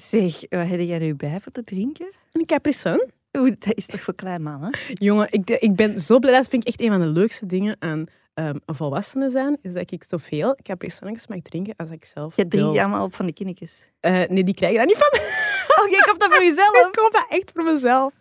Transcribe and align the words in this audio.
Zeg, 0.00 0.40
wat 0.48 0.66
heb 0.66 0.80
jij 0.80 0.98
nu 0.98 1.14
bij 1.14 1.40
voor 1.40 1.52
te 1.52 1.64
drinken? 1.64 2.12
Een 2.32 2.46
Capri 2.46 2.72
Sun. 2.72 3.10
Oeh, 3.38 3.52
dat 3.58 3.76
is 3.76 3.86
toch 3.86 4.00
voor 4.00 4.14
klein 4.14 4.42
mannen? 4.42 4.78
Jongen, 4.92 5.26
ik, 5.30 5.50
ik 5.50 5.76
ben 5.76 5.98
zo 5.98 6.18
blij. 6.18 6.32
Dat 6.32 6.48
vind 6.48 6.62
ik 6.62 6.68
echt 6.68 6.80
een 6.80 6.88
van 6.88 7.00
de 7.00 7.06
leukste 7.06 7.46
dingen 7.46 7.76
aan 7.78 8.06
ehm, 8.34 8.56
een 8.64 8.74
volwassene 8.74 9.30
zijn. 9.30 9.58
Is 9.62 9.72
dat 9.72 9.90
ik 9.90 10.04
zoveel 10.04 10.56
Capri 10.62 10.90
Sunnetjes 10.90 11.26
mag 11.26 11.38
drinken 11.42 11.74
als 11.76 11.90
ik 11.90 12.04
zelf 12.04 12.36
Je 12.36 12.48
drinkt 12.48 12.78
allemaal 12.78 13.04
op 13.04 13.14
van 13.14 13.26
de 13.26 13.32
kinnetjes. 13.32 13.86
Eh, 14.00 14.12
nee, 14.28 14.44
die 14.44 14.54
krijg 14.54 14.72
je 14.72 14.78
dat 14.78 14.86
niet 14.86 14.96
van 14.96 15.08
mij. 15.10 15.59
Oh, 15.82 15.90
jij 15.90 16.00
koopt 16.00 16.20
dat 16.20 16.32
voor 16.32 16.42
jezelf? 16.44 16.74
Ik 16.86 16.92
koop 16.92 17.12
dat 17.12 17.26
echt 17.28 17.50
voor 17.54 17.64
mezelf. 17.64 18.12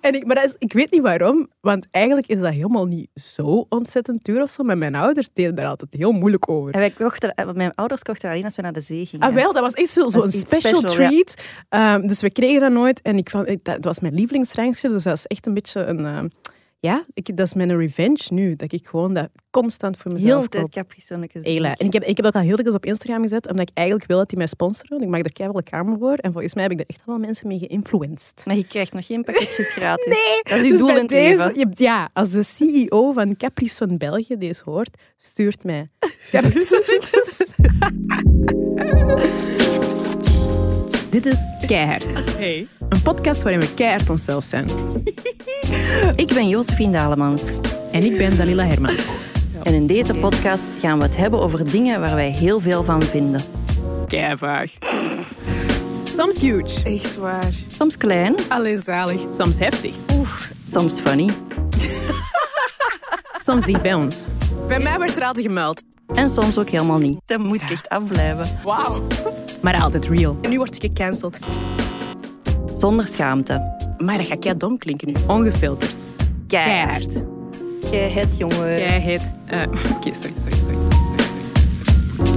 En 0.00 0.14
ik, 0.14 0.26
maar 0.26 0.34
dat 0.34 0.44
is, 0.44 0.54
ik 0.58 0.72
weet 0.72 0.90
niet 0.90 1.02
waarom, 1.02 1.48
want 1.60 1.86
eigenlijk 1.90 2.26
is 2.26 2.38
dat 2.40 2.52
helemaal 2.52 2.86
niet 2.86 3.08
zo 3.14 3.66
ontzettend 3.68 4.24
duur 4.24 4.42
of 4.42 4.50
zo. 4.50 4.62
Maar 4.62 4.78
mijn 4.78 4.94
ouders 4.94 5.28
deden 5.32 5.54
daar 5.54 5.66
altijd 5.66 5.94
heel 5.94 6.12
moeilijk 6.12 6.50
over. 6.50 6.72
En 6.74 6.80
wij 6.80 6.90
kochten, 6.90 7.34
eh, 7.34 7.50
mijn 7.52 7.74
ouders 7.74 8.02
kochten 8.02 8.30
alleen 8.30 8.44
als 8.44 8.56
we 8.56 8.62
naar 8.62 8.72
de 8.72 8.80
zee 8.80 9.06
gingen. 9.06 9.28
Ah, 9.28 9.34
wel, 9.34 9.52
dat 9.52 9.62
was 9.62 9.74
echt 9.74 9.88
zo, 9.90 10.08
zo 10.08 10.18
Dat 10.18 10.22
een 10.22 10.28
is 10.28 10.34
iets 10.34 10.50
special, 10.50 10.80
ja. 10.80 10.86
treat. 10.86 11.34
Ehm, 11.68 12.06
dus 12.06 12.20
we 12.20 12.30
kregen 12.30 12.60
dat 12.60 12.72
nooit. 12.72 13.02
En 13.02 13.16
ik 13.16 13.30
vond, 13.30 13.58
dat 13.64 13.84
was 13.84 14.00
mijn 14.00 14.14
lievelingsdrankje. 14.14 14.88
Dus 14.88 15.04
dat 15.04 15.16
is 15.16 15.26
echt 15.26 15.46
een 15.46 15.54
beetje 15.54 15.84
een... 15.84 16.06
ehm, 16.06 16.28
ja, 16.82 17.04
ik, 17.14 17.36
dat 17.36 17.46
is 17.46 17.54
mijn 17.54 17.76
revenge 17.76 18.26
nu. 18.28 18.56
Dat 18.56 18.72
ik 18.72 18.86
gewoon 18.86 19.14
dat 19.14 19.28
constant 19.50 19.96
voor 19.96 20.12
mezelf 20.12 20.40
Heel 20.40 20.48
tijd. 20.48 20.68
Capri. 20.68 21.02
En 21.08 21.86
ik 21.86 21.92
heb, 21.92 22.02
ik 22.02 22.16
heb 22.16 22.24
dat 22.24 22.34
al 22.34 22.40
heel 22.40 22.56
dikwijls 22.56 22.76
op 22.76 22.84
Instagram 22.84 23.22
gezet, 23.22 23.50
omdat 23.50 23.68
ik 23.68 23.76
eigenlijk 23.76 24.08
wil 24.08 24.18
dat 24.18 24.28
die 24.28 24.38
mij 24.38 24.46
sponsoren. 24.46 25.00
Ik 25.00 25.08
mag 25.08 25.20
er 25.20 25.32
keihard 25.32 25.64
reclame 25.64 25.98
voor. 25.98 26.14
En 26.14 26.32
volgens 26.32 26.54
mij 26.54 26.62
heb 26.62 26.72
ik 26.72 26.80
er 26.80 26.86
echt 26.88 27.02
wel 27.06 27.18
mensen 27.18 27.48
mee 27.48 27.58
geïnfluenced. 27.58 28.42
Maar 28.46 28.56
je 28.56 28.66
krijgt 28.66 28.92
nog 28.92 29.06
geen 29.06 29.24
pakketjes 29.24 29.72
gratis. 29.78 30.06
Nee, 30.06 30.40
Dat 30.42 30.58
is 30.58 30.64
uw 30.64 30.70
dus 30.70 30.78
doel 30.78 30.96
in 30.96 31.06
deze, 31.06 31.50
je 31.54 31.66
ja, 31.70 32.10
als 32.12 32.30
de 32.30 32.42
CEO 32.42 33.12
van 33.12 33.36
Capri 33.36 33.68
Sun 33.68 33.98
België 33.98 34.36
deze 34.36 34.62
hoort, 34.64 34.96
stuurt 35.16 35.64
mij. 35.64 35.90
Dit 41.12 41.26
is 41.26 41.46
Keihard. 41.66 42.36
Hey. 42.36 42.66
Een 42.88 43.02
podcast 43.02 43.42
waarin 43.42 43.60
we 43.60 43.74
keihard 43.74 44.10
onszelf 44.10 44.44
zijn. 44.44 44.66
Ik 46.24 46.34
ben 46.34 46.48
Josephine 46.48 46.92
Dalemans. 46.92 47.58
En 47.90 48.02
ik 48.02 48.16
ben 48.18 48.36
Dalila 48.36 48.64
Hermans. 48.66 49.12
En 49.62 49.74
in 49.74 49.86
deze 49.86 50.14
podcast 50.14 50.68
gaan 50.78 50.98
we 50.98 51.04
het 51.04 51.16
hebben 51.16 51.40
over 51.40 51.70
dingen 51.70 52.00
waar 52.00 52.14
wij 52.14 52.30
heel 52.30 52.60
veel 52.60 52.84
van 52.84 53.02
vinden. 53.02 53.40
Keivaag. 54.06 54.70
Soms 56.04 56.40
huge. 56.40 56.82
Echt 56.84 57.16
waar. 57.16 57.52
Soms 57.66 57.96
klein, 57.96 58.34
Alleen 58.48 58.78
zalig. 58.78 59.20
Soms 59.30 59.58
heftig. 59.58 59.94
Oef. 60.12 60.52
soms 60.68 61.00
funny 61.00 61.30
Soms 63.46 63.64
dicht 63.64 63.82
bij 63.82 63.94
ons. 63.94 64.26
Bij 64.68 64.78
mij 64.78 64.98
werd 64.98 65.16
er 65.16 65.24
altijd 65.24 65.46
gemeld. 65.46 65.82
en 66.14 66.28
soms 66.28 66.58
ook 66.58 66.68
helemaal 66.68 66.98
niet. 66.98 67.16
Dat 67.26 67.38
moet 67.38 67.62
ik 67.62 67.70
echt 67.70 67.88
afblijven. 67.88 68.58
Wauw. 68.64 69.02
Maar 69.62 69.82
altijd 69.82 70.06
real. 70.08 70.38
En 70.40 70.50
nu 70.50 70.56
word 70.56 70.74
ik 70.74 70.80
gecanceld. 70.80 71.38
Zonder 72.74 73.06
schaamte. 73.06 73.76
Maar 73.98 74.16
dat 74.16 74.26
gaat 74.26 74.38
kei 74.38 74.56
dom 74.56 74.78
klinken 74.78 75.06
nu. 75.08 75.14
Ongefilterd. 75.26 76.06
Keihard. 76.46 77.24
Jij 77.90 78.08
het, 78.10 78.36
jongen. 78.38 78.58
Keihard. 78.58 79.32
Eh, 79.46 79.60
Oké, 79.96 80.14
sorry, 80.14 80.32
sorry, 80.36 80.56
sorry. 80.56 80.56
sorry, 80.56 80.76
sorry. 80.82 82.32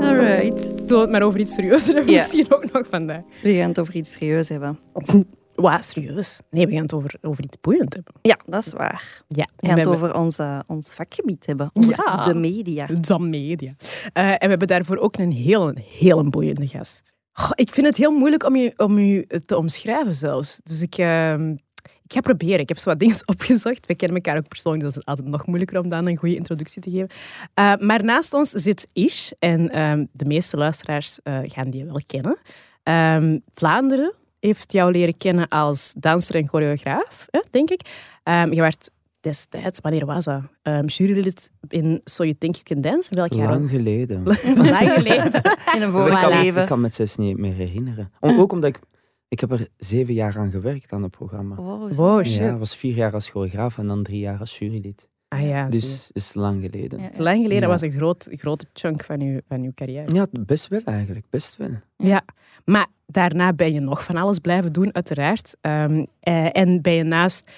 Alright. 0.00 0.60
Zullen 0.60 0.88
we 0.88 0.94
het 1.00 1.10
maar 1.10 1.22
over 1.22 1.40
iets 1.40 1.54
serieuzer 1.54 1.94
hebben 1.94 2.12
Ja. 2.12 2.18
misschien 2.18 2.46
ook 2.48 2.72
nog 2.72 2.86
vandaag? 2.88 3.22
We 3.42 3.54
gaan 3.54 3.68
het 3.68 3.78
over 3.78 3.94
iets 3.94 4.12
serieus 4.12 4.48
hebben. 4.48 4.78
Wat, 5.56 5.84
serieus? 5.84 6.38
Nee, 6.50 6.66
we 6.66 6.72
gaan 6.72 6.82
het 6.82 6.92
over, 6.92 7.14
over 7.22 7.44
iets 7.44 7.56
boeiend 7.60 7.94
hebben. 7.94 8.14
Ja, 8.22 8.38
dat 8.46 8.66
is 8.66 8.72
waar. 8.72 9.22
Ja, 9.28 9.48
We 9.56 9.66
gaan 9.66 9.78
het 9.78 9.86
over 9.86 10.14
onze, 10.14 10.64
ons 10.66 10.94
vakgebied 10.94 11.46
hebben. 11.46 11.70
Over 11.72 11.90
Ja. 12.06 12.24
de 12.24 12.34
media. 12.34 12.88
Zam 13.00 13.28
Media. 13.28 13.74
Eh, 14.12 14.28
en 14.30 14.38
we 14.38 14.46
hebben 14.46 14.68
daarvoor 14.68 14.96
ook 14.96 15.16
een 15.16 15.32
heel, 15.32 15.68
een 15.68 15.78
heel 15.98 16.28
boeiende 16.28 16.66
gast. 16.66 17.14
Goh, 17.32 17.50
ik 17.54 17.70
vind 17.72 17.86
het 17.86 17.96
heel 17.96 18.10
moeilijk 18.10 18.44
om 18.44 18.56
u, 18.56 18.72
om 18.76 18.98
u 18.98 19.26
te 19.46 19.56
omschrijven 19.56 20.14
zelfs. 20.14 20.60
Dus 20.64 20.82
ik, 20.82 20.94
ehm, 20.98 21.50
ik 22.04 22.12
ga 22.12 22.20
proberen. 22.20 22.58
Ik 22.60 22.68
heb 22.68 22.78
zo 22.78 22.90
wat 22.90 22.98
dingen 22.98 23.16
opgezocht. 23.34 23.86
We 23.86 23.94
kennen 23.94 24.16
elkaar 24.16 24.36
ook 24.38 24.48
persoonlijk, 24.48 24.84
dus 24.84 24.94
het 24.94 25.02
is 25.02 25.08
altijd 25.08 25.28
nog 25.28 25.46
moeilijker 25.46 25.80
om 25.80 25.88
dan 25.88 26.06
een 26.06 26.16
goede 26.16 26.36
introductie 26.36 26.82
te 26.82 26.90
geven. 26.90 27.08
Eh, 27.54 27.72
maar 27.78 28.04
naast 28.04 28.34
ons 28.34 28.50
zit 28.50 28.88
Ish. 28.92 29.30
En 29.38 29.70
ehm, 29.70 30.04
de 30.12 30.24
meeste 30.24 30.56
luisteraars 30.56 31.18
eh, 31.22 31.38
gaan 31.42 31.70
die 31.70 31.84
wel 31.84 32.00
kennen. 32.06 32.38
Ehm, 32.82 33.38
Vlaanderen 33.54 34.14
heeft 34.40 34.72
jou 34.72 34.92
leren 34.92 35.16
kennen 35.16 35.48
als 35.48 35.94
danser 35.98 36.34
en 36.34 36.48
choreograaf, 36.48 37.26
hè, 37.30 37.40
denk 37.50 37.70
ik. 37.70 37.80
Ehm, 38.22 38.52
je 38.52 38.60
werd 38.60 38.90
destijds, 39.20 39.80
wanneer 39.80 40.06
was 40.06 40.24
dat? 40.24 40.42
Ehm 40.62 40.86
jurylid 40.86 41.50
in 41.68 42.00
So 42.04 42.22
You 42.22 42.36
Think 42.38 42.54
You 42.54 42.64
Can 42.64 42.80
Dance? 42.80 43.10
In 43.10 43.16
welk 43.16 43.32
jaar? 43.32 43.50
Lang 43.50 43.70
geleden. 43.70 44.22
Lang 44.74 44.90
geleden. 44.90 45.32
In 45.74 45.82
een 45.82 45.88
ik, 45.88 45.94
vorig 45.94 46.20
kan, 46.20 46.42
leven. 46.42 46.60
ik 46.62 46.68
kan 46.68 46.78
me 46.78 46.86
het 46.86 46.94
zelfs 46.94 47.16
niet 47.16 47.38
meer 47.38 47.52
herinneren. 47.52 48.12
Om, 48.20 48.38
ook 48.40 48.52
omdat 48.52 48.70
ik... 48.70 48.80
Ik 49.28 49.40
heb 49.40 49.50
er 49.50 49.68
zeven 49.76 50.14
jaar 50.14 50.38
aan 50.38 50.50
gewerkt 50.50 50.92
aan 50.92 51.02
het 51.02 51.10
programma. 51.10 51.54
Wow, 51.54 52.24
shit. 52.24 52.34
Ja, 52.34 52.56
was 52.56 52.76
vier 52.76 52.94
jaar 52.94 53.12
als 53.12 53.28
choreograaf 53.28 53.78
en 53.78 53.86
dan 53.86 54.02
drie 54.02 54.18
jaar 54.18 54.38
als 54.38 54.58
jurylid. 54.58 55.08
Ah 55.28 55.46
ja. 55.46 55.68
Dus 55.68 56.10
is 56.12 56.34
lang 56.34 56.62
geleden. 56.70 56.98
Ja. 57.00 57.08
Ja. 57.12 57.22
Lang 57.22 57.42
geleden 57.42 57.62
Ja. 57.62 57.68
was 57.68 57.80
een 57.80 57.92
groot, 57.92 58.28
grote 58.30 58.66
chunk 58.72 59.04
van 59.04 59.20
uw, 59.20 59.40
van 59.48 59.62
uw 59.62 59.72
carrière. 59.74 60.28
best 60.46 60.68
wel 60.68 60.80
eigenlijk. 60.84 61.26
Best 61.30 61.56
wel. 61.56 61.70
Ja, 61.96 62.24
maar 62.64 62.86
daarna 63.06 63.52
ben 63.52 63.72
je 63.72 63.80
nog 63.80 64.04
van 64.04 64.16
alles 64.16 64.38
blijven 64.38 64.72
doen, 64.72 64.94
uiteraard. 64.94 65.56
Ehm, 65.60 66.04
eh, 66.20 66.56
en 66.56 66.82
ben 66.82 66.92
je 66.92 67.02
naast 67.02 67.50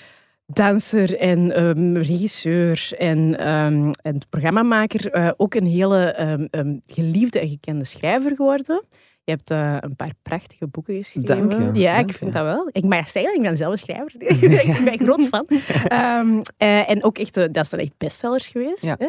danser 0.46 1.16
en 1.18 1.52
ehm, 1.54 1.96
regisseur 1.96 2.90
en, 2.98 3.38
ehm, 3.38 3.90
en 4.02 4.18
programmamaker 4.28 5.10
eh, 5.10 5.30
ook 5.36 5.54
een 5.54 5.66
hele 5.66 6.12
ehm, 6.12 6.46
ehm, 6.50 6.76
geliefde 6.86 7.40
en 7.40 7.48
gekende 7.48 7.84
schrijver 7.84 8.36
geworden. 8.36 8.84
Je 9.28 9.34
hebt 9.34 9.50
eh, 9.50 9.76
een 9.80 9.96
paar 9.96 10.12
prachtige 10.22 10.66
boeken 10.66 10.96
geschreven. 10.96 11.48
Dank 11.48 11.52
je, 11.52 11.80
Ja, 11.80 11.94
dank 11.94 12.10
ik 12.10 12.16
vind 12.16 12.32
je. 12.32 12.38
dat 12.38 12.46
wel. 12.46 12.68
Ik 12.72 12.84
mag 12.84 13.10
zeggen, 13.10 13.34
ik 13.34 13.42
ben 13.42 13.56
zelf 13.56 13.72
een 13.72 13.78
schrijver. 13.78 14.22
ik 14.78 14.84
ben 14.84 14.98
groot 14.98 15.22
fan. 15.22 15.46
Ehm, 15.86 16.42
eh, 16.56 16.90
en 16.90 17.04
ook 17.04 17.18
echt, 17.18 17.36
eh, 17.36 17.44
dat 17.50 17.68
zijn 17.68 17.80
echt 17.80 17.92
bestsellers 17.98 18.48
geweest. 18.48 18.82
Ja. 18.82 18.96
Hè? 18.98 19.08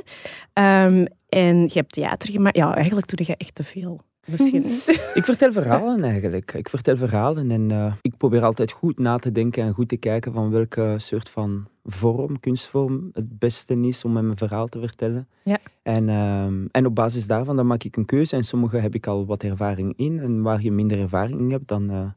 Ehm, 0.54 1.06
en 1.30 1.62
je 1.62 1.72
hebt 1.74 1.94
theater 1.94 2.32
gemaakt. 2.32 2.56
Ja, 2.56 2.76
eigenlijk 2.76 3.08
doe 3.18 3.28
je 3.28 3.38
echt 3.38 3.56
te 3.56 3.64
veel. 3.64 4.02
Misschien. 4.26 4.64
Ik 5.20 5.24
vertel 5.24 5.52
verhalen 5.52 6.04
eigenlijk. 6.04 6.54
Ik 6.54 6.70
vertel 6.70 6.98
verhalen 6.98 7.52
en 7.52 7.72
eh, 7.72 7.94
ik 8.02 8.18
probeer 8.18 8.44
altijd 8.44 8.72
goed 8.72 9.00
na 9.00 9.18
te 9.18 9.32
denken 9.32 9.64
en 9.64 9.74
goed 9.74 9.88
te 9.90 9.98
kijken 9.98 10.34
van 10.34 10.50
welke 10.50 10.96
soort 10.98 11.30
van 11.30 11.68
vorm, 11.84 12.40
kunstvorm 12.40 13.10
het 13.14 13.40
beste 13.40 13.80
is 13.82 14.04
om 14.06 14.12
mijn 14.12 14.38
verhaal 14.38 14.68
te 14.68 14.80
vertellen. 14.80 15.28
Ja. 15.44 15.58
En, 15.84 16.10
ehm, 16.10 16.66
en 16.72 16.86
op 16.86 16.96
basis 16.96 17.28
daarvan 17.28 17.56
dan 17.56 17.68
maak 17.68 17.84
ik 17.84 17.96
een 17.98 18.06
keuze 18.06 18.36
en 18.36 18.44
sommige 18.44 18.78
heb 18.78 18.96
ik 18.96 19.08
al 19.08 19.26
wat 19.26 19.44
ervaring 19.44 19.94
in 19.98 20.20
en 20.20 20.42
waar 20.42 20.62
je 20.62 20.72
minder 20.72 21.00
ervaring 21.00 21.40
in 21.40 21.52
hebt, 21.52 21.68
dan 21.68 21.90
eh, 21.90 22.10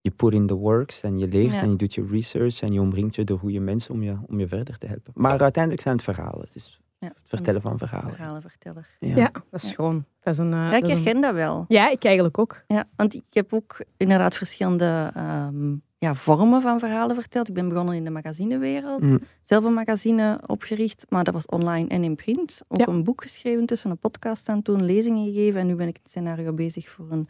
je 0.00 0.10
put 0.10 0.32
in 0.32 0.46
the 0.46 0.54
works 0.54 1.02
en 1.02 1.18
je 1.18 1.28
leert 1.28 1.52
Ja. 1.52 1.60
en 1.60 1.70
je 1.70 1.76
doet 1.76 1.94
je 1.94 2.06
research 2.10 2.62
en 2.62 2.72
je 2.72 2.80
omringt 2.80 3.14
je 3.14 3.24
door 3.24 3.38
goede 3.38 3.60
mensen 3.60 3.94
om 3.94 4.02
je, 4.02 4.16
om 4.26 4.38
je 4.38 4.48
verder 4.48 4.78
te 4.78 4.86
helpen. 4.86 5.12
Maar 5.14 5.40
uiteindelijk 5.40 5.82
zijn 5.82 5.94
het 5.94 6.04
verhalen. 6.04 6.40
Het 6.40 6.54
is 6.54 6.80
Ja. 7.02 7.08
het 7.08 7.28
vertellen 7.28 7.60
van 7.60 7.78
verhalen. 7.78 8.14
Verhalenverteller. 8.14 8.88
Ja, 9.00 9.30
dat 9.32 9.42
is 9.52 9.62
Ja. 9.62 9.68
schoon. 9.68 10.04
Dat 10.20 10.32
is 10.32 10.38
een, 10.38 10.52
eh, 10.52 10.58
Ja, 10.58 10.74
ik 10.74 10.80
dat 10.80 10.90
is 10.90 10.96
een- 10.96 11.02
herken 11.04 11.20
dat 11.22 11.34
wel. 11.34 11.64
Ja, 11.68 11.90
ik 11.90 12.04
eigenlijk 12.04 12.38
ook. 12.38 12.64
Ja, 12.66 12.84
want 12.96 13.14
ik 13.14 13.22
heb 13.30 13.52
ook 13.52 13.84
inderdaad 13.96 14.34
verschillende 14.34 15.10
ehm, 15.14 15.74
ja, 15.98 16.14
vormen 16.14 16.62
van 16.62 16.78
verhalen 16.78 17.16
verteld. 17.16 17.48
Ik 17.48 17.54
ben 17.54 17.68
begonnen 17.68 17.94
in 17.94 18.04
de 18.04 18.10
magazinewereld. 18.10 19.00
Mm. 19.02 19.18
Zelf 19.42 19.64
een 19.64 19.74
magazine 19.74 20.40
opgericht, 20.46 21.04
maar 21.08 21.24
dat 21.24 21.34
was 21.34 21.46
online 21.46 21.88
en 21.88 22.04
in 22.04 22.14
print. 22.16 22.62
Ook 22.68 22.78
Ja. 22.78 22.86
een 22.88 23.04
boek 23.04 23.22
geschreven 23.22 23.66
tussen 23.66 23.90
een 23.90 23.98
podcast 23.98 24.48
aan 24.48 24.62
toen, 24.62 24.84
lezingen 24.84 25.24
gegeven. 25.24 25.60
En 25.60 25.66
nu 25.66 25.74
ben 25.74 25.88
ik 25.88 25.96
het 26.02 26.10
scenario 26.10 26.52
bezig 26.52 26.90
voor 26.90 27.06
een 27.10 27.28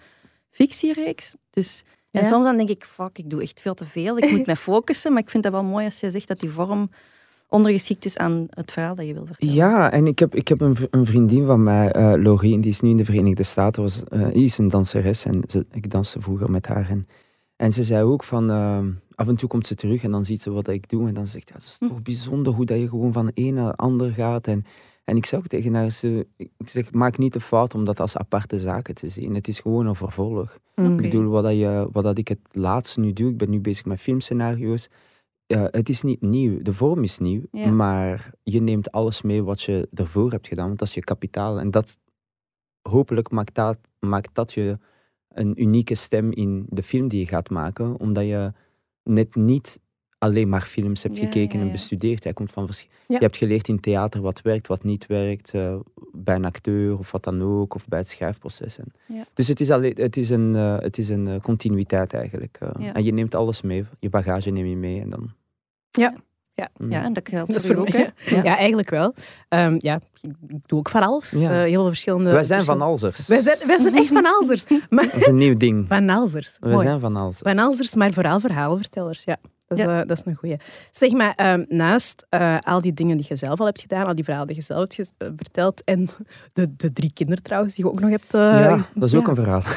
fictiereeks. 0.50 1.34
Dus, 1.50 1.84
en 2.10 2.27
soms 2.27 2.44
dan 2.44 2.56
denk 2.56 2.69
ik, 2.69 2.84
fuck, 2.84 3.19
ik 3.19 3.31
doe 3.31 3.43
echt 3.43 3.60
veel 3.60 3.75
te 3.75 3.84
veel. 3.84 4.19
Ik 4.19 4.31
moet 4.31 4.47
mij 4.53 4.56
focussen, 4.56 5.12
maar 5.12 5.22
ik 5.22 5.31
vind 5.31 5.43
dat 5.43 5.53
wel 5.53 5.65
mooi 5.65 5.84
als 5.84 6.00
je 6.00 6.10
zegt 6.10 6.28
dat 6.28 6.41
die 6.41 6.50
vorm 6.50 6.91
ondergeschikt 7.52 8.04
is 8.04 8.16
aan 8.16 8.46
het 8.50 8.72
verhaal 8.72 8.94
dat 8.94 9.06
je 9.06 9.14
wil 9.14 9.26
vertellen. 9.26 9.54
Ja, 9.54 9.90
en 9.90 10.06
ik 10.06 10.18
heb, 10.18 10.34
ik 10.34 10.48
heb 10.48 10.60
een, 10.60 10.76
een 10.90 11.06
vriendin 11.06 11.47
van 11.47 11.62
mij, 11.62 11.91
eh 11.91 12.12
Lorien, 12.22 12.60
die 12.60 12.71
is 12.71 12.80
nu 12.80 12.91
in 12.91 12.97
de 12.97 13.04
Verenigde 13.04 13.42
Staten, 13.42 13.82
was, 13.82 14.04
eh, 14.04 14.27
die 14.32 14.44
is 14.44 14.59
een 14.59 14.68
danseres 14.68 15.24
en 15.24 15.42
ze, 15.48 15.66
ik 15.72 15.91
danste 15.91 16.21
vroeger 16.21 16.50
met 16.50 16.66
haar. 16.66 16.88
En, 16.91 17.04
en 17.56 17.72
ze 17.72 17.84
zei 17.84 18.04
ook 18.04 18.24
van, 18.24 18.50
eh, 18.50 18.78
af 19.15 19.28
en 19.28 19.36
toe 19.36 19.48
komt 19.48 19.66
ze 19.66 19.74
terug 19.74 20.03
en 20.03 20.10
dan 20.10 20.24
ziet 20.24 20.42
ze 20.42 20.50
wat 20.50 20.68
ik 20.68 20.88
doe 20.88 21.09
en 21.09 21.15
dan 21.15 21.27
zegt 21.27 21.48
ze, 21.48 21.54
ja, 21.54 21.59
het 21.60 21.68
is 21.68 21.77
Hm. 21.80 21.88
toch 21.88 22.03
bijzonder 22.03 22.53
hoe 22.53 22.65
dat 22.65 22.78
je 22.78 22.88
gewoon 22.88 23.12
van 23.12 23.30
een 23.34 23.54
naar 23.54 23.71
de 23.71 23.77
ander 23.77 24.10
gaat. 24.10 24.47
En, 24.47 24.65
en 25.04 25.16
ik 25.16 25.27
zei 25.27 25.41
ook 25.41 25.48
tegen 25.48 25.74
haar, 25.74 25.91
ze, 25.91 26.27
ik 26.36 26.50
zeg, 26.65 26.92
maak 26.92 27.18
niet 27.18 27.32
de 27.32 27.41
fout 27.41 27.74
om 27.74 27.84
dat 27.84 28.00
als 28.00 28.16
aparte 28.16 28.59
zaken 28.59 28.94
te 28.94 29.09
zien. 29.09 29.34
Het 29.34 29.48
is 29.48 29.60
gewoon 29.60 29.86
een 29.86 29.94
vervolg. 29.94 30.59
Oké. 30.77 30.91
Ik 30.91 30.97
bedoel, 30.97 31.30
wat, 31.30 31.42
dat 31.42 31.53
je, 31.59 31.88
wat 31.92 32.04
dat 32.04 32.18
ik 32.18 32.28
het 32.28 32.38
laatste 32.53 33.00
nu 33.00 33.12
doe, 33.12 33.30
ik 33.30 33.36
ben 33.36 33.50
nu 33.50 33.60
bezig 33.60 33.84
met 33.84 34.00
filmscenario's. 34.00 34.88
Ja, 35.54 35.69
het 35.71 35.89
is 35.89 36.03
niet 36.03 36.21
nieuw, 36.21 36.63
de 36.63 36.72
vorm 36.72 37.03
is 37.03 37.19
nieuw, 37.19 37.43
Ja. 37.51 37.71
maar 37.71 38.31
je 38.43 38.60
neemt 38.60 38.93
alles 38.93 39.22
mee 39.22 39.43
wat 39.43 39.63
je 39.63 39.89
ervoor 39.95 40.31
hebt 40.31 40.49
gedaan, 40.49 40.66
want 40.66 40.78
dat 40.78 40.89
is 40.89 40.95
je 40.95 41.01
kapitaal. 41.01 41.60
En 41.60 41.71
dat, 41.71 41.99
hopelijk 42.83 43.31
maakt 43.31 43.54
dat, 43.54 43.78
maakt 43.99 44.34
dat 44.34 44.53
je 44.53 44.78
een 45.28 45.63
unieke 45.63 45.95
stem 45.95 46.33
in 46.33 46.66
de 46.69 46.83
film 46.83 47.09
die 47.09 47.19
je 47.21 47.27
gaat 47.27 47.51
maken, 47.51 48.01
omdat 48.01 48.25
je 48.25 48.53
net 49.03 49.34
niet 49.34 49.81
alleen 50.19 50.49
maar 50.49 50.63
films 50.63 51.03
hebt 51.03 51.16
Ja, 51.19 51.25
gekeken 51.25 51.59
ja, 51.59 51.65
en 51.65 51.71
bestudeerd. 51.71 52.25
Jij 52.25 52.33
komt 52.33 52.53
van. 52.53 52.69
Je 53.09 53.16
hebt 53.19 53.37
geleerd 53.37 53.69
in 53.69 53.81
theater 53.81 54.21
wat 54.21 54.43
werkt, 54.43 54.66
wat 54.66 54.84
niet 54.84 55.07
werkt, 55.07 55.54
eh, 55.54 55.77
bij 56.13 56.34
een 56.34 56.45
acteur 56.45 56.99
of 56.99 57.13
wat 57.13 57.25
dan 57.25 57.43
ook, 57.43 57.75
of 57.75 57.89
bij 57.89 57.99
het 57.99 58.09
schrijfproces. 58.09 58.78
Dus 59.34 59.49
het 59.49 59.60
is, 59.60 59.71
alleen, 59.71 59.95
het 59.97 60.16
is 60.16 60.31
een, 60.31 60.57
eh, 60.57 60.78
het 60.78 60.99
is 60.99 61.09
een 61.09 61.28
eh, 61.28 61.41
continuïteit 61.41 62.15
eigenlijk. 62.15 62.59
En 62.93 63.04
je 63.04 63.13
neemt 63.13 63.34
alles 63.34 63.63
mee, 63.63 63.84
je 63.99 64.09
bagage 64.09 64.51
neem 64.51 64.66
je 64.66 64.77
mee 64.77 65.01
en 65.01 65.10
dan... 65.10 65.31
Ja. 65.92 66.15
Mm. 66.77 66.91
Ja, 66.91 67.03
en 67.04 67.12
dat 67.12 67.28
geldt 67.28 67.53
Dat 67.53 67.66
voor 67.66 67.77
ook, 67.77 67.89
hè? 67.89 68.04
Ja. 68.24 68.56
eigenlijk 68.56 68.91
wel. 68.91 69.15
Ehm, 69.48 69.77
ja, 69.78 70.00
ik 70.21 70.59
doe 70.66 70.78
ook 70.78 70.89
van 70.89 71.03
alles. 71.03 71.30
Ja. 71.30 71.50
Eh, 71.50 71.56
heel 71.56 71.72
veel 71.72 71.86
verschillende... 71.86 72.30
Wij 72.30 72.44
zijn 72.44 72.65
van 72.65 72.80
Alzers. 72.80 73.27
Wij 73.27 73.41
zijn, 73.41 73.59
wij 73.66 73.78
zijn 73.78 73.94
echt 73.94 74.09
van 74.09 74.27
Alzers. 74.27 74.65
Maar, 74.91 75.04
Dat 75.12 75.15
is 75.15 75.27
een 75.27 75.36
nieuw 75.36 75.56
ding. 75.56 75.89
van 75.89 76.09
Alzers. 76.10 76.56
Wij 76.60 76.72
Mooi. 76.72 76.86
zijn 76.86 77.00
van 77.00 77.16
Alzers. 77.16 77.50
Van 77.50 77.59
Alzers, 77.59 77.94
maar 77.94 78.12
vooral 78.12 78.41
verhalenvertellers. 78.41 79.24
Ja, 79.24 79.36
dat 79.77 79.86
is, 79.86 79.92
Ja. 79.92 80.01
eh, 80.01 80.07
dat 80.09 80.19
is 80.19 80.22
een 80.27 80.34
goeie. 80.34 80.57
Zeg 80.91 81.10
maar, 81.13 81.33
ehm, 81.36 81.65
naast 81.69 82.27
eh, 82.28 82.59
al 82.60 82.80
die 82.80 82.92
dingen 82.92 83.16
die 83.16 83.27
je 83.28 83.36
zelf 83.36 83.60
al 83.60 83.66
hebt 83.66 83.80
gedaan, 83.80 84.04
al 84.07 84.15
die 84.15 84.24
verhalen 84.24 84.47
die 84.48 84.57
je 84.57 84.63
zelf 84.63 84.97
hebt 84.97 85.13
eh, 85.19 85.28
verteld, 85.36 85.84
en 85.84 86.09
de, 86.53 86.77
de 86.77 86.92
drie 86.92 87.13
kinderen 87.13 87.42
trouwens, 87.42 87.74
die 87.74 87.84
je 87.84 87.91
ook 87.91 88.01
nog 88.01 88.10
hebt... 88.10 88.33
ja, 88.33 88.86
dat 88.95 89.09
is 89.09 89.15
ook 89.15 89.22
ja. 89.24 89.28
een 89.28 89.34
verhaal. 89.34 89.63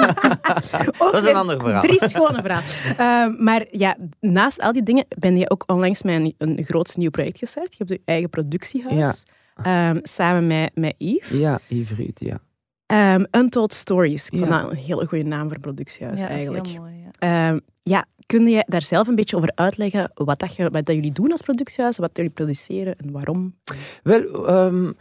Ook 0.98 1.12
Dat 1.12 1.22
is 1.24 1.30
een 1.30 1.36
ander 1.36 1.60
verhaal. 1.60 1.80
Drie 1.80 2.08
schone 2.08 2.42
verhalen. 2.42 2.68
Ehm, 2.96 3.44
maar 3.44 3.64
ja, 3.70 3.96
naast 4.20 4.60
al 4.60 4.72
die 4.72 4.82
dingen 4.82 5.04
ben 5.18 5.36
je 5.36 5.50
ook 5.50 5.62
onlangs 5.66 6.02
met 6.02 6.14
een, 6.14 6.34
een 6.38 6.64
groot 6.64 6.96
nieuw 6.96 7.10
project 7.10 7.38
gestart. 7.38 7.68
Je 7.70 7.74
hebt 7.78 7.90
je 7.90 8.00
eigen 8.04 8.30
productiehuis. 8.30 9.22
Ehm, 9.62 9.98
samen 10.02 10.46
met, 10.46 10.70
met 10.74 10.94
Yves. 10.98 11.28
Ja, 11.38 11.60
Yves 11.66 11.96
Ruud, 11.98 12.18
ja. 12.20 12.38
Ehm, 12.86 13.24
Untold 13.30 13.72
Stories. 13.72 14.28
Ik 14.28 14.38
vond 14.38 14.50
Ja. 14.50 14.62
dat 14.62 14.70
een 14.70 14.76
hele 14.76 15.06
goede 15.06 15.24
naam 15.24 15.44
voor 15.46 15.54
een 15.54 15.60
productiehuis 15.60 16.20
Ja, 16.20 16.26
dat 16.26 16.36
is 16.36 16.42
eigenlijk. 16.46 16.66
heel 16.66 16.80
mooi. 16.80 16.94
Ja. 17.18 17.48
Ehm, 17.48 17.58
ja, 17.82 18.04
kun 18.30 18.46
je 18.46 18.64
daar 18.66 18.82
zelf 18.82 19.08
een 19.08 19.14
beetje 19.14 19.36
over 19.36 19.52
uitleggen 19.54 20.10
wat, 20.14 20.38
dat 20.38 20.54
je, 20.56 20.62
wat 20.70 20.86
dat 20.86 20.94
jullie 20.94 21.12
doen 21.12 21.32
als 21.32 21.42
productiehuis, 21.42 21.98
wat 21.98 22.10
jullie 22.12 22.30
produceren 22.30 22.96
en 22.96 23.10
waarom? 23.12 23.54
Wel, 24.02 24.46
ehm, 24.48 24.92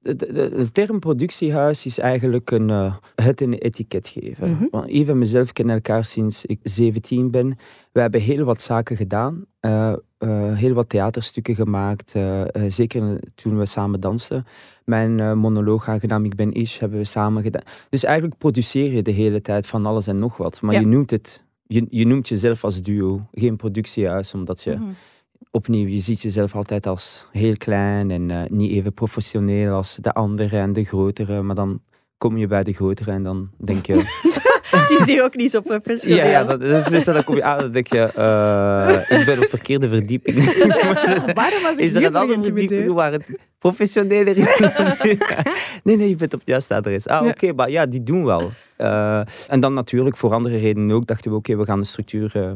de, 0.00 0.16
de, 0.16 0.32
de 0.56 0.70
term 0.72 0.98
productiehuis 0.98 1.86
is 1.86 1.98
eigenlijk 1.98 2.50
een, 2.50 2.70
eh, 2.70 2.94
het 3.14 3.40
een 3.40 3.52
etiket 3.54 4.08
geven. 4.08 4.50
Mhm. 4.50 4.64
Want 4.70 4.90
Yves 4.90 5.08
en 5.08 5.18
mezelf 5.18 5.52
kennen 5.52 5.74
elkaar 5.74 6.04
sinds 6.04 6.44
ik 6.46 6.58
17 6.62 7.30
ben. 7.30 7.56
We 7.92 8.00
hebben 8.00 8.20
heel 8.20 8.44
wat 8.44 8.62
zaken 8.62 8.96
gedaan. 8.96 9.44
eh, 9.60 9.92
eh, 10.18 10.56
heel 10.56 10.72
wat 10.74 10.88
theaterstukken 10.88 11.54
gemaakt. 11.54 12.14
zeker 12.68 13.20
toen 13.34 13.58
we 13.58 13.66
samen 13.66 14.00
dansten. 14.00 14.46
Mijn 14.84 15.38
monoloog 15.38 15.88
aangenaam 15.88 16.24
Ik 16.24 16.34
ben 16.34 16.52
Ish 16.52 16.78
hebben 16.78 16.98
we 16.98 17.04
samen 17.04 17.42
gedaan. 17.42 17.62
Dus 17.90 18.04
eigenlijk 18.04 18.38
produceer 18.38 18.92
je 18.92 19.02
de 19.02 19.10
hele 19.10 19.40
tijd 19.40 19.66
van 19.66 19.86
alles 19.86 20.06
en 20.06 20.18
nog 20.18 20.36
wat. 20.36 20.62
Maar 20.62 20.74
Ja. 20.74 20.80
je 20.80 20.86
noemt 20.86 21.10
het... 21.10 21.43
Je, 21.66 21.86
je 21.90 22.06
noemt 22.06 22.28
jezelf 22.28 22.64
als 22.64 22.82
duo, 22.82 23.20
geen 23.32 23.56
productiehuis, 23.56 24.34
omdat 24.34 24.62
je 24.62 24.74
Mhm. 24.76 24.90
opnieuw, 25.50 25.86
je 25.88 25.98
ziet 25.98 26.20
jezelf 26.20 26.54
altijd 26.54 26.86
als 26.86 27.26
heel 27.32 27.56
klein 27.56 28.10
en 28.10 28.30
eh, 28.30 28.50
niet 28.50 28.70
even 28.70 28.92
professioneel 28.94 29.70
als 29.72 29.96
de 29.96 30.12
andere 30.12 30.56
en 30.58 30.72
de 30.72 30.84
grotere. 30.84 31.42
Maar 31.42 31.54
dan 31.54 31.80
kom 32.18 32.36
je 32.36 32.46
bij 32.46 32.62
de 32.62 32.72
grotere 32.72 33.10
en 33.10 33.22
dan 33.22 33.50
denk 33.56 33.86
je... 33.86 33.94
Die 34.88 35.04
zie 35.04 35.14
je 35.14 35.22
ook 35.22 35.34
niet 35.34 35.50
zo 35.50 35.60
professioneel. 35.60 36.16
ja, 36.16 36.24
ja, 36.24 36.44
dat, 36.44 36.60
dat 36.60 36.84
is 36.84 36.88
meestal, 36.88 37.14
dan 37.14 37.24
kom 37.24 37.36
je 37.36 37.44
aan 37.44 37.58
dan 37.58 37.72
denk 37.72 37.86
je... 37.86 38.00
eh, 38.00 39.18
ik 39.18 39.26
ben 39.26 39.38
op 39.38 39.48
verkeerde 39.48 39.88
verdieping. 39.88 40.36
Waarom 41.34 41.62
was 41.62 41.76
ik 41.76 41.78
is 41.78 41.94
er 41.94 42.04
een 42.04 42.14
andere 42.14 42.42
verdieping 42.42 42.92
waar 42.92 43.12
het 43.12 43.38
professioneler 43.58 44.36
is? 44.36 44.58
nee, 45.84 45.96
nee, 45.96 46.08
je 46.08 46.16
bent 46.16 46.34
op 46.34 46.38
het 46.40 46.48
juiste 46.48 46.74
adres. 46.74 47.08
Ah, 47.08 47.26
oké, 47.26 47.52
maar 47.52 47.70
ja, 47.70 47.86
die 47.86 48.02
doen 48.02 48.24
wel. 48.24 48.50
Eh, 48.76 49.20
en 49.48 49.60
dan 49.60 49.74
natuurlijk 49.74 50.16
voor 50.16 50.32
andere 50.32 50.58
redenen 50.58 50.96
ook 50.96 51.06
dachten 51.06 51.30
we, 51.30 51.36
oké, 51.36 51.56
we 51.56 51.64
gaan 51.64 51.80
de 51.80 51.86
structuur 51.86 52.32
eh, 52.36 52.52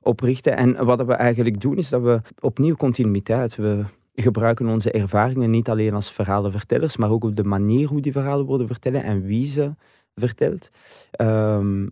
oprichten. 0.00 0.56
En 0.56 0.84
wat 0.84 1.04
we 1.04 1.12
eigenlijk 1.12 1.60
doen, 1.60 1.76
is 1.76 1.88
dat 1.88 2.02
we 2.02 2.20
opnieuw 2.40 2.74
continuïteit... 2.74 3.56
We 3.56 3.84
gebruiken 4.16 4.66
onze 4.66 4.90
ervaringen 4.90 5.50
niet 5.50 5.68
alleen 5.68 5.94
als 5.94 6.12
verhalenvertellers, 6.12 6.96
maar 6.96 7.10
ook 7.10 7.24
op 7.24 7.36
de 7.36 7.44
manier 7.44 7.88
hoe 7.88 8.00
die 8.00 8.12
verhalen 8.12 8.46
worden 8.46 8.66
vertellen 8.66 9.02
en 9.02 9.22
wie 9.22 9.46
ze 9.46 9.74
vertelt. 10.14 10.70
Ehm, 11.10 11.86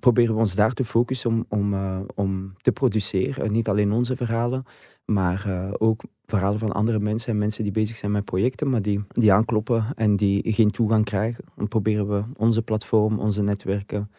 proberen 0.00 0.34
we 0.34 0.40
ons 0.40 0.54
daar 0.54 0.72
te 0.72 0.84
focussen 0.84 1.30
om, 1.30 1.44
om, 1.48 1.74
eh, 1.74 2.00
om 2.14 2.54
te 2.56 2.72
produceren. 2.72 3.52
Niet 3.52 3.68
alleen 3.68 3.92
onze 3.92 4.16
verhalen, 4.16 4.64
maar 5.04 5.44
eh, 5.46 5.72
ook 5.78 6.02
verhalen 6.26 6.58
van 6.58 6.72
andere 6.72 6.98
mensen 6.98 7.32
en 7.32 7.38
mensen 7.38 7.62
die 7.62 7.72
bezig 7.72 7.96
zijn 7.96 8.12
met 8.12 8.24
projecten, 8.24 8.70
maar 8.70 8.82
die, 8.82 9.04
die 9.08 9.32
aankloppen 9.32 9.84
en 9.94 10.16
die 10.16 10.52
geen 10.52 10.70
toegang 10.70 11.04
krijgen. 11.04 11.44
Dan 11.56 11.68
proberen 11.68 12.08
we 12.08 12.22
onze 12.36 12.62
platform, 12.62 13.18
onze 13.18 13.42
netwerken 13.42 14.10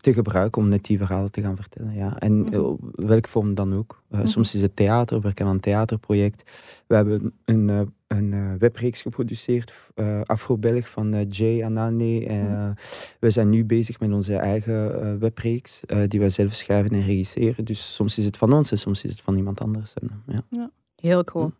te 0.00 0.12
gebruiken 0.12 0.62
om 0.62 0.68
net 0.68 0.84
die 0.84 0.98
verhalen 0.98 1.30
te 1.30 1.40
gaan 1.42 1.56
vertellen. 1.56 1.94
Ja. 1.94 2.18
En 2.18 2.38
Mhm. 2.38 2.56
op 2.60 2.80
welke 2.92 3.28
vorm 3.28 3.54
dan 3.54 3.74
ook. 3.74 4.02
Eh, 4.10 4.18
Mhm. 4.18 4.26
Soms 4.28 4.54
is 4.54 4.62
het 4.62 4.76
theater, 4.76 5.16
we 5.16 5.22
werken 5.22 5.46
aan 5.46 5.52
een 5.52 5.60
theaterproject. 5.60 6.50
We 6.86 6.94
hebben 6.94 7.32
een, 7.44 7.70
eh, 7.70 7.80
een 8.06 8.32
eh, 8.32 8.52
webreeks 8.58 9.02
geproduceerd, 9.02 9.72
eh 9.94 10.20
Afro-Belg 10.24 10.88
van 10.88 11.14
eh, 11.14 11.26
Jay 11.30 11.64
Anane. 11.64 12.26
Eh, 12.26 12.42
Mhm. 12.42 12.72
We 13.20 13.30
zijn 13.30 13.50
nu 13.50 13.64
bezig 13.64 14.00
met 14.00 14.12
onze 14.12 14.36
eigen 14.36 15.02
eh, 15.02 15.14
webreeks, 15.18 15.84
eh, 15.86 15.98
die 16.08 16.20
wij 16.20 16.30
zelf 16.30 16.54
schrijven 16.54 16.90
en 16.90 17.04
regisseren. 17.04 17.64
Dus 17.64 17.94
soms 17.94 18.18
is 18.18 18.24
het 18.24 18.36
van 18.36 18.52
ons 18.52 18.70
en 18.70 18.78
soms 18.78 19.04
is 19.04 19.10
het 19.10 19.20
van 19.20 19.36
iemand 19.36 19.60
anders. 19.60 19.94
En, 19.94 20.10
eh, 20.26 20.38
ja. 20.50 20.70
Heel 20.96 21.24
cool. 21.24 21.52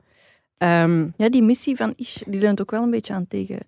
Ehm, 0.59 1.07
Ja, 1.17 1.29
die 1.29 1.43
missie 1.43 1.77
van 1.77 1.93
Ish, 1.97 2.23
die 2.27 2.41
leunt 2.41 2.61
ook 2.61 2.71
wel 2.71 2.83
een 2.83 2.91
beetje 2.91 3.15
aan 3.15 3.27
tegen 3.27 3.59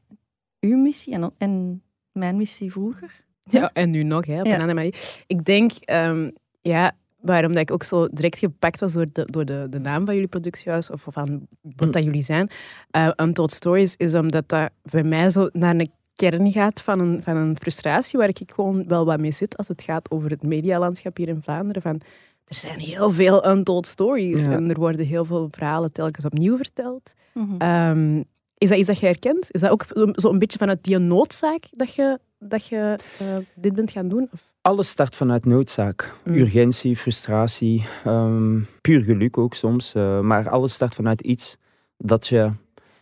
uw 0.60 0.76
missie 0.76 1.12
en, 1.14 1.32
en 1.38 1.82
mijn 2.12 2.36
missie 2.36 2.72
vroeger. 2.72 3.26
Ja, 3.48 3.70
en 3.72 3.90
nu 3.90 4.02
nog, 4.02 4.26
hè, 4.26 4.40
op 4.40 4.46
een 4.46 4.52
andere 4.52 4.74
manier. 4.74 4.94
Ik 5.26 5.44
denk, 5.44 5.72
ehm, 5.84 6.30
ja, 6.60 6.92
waarom 7.20 7.52
dat 7.52 7.60
ik 7.60 7.70
ook 7.70 7.82
zo 7.82 8.06
direct 8.06 8.38
gepakt 8.38 8.80
was 8.80 8.92
door 8.92 9.06
de, 9.12 9.24
door 9.30 9.44
de, 9.44 9.66
de 9.70 9.78
naam 9.78 10.04
van 10.04 10.14
jullie 10.14 10.28
productiehuis, 10.28 10.90
of 10.90 11.06
van 11.10 11.46
wat 11.62 11.86
Hm. 11.88 11.90
dat 11.90 12.04
jullie 12.04 12.22
zijn, 12.22 12.50
eh 12.90 13.10
Untold 13.16 13.52
Stories, 13.52 13.94
is 13.96 14.14
omdat 14.14 14.48
dat 14.48 14.70
bij 14.82 15.02
mij 15.02 15.30
zo 15.30 15.48
naar 15.52 15.74
een 15.74 15.90
kern 16.14 16.52
gaat 16.52 16.80
van 16.82 17.00
een, 17.00 17.22
van 17.22 17.36
een 17.36 17.56
frustratie 17.60 18.18
waar 18.18 18.28
ik 18.28 18.40
gewoon 18.54 18.84
wel 18.88 19.04
wat 19.04 19.20
mee 19.20 19.32
zit 19.32 19.56
als 19.56 19.68
het 19.68 19.82
gaat 19.82 20.10
over 20.10 20.30
het 20.30 20.42
medialandschap 20.42 21.16
hier 21.16 21.28
in 21.28 21.42
Vlaanderen. 21.42 21.82
Van, 21.82 22.00
er 22.44 22.54
zijn 22.54 22.78
heel 22.78 23.10
veel 23.10 23.48
untold 23.50 23.86
stories 23.86 24.44
Ja. 24.44 24.50
en 24.52 24.70
er 24.70 24.78
worden 24.78 25.06
heel 25.06 25.24
veel 25.24 25.48
verhalen 25.50 25.92
telkens 25.92 26.24
opnieuw 26.24 26.56
verteld. 26.56 27.12
Mhm. 27.34 27.56
Ehm, 27.58 28.22
is 28.58 28.68
dat 28.68 28.78
iets 28.78 28.86
dat 28.86 28.98
je 28.98 29.06
herkent? 29.06 29.46
Is 29.50 29.60
dat 29.60 29.70
ook 29.70 29.84
zo- 29.94 30.08
zo 30.12 30.30
een 30.30 30.38
beetje 30.38 30.58
vanuit 30.58 30.84
die 30.84 30.98
noodzaak 30.98 31.62
dat 31.70 31.94
je, 31.94 32.18
dat 32.38 32.66
je 32.66 32.98
eh, 33.18 33.36
dit 33.54 33.74
bent 33.74 33.90
gaan 33.90 34.08
doen? 34.08 34.28
Of? 34.32 34.52
Alles 34.60 34.88
start 34.88 35.16
vanuit 35.16 35.44
noodzaak. 35.44 36.14
Mm. 36.24 36.34
Urgentie, 36.34 36.96
frustratie, 36.96 37.86
ehm, 38.04 38.60
puur 38.80 39.00
geluk 39.02 39.38
ook 39.38 39.54
soms. 39.54 39.94
eh, 39.94 40.20
maar 40.20 40.48
alles 40.48 40.72
start 40.72 40.94
vanuit 40.94 41.20
iets 41.20 41.56
dat 41.96 42.26
je 42.26 42.52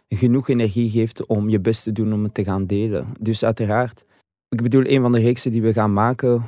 genoeg 0.08 0.48
energie 0.48 0.90
geeft 0.90 1.26
om 1.26 1.48
je 1.48 1.60
best 1.60 1.82
te 1.82 1.92
doen 1.92 2.12
om 2.12 2.22
het 2.22 2.34
te 2.34 2.44
gaan 2.44 2.66
delen. 2.66 3.06
Dus 3.20 3.44
uiteraard, 3.44 4.04
ik 4.48 4.62
bedoel, 4.62 4.86
een 4.86 5.00
van 5.02 5.12
de 5.12 5.20
reeksen 5.20 5.50
die 5.50 5.62
we 5.62 5.72
gaan 5.72 5.92
maken, 5.92 6.42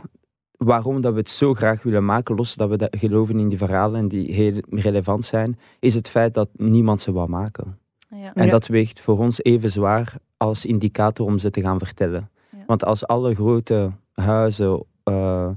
waarom 0.57 1.00
dat 1.00 1.12
we 1.12 1.18
het 1.18 1.28
zo 1.28 1.54
graag 1.54 1.83
willen 1.83 2.04
maken, 2.04 2.35
los 2.37 2.54
dat 2.54 2.68
we 2.68 2.76
dat 2.76 2.97
geloven 2.99 3.38
in 3.38 3.49
die 3.49 3.59
verhalen 3.59 4.00
en 4.00 4.09
die 4.09 4.33
heel 4.33 4.62
relevant 4.71 5.25
zijn, 5.25 5.59
is 5.78 5.95
het 5.95 6.09
feit 6.09 6.35
dat 6.35 6.49
niemand 6.52 7.00
ze 7.00 7.12
wou 7.12 7.28
maken. 7.28 7.78
ja. 8.11 8.35
En 8.35 8.45
Ja. 8.45 8.50
dat 8.50 8.66
weegt 8.66 9.00
voor 9.00 9.18
ons 9.18 9.42
even 9.42 9.71
zwaar 9.71 10.14
als 10.37 10.64
indicator 10.64 11.26
om 11.26 11.38
ze 11.38 11.50
te 11.50 11.61
gaan 11.61 11.78
vertellen. 11.78 12.30
Want 12.69 12.85
als 12.85 13.07
alle 13.07 13.35
grote 13.35 13.93
huizen 14.13 14.85
eh, 15.03 15.51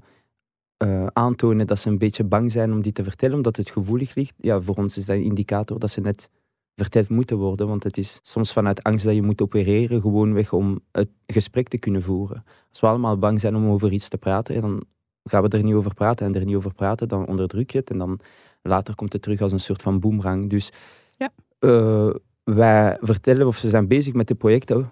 eh, 0.78 1.08
aantonen 1.14 1.68
dat 1.68 1.80
ze 1.80 1.90
een 1.90 1.98
beetje 1.98 2.24
bang 2.24 2.52
zijn 2.52 2.72
om 2.72 2.82
die 2.82 2.92
te 2.92 3.04
vertellen, 3.04 3.36
omdat 3.36 3.58
het 3.58 3.70
gevoelig 3.70 4.16
ligt, 4.16 4.34
ja, 4.38 4.62
voor 4.62 4.76
ons 4.76 4.98
is 4.98 5.06
dat 5.06 5.16
een 5.16 5.24
indicator 5.24 5.80
dat 5.80 5.90
ze 5.90 6.02
net 6.02 6.30
verteld 6.76 7.10
moeten 7.10 7.38
worden. 7.38 7.68
Want 7.68 7.84
het 7.84 7.98
is 7.98 8.20
soms 8.24 8.54
vanuit 8.54 8.84
angst 8.84 9.06
dat 9.06 9.16
je 9.16 9.22
moet 9.22 9.42
opereren, 9.42 10.02
gewoonweg 10.02 10.54
om 10.54 10.80
het 10.92 11.10
gesprek 11.28 11.68
te 11.68 11.78
kunnen 11.78 12.02
voeren. 12.02 12.44
Als 12.70 12.80
we 12.80 12.88
allemaal 12.88 13.18
bang 13.18 13.40
zijn 13.40 13.56
om 13.56 13.70
over 13.70 13.92
iets 13.92 14.08
te 14.10 14.18
praten, 14.18 14.62
dan 14.62 14.84
gaan 15.24 15.44
we 15.44 15.50
er 15.50 15.64
niet 15.64 15.74
over 15.74 15.94
praten. 15.94 16.26
En 16.26 16.36
er 16.36 16.46
niet 16.46 16.56
over 16.56 16.74
praten, 16.74 17.08
dan 17.08 17.28
onderdruk 17.28 17.72
je 17.72 17.78
het. 17.78 17.90
En 17.90 17.98
dan 17.98 18.20
later 18.62 18.96
komt 18.96 19.14
het 19.14 19.22
terug 19.22 19.42
als 19.42 19.52
een 19.52 19.60
soort 19.60 19.82
van 19.82 20.00
boemerang. 20.00 20.50
Dus 20.50 20.72
Ja. 21.18 21.30
eh, 21.60 22.10
wij 22.44 22.98
vertellen, 23.02 23.48
of 23.48 23.58
ze 23.58 23.70
zijn 23.70 23.88
bezig 23.88 24.14
met 24.14 24.28
de 24.28 24.36
projecten. 24.36 24.90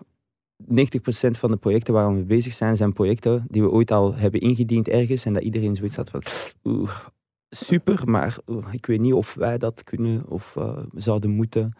90% 0.64 0.66
van 1.32 1.52
de 1.52 1.58
projecten 1.58 1.94
waar 1.94 2.16
we 2.16 2.24
bezig 2.24 2.54
zijn, 2.54 2.76
zijn 2.78 2.94
projecten 2.94 3.46
die 3.50 3.62
we 3.62 3.70
ooit 3.72 3.92
al 3.92 4.16
hebben 4.16 4.42
ingediend 4.42 4.88
ergens. 4.88 5.26
En 5.26 5.34
dat 5.34 5.44
iedereen 5.44 5.76
zoiets 5.76 5.96
had 5.96 6.10
van, 6.10 6.22
oeh, 6.64 6.92
super, 7.50 8.10
maar 8.10 8.38
oeh, 8.48 8.66
ik 8.74 8.86
weet 8.86 9.00
niet 9.00 9.14
of 9.14 9.34
wij 9.34 9.58
dat 9.58 9.84
kunnen 9.84 10.24
of 10.30 10.56
eh, 10.56 10.78
zouden 10.96 11.30
moeten. 11.30 11.74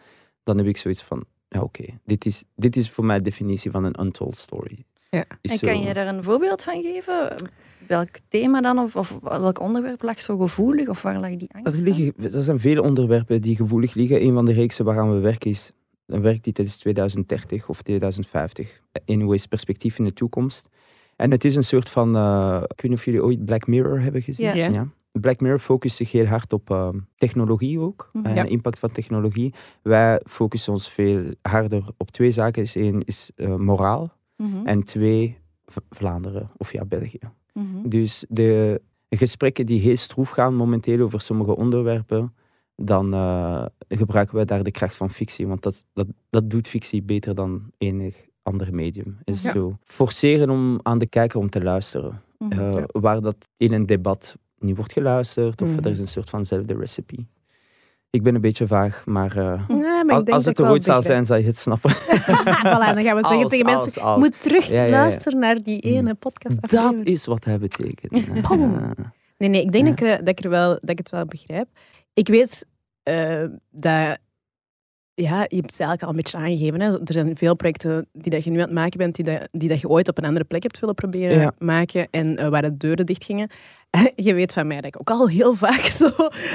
Dan 0.44 0.56
heb 0.58 0.66
ik 0.66 0.76
zoiets 0.76 1.02
van, 1.02 1.24
ja 1.48 1.60
oké, 1.62 1.84
dit, 2.04 2.26
is, 2.26 2.44
dit 2.56 2.76
is 2.76 2.90
voor 2.90 3.04
mij 3.04 3.16
de 3.16 3.22
definitie 3.24 3.70
van 3.70 3.84
een 3.84 4.00
untold 4.00 4.36
story. 4.36 4.84
Ja. 5.10 5.24
Is 5.40 5.50
En 5.50 5.58
zo- 5.58 5.66
kan 5.66 5.80
je 5.80 5.94
daar 5.94 6.06
een 6.06 6.22
voorbeeld 6.24 6.62
van 6.62 6.82
geven? 6.82 7.34
Welk 7.88 8.08
thema 8.28 8.60
dan? 8.60 8.78
Of, 8.78 8.96
of 8.96 9.18
welk 9.22 9.60
onderwerp 9.60 10.02
lag 10.02 10.20
zo 10.20 10.36
gevoelig? 10.38 10.88
Of 10.88 11.02
waar 11.02 11.20
lag 11.20 11.36
die 11.36 11.48
angst? 11.52 11.76
Er, 11.76 11.82
liggen, 11.82 12.14
er 12.34 12.42
zijn 12.42 12.58
vele 12.60 12.82
onderwerpen 12.82 13.40
die 13.40 13.56
gevoelig 13.56 13.94
liggen. 13.94 14.22
Een 14.22 14.32
van 14.34 14.44
de 14.44 14.52
reeksen 14.52 14.84
waaraan 14.84 15.12
we 15.14 15.18
werken 15.20 15.50
is, 15.50 15.72
een 16.12 16.22
werktitel 16.22 16.64
is 16.64 16.78
2030 16.78 17.68
of 17.68 17.82
2050. 17.82 18.80
Anyways, 19.06 19.46
perspectief 19.46 19.98
in 19.98 20.04
de 20.04 20.12
toekomst. 20.12 20.68
En 21.16 21.30
het 21.30 21.44
is 21.44 21.56
een 21.56 21.64
soort 21.64 21.88
van, 21.88 22.16
eh, 22.16 22.56
ik 22.68 22.80
weet 22.80 22.90
niet 22.90 22.98
of 22.98 23.04
jullie 23.04 23.22
ooit 23.24 23.44
Black 23.44 23.66
Mirror 23.66 24.00
hebben 24.00 24.22
gezien. 24.22 24.56
Ja. 24.56 24.88
Black 25.12 25.40
Mirror 25.40 25.58
focust 25.58 25.96
zich 25.96 26.12
heel 26.12 26.26
hard 26.26 26.52
op 26.52 26.70
eh, 26.70 26.88
technologie 27.16 27.78
ook. 27.80 28.10
Mhm. 28.12 28.26
en 28.26 28.34
Ja. 28.34 28.42
de 28.42 28.48
impact 28.48 28.78
van 28.78 28.92
technologie. 28.92 29.54
Wij 29.82 30.20
focussen 30.24 30.72
ons 30.72 30.90
veel 30.90 31.34
harder 31.42 31.82
op 31.96 32.10
twee 32.10 32.30
zaken. 32.30 32.62
Is 32.62 32.76
één 32.76 33.00
is 33.04 33.30
eh, 33.36 33.56
moraal. 33.56 34.12
Mhm. 34.36 34.66
En 34.66 34.84
twee, 34.84 35.38
V- 35.66 35.76
Vlaanderen 35.90 36.50
of 36.56 36.72
ja, 36.72 36.84
België. 36.84 37.18
Mhm. 37.52 37.88
Dus 37.88 38.24
de 38.28 38.80
gesprekken 39.08 39.66
die 39.66 39.80
heel 39.80 39.96
stroef 39.96 40.30
gaan 40.30 40.54
momenteel 40.54 41.00
over 41.00 41.20
sommige 41.20 41.56
onderwerpen, 41.56 42.34
dan 42.82 43.14
eh, 43.14 43.64
gebruiken 43.88 44.34
wij 44.36 44.44
daar 44.44 44.62
de 44.62 44.70
kracht 44.70 44.94
van 44.96 45.10
fictie. 45.10 45.46
Want 45.46 45.62
dat, 45.62 45.84
dat, 45.92 46.06
dat 46.30 46.50
doet 46.50 46.68
fictie 46.68 47.02
beter 47.02 47.34
dan 47.34 47.62
enig 47.78 48.16
ander 48.42 48.74
medium. 48.74 49.18
Is 49.24 49.42
Ja. 49.42 49.52
zo 49.52 49.76
forceren 49.84 50.50
om 50.50 50.80
aan 50.82 50.98
de 50.98 51.06
kijker 51.06 51.38
om 51.38 51.50
te 51.50 51.62
luisteren. 51.62 52.22
Mhm. 52.38 52.52
Eh, 52.60 52.74
Ja. 52.74 52.84
Waar 52.86 53.20
dat 53.20 53.36
in 53.56 53.72
een 53.72 53.86
debat 53.86 54.36
niet 54.58 54.76
wordt 54.76 54.92
geluisterd, 54.92 55.62
of 55.62 55.68
Mhm. 55.68 55.78
er 55.84 55.90
is 55.90 55.98
een 55.98 56.08
soort 56.08 56.30
vanzelfde 56.30 56.74
recipe. 56.74 57.26
Ik 58.10 58.22
ben 58.22 58.34
een 58.34 58.40
beetje 58.40 58.66
vaag, 58.66 59.02
maar, 59.06 59.36
eh, 59.36 59.62
Ja, 59.68 60.04
maar 60.04 60.20
ik 60.20 60.28
als, 60.30 60.44
het 60.44 60.58
er 60.58 60.68
ooit 60.70 60.84
zal 60.84 61.02
zijn, 61.02 61.26
zal 61.26 61.36
je 61.36 61.44
het 61.44 61.58
snappen. 61.58 61.90
voilà, 61.96 62.62
dan 62.62 62.80
gaan 62.80 62.94
we 62.94 63.08
het 63.08 63.28
zeggen 63.28 63.42
Als, 63.42 63.50
tegen 63.52 63.66
als, 63.66 63.84
mensen. 63.84 64.02
als. 64.02 64.18
Moet 64.18 64.40
terug 64.42 64.66
Ja, 64.68 64.74
ja, 64.74 64.82
ja. 64.84 64.90
luisteren 64.90 65.38
naar 65.38 65.62
die 65.62 65.80
ene 65.80 66.10
Mm. 66.10 66.18
podcast. 66.18 66.70
Dat 66.70 67.00
is 67.00 67.26
wat 67.26 67.44
hij 67.44 67.58
betekent. 67.58 68.12
Nee, 69.38 69.48
nee, 69.48 69.62
ik 69.62 69.72
denk 69.72 69.98
Ja. 69.98 70.06
dat, 70.06 70.18
ik, 70.18 70.26
dat, 70.26 70.28
ik 70.38 70.44
er 70.44 70.50
wel, 70.50 70.68
dat 70.68 70.90
ik 70.90 70.98
het 70.98 71.10
wel 71.10 71.24
begrijp. 71.26 71.68
Ik 72.14 72.28
weet 72.28 72.66
eh, 73.10 73.48
dat... 73.70 74.18
Ja, 75.14 75.44
je 75.48 75.56
hebt 75.56 75.70
het 75.70 75.80
eigenlijk 75.80 76.02
al 76.02 76.08
een 76.08 76.16
beetje 76.16 76.36
aangegeven. 76.38 76.80
Hè. 76.80 76.92
Er 76.92 77.12
zijn 77.12 77.36
veel 77.36 77.54
projecten 77.56 78.06
die 78.12 78.30
dat 78.30 78.44
je 78.44 78.50
nu 78.50 78.56
aan 78.56 78.64
het 78.64 78.72
maken 78.72 78.98
bent, 78.98 79.14
die, 79.14 79.24
dat, 79.24 79.48
die 79.52 79.68
dat 79.68 79.80
je 79.80 79.88
ooit 79.88 80.08
op 80.08 80.18
een 80.18 80.24
andere 80.24 80.44
plek 80.44 80.62
hebt 80.62 80.80
willen 80.80 80.94
proberen 80.94 81.40
Ja. 81.40 81.52
maken 81.58 82.08
en 82.10 82.36
eh, 82.36 82.48
waar 82.48 82.62
de 82.62 82.76
deuren 82.76 83.06
dicht 83.06 83.24
gingen. 83.24 83.50
je 84.16 84.34
weet 84.34 84.52
van 84.52 84.66
mij 84.66 84.76
dat 84.76 84.84
ik 84.84 85.00
ook 85.00 85.10
al 85.10 85.28
heel 85.28 85.54
vaak 85.54 85.80
zo 85.80 86.10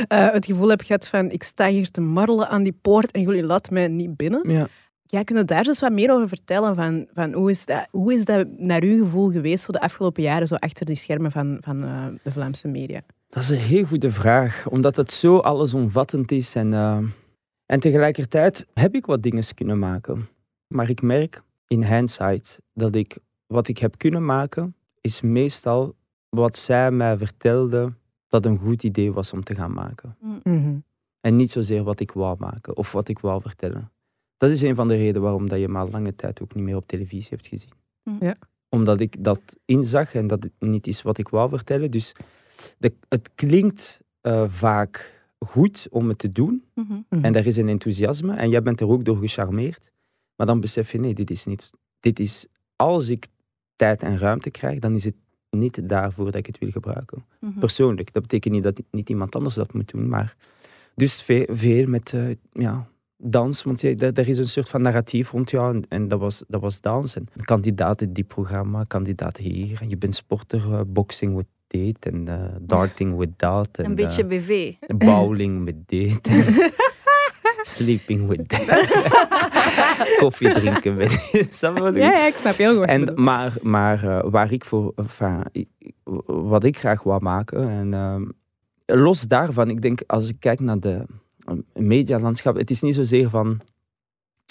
eh, 0.07 0.31
het 0.31 0.45
gevoel 0.45 0.69
heb 0.69 0.81
gehad 0.81 1.07
van 1.07 1.31
ik 1.31 1.43
sta 1.43 1.67
hier 1.67 1.91
te 1.91 2.01
marrelen 2.01 2.50
aan 2.50 2.63
die 2.63 2.77
poort 2.81 3.12
en 3.12 3.21
jullie 3.21 3.43
laten 3.43 3.74
mij 3.74 3.88
niet 3.88 4.15
binnen. 4.17 4.50
Ja. 4.51 4.67
Ja, 5.07 5.24
kun 5.24 5.38
je 5.38 5.45
daar 5.45 5.63
dus 5.63 5.79
wat 5.79 5.91
meer 5.91 6.12
over 6.12 6.27
vertellen? 6.27 6.75
Van, 6.75 7.07
van 7.13 7.33
hoe, 7.33 7.50
is 7.50 7.65
dat, 7.65 7.88
hoe 7.91 8.13
is 8.13 8.25
dat 8.25 8.47
naar 8.57 8.83
uw 8.83 9.03
gevoel 9.03 9.31
geweest 9.31 9.63
zo 9.63 9.71
de 9.71 9.81
afgelopen 9.81 10.24
jaren 10.24 10.47
zo 10.47 10.55
achter 10.55 10.85
die 10.85 10.95
schermen 10.95 11.31
van, 11.31 11.57
van 11.59 11.83
eh, 11.83 12.05
de 12.24 12.31
Vlaamse 12.31 12.67
media? 12.67 13.01
Dat 13.36 13.44
is 13.44 13.50
een 13.50 13.58
heel 13.58 13.84
goede 13.84 14.12
vraag, 14.12 14.68
omdat 14.70 14.96
het 14.96 15.12
zo 15.12 15.38
allesomvattend 15.38 16.32
is. 16.32 16.56
En, 16.56 16.74
eh, 16.74 16.98
en 17.65 17.80
tegelijkertijd 17.80 18.68
heb 18.74 18.96
ik 18.96 19.06
wat 19.06 19.24
dingen 19.24 19.44
kunnen 19.54 19.80
maken. 19.80 20.27
Maar 20.68 20.89
ik 20.89 21.01
merk 21.01 21.42
in 21.68 21.84
hindsight 21.84 22.60
dat 22.74 22.96
ik 22.96 23.18
wat 23.48 23.68
ik 23.68 23.77
heb 23.77 23.98
kunnen 23.98 24.25
maken, 24.25 24.75
is 25.01 25.22
meestal 25.22 25.96
wat 26.30 26.58
zij 26.58 26.92
mij 26.92 27.18
vertelde 27.18 27.94
dat 28.27 28.46
een 28.46 28.58
goed 28.58 28.84
idee 28.84 29.13
was 29.13 29.34
om 29.34 29.44
te 29.44 29.56
gaan 29.56 29.74
maken. 29.74 30.18
Mhm. 30.44 30.77
En 31.22 31.36
niet 31.36 31.51
zozeer 31.51 31.84
wat 31.84 32.00
ik 32.00 32.12
wou 32.12 32.36
maken 32.39 32.77
of 32.77 32.92
wat 32.92 33.08
ik 33.08 33.20
wou 33.20 33.42
vertellen. 33.42 33.92
Dat 34.38 34.50
is 34.50 34.62
een 34.62 34.75
van 34.75 34.88
de 34.88 34.96
redenen 34.96 35.22
waarom 35.22 35.50
dat 35.50 35.60
je 35.60 35.68
me 35.68 35.77
al 35.77 35.89
lange 35.89 36.15
tijd 36.15 36.42
ook 36.42 36.56
niet 36.56 36.63
meer 36.63 36.75
op 36.75 36.88
televisie 36.88 37.30
hebt 37.30 37.48
gezien. 37.48 37.74
Ja. 38.20 38.36
Omdat 38.70 39.00
ik 39.00 39.24
dat 39.24 39.42
inzag 39.65 40.13
en 40.13 40.27
dat 40.27 40.44
het 40.44 40.54
niet 40.60 40.88
is 40.88 41.01
wat 41.01 41.18
ik 41.18 41.30
wou 41.30 41.50
vertellen. 41.50 41.92
Dus 41.92 42.15
de, 42.77 42.93
het 43.09 43.29
klinkt 43.35 44.01
eh, 44.21 44.43
vaak 44.47 45.13
goed 45.39 45.88
om 45.89 46.07
het 46.07 46.19
te 46.19 46.31
doen. 46.31 46.63
Mhm. 46.74 46.93
Mhm. 47.09 47.24
En 47.24 47.33
daar 47.33 47.45
is 47.45 47.57
een 47.57 47.69
enthousiasme. 47.69 48.35
En 48.35 48.50
jij 48.50 48.62
bent 48.62 48.81
er 48.81 48.88
ook 48.88 49.05
door 49.05 49.17
gecharmeerd. 49.17 49.91
Maar 50.35 50.47
dan 50.47 50.59
besef 50.59 50.91
je, 50.91 51.00
nee, 51.00 51.13
dit 51.13 51.31
is 51.31 51.45
niet... 51.45 51.71
Dit 52.00 52.19
is, 52.19 52.47
als 52.75 53.09
ik 53.09 53.27
tijd 53.75 54.01
en 54.01 54.17
ruimte 54.17 54.50
krijg, 54.50 54.79
dan 54.79 54.95
is 54.95 55.03
het 55.03 55.15
niet 55.50 55.89
daarvoor 55.89 56.25
dat 56.25 56.35
ik 56.35 56.45
het 56.45 56.57
wil 56.57 56.71
gebruiken 56.71 57.25
Mhm. 57.39 57.59
persoonlijk. 57.59 58.13
Dat 58.13 58.21
betekent 58.21 58.53
niet 58.53 58.63
dat 58.63 58.81
niet 58.91 59.09
iemand 59.09 59.35
anders 59.35 59.55
dat 59.55 59.74
moet 59.74 59.91
doen, 59.91 60.07
maar 60.07 60.35
dus 60.95 61.21
veel, 61.21 61.45
veel 61.50 61.88
met 61.88 62.13
eh, 62.13 62.27
ja, 62.51 62.88
dans, 63.17 63.63
want 63.63 63.81
ja, 63.81 63.95
daar 63.95 64.27
is 64.27 64.38
een 64.38 64.50
soort 64.50 64.69
van 64.69 64.81
narratief 64.81 65.31
rond 65.31 65.50
jou 65.50 65.75
en, 65.75 65.85
en 65.89 66.07
dat, 66.07 66.19
was, 66.19 66.43
dat 66.47 66.62
was 66.62 66.81
dans. 66.81 67.15
En 67.15 67.27
kandidaat 67.41 68.01
in 68.01 68.13
die 68.13 68.24
programma, 68.24 68.83
kandidaat 68.83 69.38
hier, 69.38 69.81
en 69.81 69.89
je 69.89 69.97
bent 69.97 70.15
sporter, 70.15 70.74
eh, 70.74 70.81
boxing 70.88 71.45
dit 71.67 72.05
en 72.05 72.27
eh, 72.27 72.55
darting 72.62 73.17
with 73.17 73.31
dat. 73.38 73.69
En, 73.72 73.86
Een 73.86 73.95
beetje 73.95 74.22
eh, 74.22 74.27
BV. 74.27 74.74
bowling 74.88 75.63
met 75.63 75.88
dit. 75.88 76.29
sleeping 77.67 78.27
with 78.27 78.48
that. 78.48 78.67
Koffie 80.19 80.53
drinken 80.53 80.95
met 80.95 81.29
Ja, 81.62 81.91
ja, 81.93 82.25
ik 82.25 82.36
snap 82.36 82.55
heel 82.55 82.77
goed. 82.77 82.86
en, 82.86 83.12
maar 83.15 83.57
maar 83.62 84.03
eh, 84.03 84.31
waar 84.31 84.51
ik 84.51 84.65
voor, 84.65 84.93
enfin, 84.95 85.43
wat 86.25 86.63
ik 86.63 86.77
graag 86.77 87.03
wou 87.03 87.22
maken. 87.22 87.69
En 87.69 87.93
ehm, 87.93 88.24
los 88.86 89.22
daarvan, 89.22 89.69
ik 89.69 89.81
denk 89.81 90.01
als 90.07 90.29
ik 90.29 90.36
kijk 90.39 90.60
naar 90.60 90.79
de 90.79 91.05
eh, 91.45 91.55
medialandschap, 91.74 92.55
het 92.55 92.69
is 92.69 92.81
niet 92.81 92.95
zozeer 92.95 93.29
van. 93.29 93.60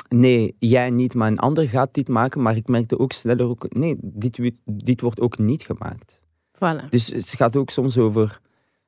Nee, 0.08 0.56
jij 0.58 0.90
niet, 0.90 1.14
maar 1.14 1.28
een 1.28 1.38
ander 1.38 1.68
gaat 1.68 1.94
dit 1.94 2.08
maken. 2.08 2.42
Maar 2.42 2.56
ik 2.56 2.68
merkte 2.68 2.98
ook 2.98 3.12
sneller 3.12 3.46
ook. 3.46 3.72
Nee, 3.72 3.96
dit, 4.00 4.52
dit 4.64 5.00
wordt 5.00 5.20
ook 5.20 5.38
niet 5.38 5.62
gemaakt. 5.62 6.22
Voilà. 6.64 6.88
Dus 6.88 7.06
het 7.06 7.28
gaat 7.28 7.56
ook 7.56 7.70
soms 7.70 7.98
over 7.98 8.40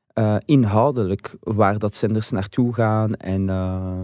eh, 0.07 0.37
inhoudelijk 0.45 1.37
waar 1.41 1.79
dat 1.79 1.95
zenders 1.95 2.31
naartoe 2.31 2.75
gaan. 2.75 3.15
En 3.15 3.49
eh, 3.49 4.01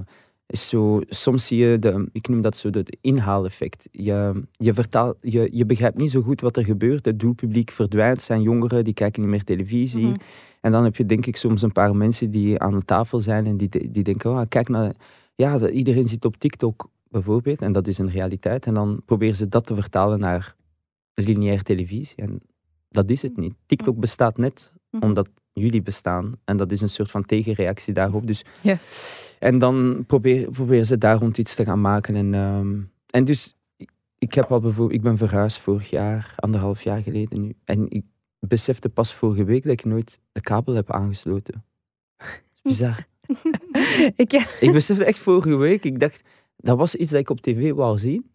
zo, 0.47 1.01
soms 1.09 1.47
zie 1.47 1.59
je, 1.59 1.79
de, 1.79 2.09
ik 2.13 2.29
noem 2.29 2.41
dat 2.41 2.57
zo 2.57 2.69
het 2.71 2.97
inhaaleffect. 3.01 3.89
Je, 3.91 4.43
je, 4.53 4.75
vertaal, 4.75 5.15
je, 5.21 5.49
je 5.53 5.67
begrijpt 5.67 5.97
niet 5.97 6.11
zo 6.11 6.23
goed 6.23 6.41
wat 6.41 6.57
er 6.57 6.65
gebeurt. 6.65 7.05
Het 7.05 7.21
doelpubliek 7.21 7.71
verdwijnt, 7.71 8.23
zijn 8.23 8.43
jongeren, 8.43 8.85
die 8.85 8.95
kijken 8.95 9.23
niet 9.23 9.31
meer 9.31 9.45
televisie. 9.45 10.07
Mhm. 10.07 10.17
En 10.61 10.73
dan 10.73 10.85
heb 10.85 10.97
je 10.97 11.07
denk 11.07 11.27
ik 11.27 11.37
soms 11.37 11.63
een 11.63 11.73
paar 11.73 11.97
mensen 11.97 12.31
die 12.31 12.59
aan 12.59 12.79
de 12.79 12.85
tafel 12.85 13.19
zijn 13.19 13.47
en 13.47 13.57
die, 13.57 13.91
die 13.91 14.03
denken, 14.03 14.31
oh, 14.31 14.41
kijk 14.49 14.69
naar... 14.69 14.93
Ja, 15.35 15.59
de- 15.59 15.73
iedereen 15.73 16.09
zit 16.09 16.25
op 16.25 16.37
TikTok 16.37 16.91
bijvoorbeeld 17.09 17.63
en 17.63 17.73
dat 17.73 17.89
is 17.89 17.99
een 17.99 18.11
realiteit. 18.11 18.67
En 18.67 18.75
dan 18.75 19.03
proberen 19.05 19.35
ze 19.35 19.49
dat 19.49 19.67
te 19.67 19.75
vertalen 19.75 20.19
naar 20.19 20.55
lineair 21.15 21.63
televisie. 21.63 22.17
En 22.17 22.41
dat 22.93 23.11
is 23.11 23.23
het 23.23 23.37
niet. 23.37 23.55
TikTok 23.67 23.99
bestaat 23.99 24.37
net 24.37 24.73
Mhm. 24.91 25.05
omdat 25.05 25.31
jullie 25.53 25.83
bestaan. 25.83 26.33
En 26.45 26.57
dat 26.57 26.71
is 26.73 26.81
een 26.81 26.89
soort 26.89 27.11
van 27.11 27.23
tegenreactie 27.25 27.93
daarop. 27.95 28.27
Dus, 28.27 28.45
Ja. 28.61 28.79
En 29.39 29.59
dan 29.59 30.05
probeer, 30.07 30.51
proberen 30.51 30.87
ze 30.87 30.99
daar 30.99 31.19
rond 31.19 31.39
iets 31.39 31.55
te 31.55 31.65
gaan 31.65 31.81
maken. 31.81 32.15
En, 32.17 32.35
ehm, 32.35 32.79
en 33.11 33.25
dus, 33.25 33.57
ik- 34.19 34.35
heb 34.35 34.53
al 34.53 34.61
bijvoorbeeld, 34.61 34.99
ik 34.99 35.03
ben 35.03 35.17
verhuisd 35.17 35.59
vorig 35.59 35.91
jaar, 35.91 36.35
anderhalf 36.37 36.83
jaar 36.83 37.03
geleden 37.03 37.41
nu. 37.41 37.53
En 37.65 37.91
ik 37.91 38.05
besefte 38.39 38.89
pas 38.89 39.15
vorige 39.15 39.45
week 39.45 39.63
dat 39.63 39.73
ik 39.73 39.85
nooit 39.85 40.21
de 40.33 40.41
kabel 40.41 40.75
heb 40.75 40.91
aangesloten. 40.91 41.65
Bizar. 42.63 43.07
ik, 44.17 44.31
ja. 44.31 44.45
ik 44.61 44.73
besefte 44.73 45.05
echt 45.05 45.19
vorige 45.19 45.57
week, 45.57 45.85
ik 45.85 45.99
dacht, 46.01 46.23
dat 46.57 46.77
was 46.79 46.95
iets 46.95 47.11
dat 47.11 47.21
ik 47.21 47.31
op 47.31 47.41
tv 47.41 47.73
wou 47.73 47.99
zien. 47.99 48.31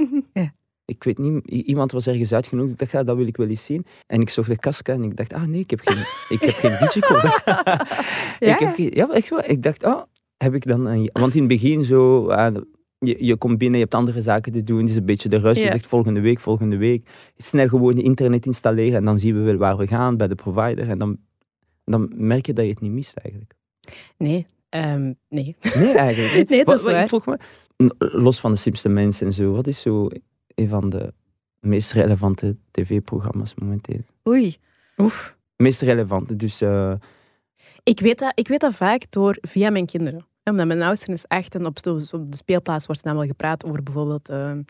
Ik 0.88 1.04
weet 1.04 1.18
niet, 1.18 1.46
iemand 1.48 1.92
was 1.92 2.08
ergens 2.08 2.34
uitgenodigd. 2.34 2.74
Ik 2.74 2.80
dacht, 2.80 2.92
ja, 2.92 3.04
dat 3.04 3.16
wil 3.18 3.28
ik 3.28 3.38
wel 3.38 3.48
eens 3.48 3.66
zien. 3.66 3.86
En 4.08 4.22
ik 4.22 4.30
zag 4.30 4.48
de 4.48 4.58
kast 4.58 4.82
en 4.88 5.04
ik 5.04 5.16
dacht, 5.18 5.34
ah 5.34 5.44
nee, 5.44 5.60
ik 5.60 5.70
heb 5.70 5.80
geen, 5.84 5.98
ik 6.38 6.42
heb 6.42 6.54
geen 6.56 6.78
digicode. 6.80 7.42
Ja, 8.48 8.54
ik 8.54 8.60
heb 8.60 8.76
geen, 8.76 8.92
ja, 8.94 9.10
echt 9.10 9.30
waar. 9.30 9.46
Ik 9.50 9.64
dacht, 9.64 9.84
oh, 9.84 10.02
heb 10.38 10.54
ik 10.56 10.66
dan 10.68 10.86
een... 10.86 11.10
Want 11.14 11.34
in 11.36 11.40
het 11.40 11.50
begin 11.50 11.84
zo, 11.84 12.28
ah, 12.30 12.56
je, 13.00 13.26
je 13.26 13.36
komt 13.38 13.58
binnen, 13.58 13.78
je 13.78 13.84
hebt 13.84 13.96
andere 13.96 14.22
zaken 14.22 14.52
te 14.52 14.64
doen. 14.64 14.80
Het 14.80 14.90
is 14.90 14.96
een 14.96 15.06
beetje 15.06 15.30
de 15.30 15.38
rush. 15.38 15.58
Je 15.64 15.70
zegt 15.72 15.88
volgende 15.88 16.20
week, 16.20 16.40
volgende 16.40 16.78
week. 16.78 17.10
Snel 17.38 17.68
gewoon 17.68 17.98
internet 17.98 18.46
installeren 18.46 18.96
en 18.98 19.06
dan 19.06 19.20
zien 19.20 19.36
we 19.36 19.42
wel 19.42 19.56
waar 19.58 19.78
we 19.78 19.88
gaan 19.88 20.18
bij 20.18 20.28
de 20.28 20.36
provider. 20.36 20.90
En 20.90 20.98
dan, 20.98 21.18
dan 21.86 22.12
merk 22.16 22.46
je 22.46 22.54
dat 22.54 22.66
je 22.66 22.72
het 22.72 22.82
niet 22.82 22.92
mist 22.92 23.18
eigenlijk. 23.18 23.54
Nee, 24.18 24.46
ehm, 24.70 25.14
nee. 25.30 25.56
Nee, 25.76 25.98
eigenlijk. 25.98 26.50
Nee, 26.50 26.58
dat 26.58 26.68
Wat- 26.68 26.78
is 26.80 26.84
wat- 26.84 26.94
waar. 26.94 27.02
Ik 27.02 27.08
vroeg 27.08 27.26
me, 27.26 27.38
n- 27.84 27.92
los 27.98 28.40
van 28.40 28.52
de 28.52 28.58
slimste 28.58 28.90
mensen 28.90 29.28
en 29.28 29.34
zo, 29.34 29.52
wat 29.52 29.68
is 29.68 29.82
zo 29.82 30.08
een 30.58 30.68
van 30.68 30.90
de 30.90 31.14
meest 31.60 31.92
relevante 31.92 32.58
tv-programma's 32.72 33.54
momenteel? 33.56 34.00
Oei. 34.28 34.56
Oef. 34.98 35.38
Meest 35.56 35.82
relevante, 35.82 36.36
dus... 36.36 36.62
eh, 36.62 36.94
Ik 37.84 38.00
weet, 38.00 38.20
dat, 38.20 38.32
ik 38.36 38.48
weet 38.48 38.60
dat 38.60 38.74
vaak 38.74 39.04
door 39.10 39.38
via 39.42 39.70
mijn 39.70 39.86
kinderen. 39.86 40.28
Omdat 40.44 40.68
mijn 40.68 40.82
oudste 40.82 41.12
is 41.12 41.24
echt 41.26 41.56
en 41.56 41.66
op, 41.66 41.78
op 42.12 42.32
de 42.32 42.38
speelplaats 42.38 42.86
wordt 42.86 43.04
dan 43.04 43.16
wel 43.16 43.26
gepraat 43.26 43.66
over 43.66 43.84
bijvoorbeeld 43.84 44.30
ehm, 44.30 44.62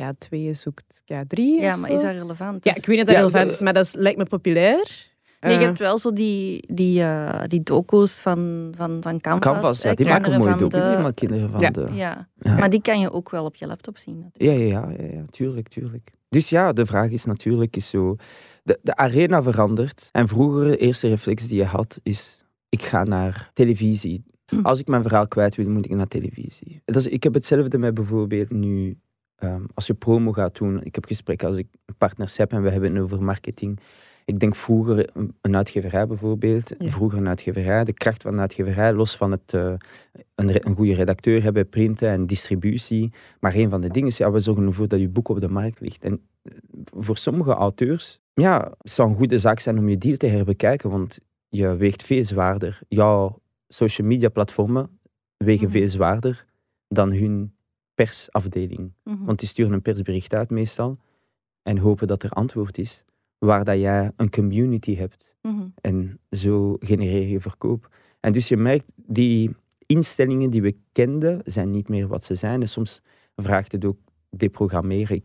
K2 0.00 0.50
zoekt 0.50 1.02
K3. 1.02 1.36
Ja, 1.36 1.76
maar 1.76 1.88
zo. 1.90 1.94
is 1.96 2.02
dat 2.02 2.12
relevant? 2.12 2.64
Ja, 2.64 2.72
Dus- 2.72 2.80
ik 2.82 2.86
weet 2.86 2.96
niet 2.96 3.06
of 3.08 3.12
dat 3.14 3.22
Ja, 3.22 3.28
relevant 3.28 3.52
is, 3.52 3.60
maar 3.60 3.72
dat 3.72 3.84
is, 3.84 3.94
lijkt 3.94 4.18
me 4.18 4.24
populair. 4.24 5.12
Nee, 5.44 5.52
je 5.52 5.58
Eh, 5.58 5.64
hebt 5.66 5.78
wel 5.78 5.98
zo 5.98 6.12
die, 6.12 6.74
die, 6.74 7.02
eh, 7.02 7.42
die 7.46 7.62
docu's 7.62 8.20
van, 8.20 8.72
van, 8.76 8.98
van 9.02 9.20
Canvas. 9.20 9.52
Canvas, 9.52 9.82
ja, 9.82 9.94
die 9.94 10.06
maken 10.06 10.38
mooie 10.38 10.50
van 10.50 10.58
docu, 10.58 10.76
die 10.80 10.96
maken 10.96 11.14
kinderen 11.14 11.50
van 11.50 11.60
Ja. 11.60 11.70
de... 11.70 11.88
Ja. 11.92 12.28
Ja. 12.38 12.56
maar 12.58 12.70
die 12.70 12.82
kan 12.82 13.00
je 13.00 13.12
ook 13.12 13.30
wel 13.30 13.44
op 13.44 13.56
je 13.56 13.66
laptop 13.66 13.98
zien. 13.98 14.18
Natuurlijk. 14.18 14.70
Ja, 14.72 14.78
ja, 14.80 14.88
ja, 14.98 15.04
ja, 15.06 15.12
ja, 15.12 15.24
tuurlijk, 15.30 15.68
tuurlijk. 15.68 16.12
Dus 16.28 16.48
ja, 16.48 16.72
de 16.72 16.86
vraag 16.86 17.10
is 17.10 17.24
natuurlijk 17.24 17.76
is 17.76 17.88
zo... 17.88 18.16
De, 18.62 18.78
de 18.82 18.96
arena 18.96 19.42
verandert. 19.42 20.08
En 20.12 20.28
vroeger, 20.28 20.64
de 20.64 20.76
eerste 20.76 21.08
reflex 21.08 21.48
die 21.48 21.58
je 21.58 21.64
had, 21.64 22.00
is... 22.02 22.44
Ik 22.68 22.82
ga 22.82 23.04
naar 23.04 23.50
televisie. 23.52 24.24
Hm. 24.46 24.60
Als 24.62 24.78
ik 24.80 24.86
mijn 24.86 25.02
verhaal 25.02 25.28
kwijt 25.28 25.54
wil, 25.56 25.68
moet 25.68 25.84
ik 25.84 25.90
naar 25.94 26.08
televisie. 26.08 26.80
Dat 26.84 26.96
is, 26.96 27.06
ik 27.06 27.22
heb 27.22 27.34
hetzelfde 27.34 27.78
met 27.78 27.94
bijvoorbeeld 27.94 28.50
nu... 28.50 28.98
ehm, 29.36 29.62
als 29.74 29.86
je 29.86 29.94
promo 29.94 30.32
gaat 30.32 30.56
doen, 30.58 30.82
ik 30.82 30.94
heb 30.94 31.04
gesprekken 31.04 31.48
als 31.48 31.56
ik 31.56 31.66
partners 31.98 32.36
heb 32.36 32.52
en 32.52 32.62
we 32.62 32.70
hebben 32.70 32.94
het 32.94 33.02
over 33.02 33.22
marketing. 33.22 33.78
Ik 34.24 34.38
denk 34.40 34.54
vroeger 34.54 35.10
een- 35.40 35.56
uitgeverij 35.56 36.06
bijvoorbeeld. 36.06 36.72
Ja. 36.78 36.90
Vroeger 36.90 37.18
een 37.18 37.28
uitgeverij. 37.28 37.84
De 37.84 37.92
kracht 37.92 38.22
van 38.22 38.32
een 38.32 38.40
uitgeverij, 38.40 38.92
los 38.92 39.16
van 39.16 39.30
het 39.30 39.54
eh, 39.54 39.72
een, 40.34 40.66
een 40.68 40.74
goede 40.74 40.94
redacteur 40.94 41.42
hebben, 41.42 41.68
printen 41.68 42.08
en 42.08 42.26
distributie. 42.26 43.12
Maar 43.40 43.54
een 43.54 43.70
van 43.70 43.80
de 43.80 43.88
dingen 43.88 44.08
is, 44.08 44.16
ja, 44.16 44.30
we 44.30 44.40
zorgen 44.40 44.66
ervoor 44.66 44.88
dat 44.88 45.00
je 45.00 45.08
boek 45.08 45.28
op 45.28 45.40
de 45.40 45.48
markt 45.48 45.80
ligt. 45.80 46.04
En 46.04 46.20
eh, 46.42 46.52
voor 46.84 47.16
sommige 47.16 47.52
auteurs, 47.52 48.20
ja, 48.34 48.72
het 48.78 48.90
zou 48.92 49.10
een 49.10 49.16
goede 49.16 49.38
zaak 49.38 49.58
zijn 49.58 49.78
om 49.78 49.88
je 49.88 49.98
deal 49.98 50.16
te 50.16 50.26
herbekijken, 50.26 50.90
want 50.90 51.18
je 51.48 51.76
weegt 51.76 52.02
veel 52.02 52.24
zwaarder. 52.24 52.80
Jouw 52.88 53.38
social 53.68 54.06
media 54.06 54.28
platformen 54.28 54.98
wegen 55.36 55.66
Mhm. 55.68 55.76
veel 55.76 55.88
zwaarder 55.88 56.44
dan 56.88 57.12
hun 57.12 57.54
persafdeling. 57.94 58.92
Mhm. 59.04 59.24
Want 59.24 59.38
die 59.38 59.48
sturen 59.48 59.72
een 59.72 59.82
persbericht 59.82 60.34
uit 60.34 60.50
meestal 60.50 60.98
en 61.62 61.78
hopen 61.78 62.06
dat 62.06 62.22
er 62.22 62.30
antwoord 62.30 62.78
is, 62.78 63.04
waar 63.38 63.64
dat 63.64 63.78
jij 63.78 64.12
een 64.16 64.30
community 64.30 64.96
hebt. 64.96 65.34
Mhm. 65.42 65.66
En 65.80 66.20
zo 66.30 66.76
genereer 66.80 67.28
je 67.28 67.40
verkoop. 67.40 67.88
En 68.20 68.32
dus 68.32 68.48
je 68.48 68.56
merkt, 68.56 68.84
die 68.94 69.56
instellingen 69.86 70.50
die 70.50 70.62
we 70.62 70.76
kenden, 70.92 71.40
zijn 71.44 71.70
niet 71.70 71.88
meer 71.88 72.06
wat 72.08 72.24
ze 72.24 72.34
zijn. 72.34 72.60
En 72.60 72.68
soms 72.68 73.02
vraagt 73.36 73.72
het 73.72 73.84
ook 73.84 73.98
deprogrammeren. 74.30 75.16
Ik, 75.16 75.24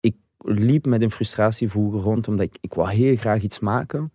ik 0.00 0.16
liep 0.38 0.86
met 0.86 1.02
een 1.02 1.10
frustratie 1.10 1.68
vroeger 1.70 2.00
rond, 2.00 2.28
omdat 2.28 2.46
ik, 2.46 2.56
ik 2.60 2.74
wou 2.74 2.90
heel 2.90 3.16
graag 3.16 3.42
iets 3.42 3.58
maken. 3.58 4.12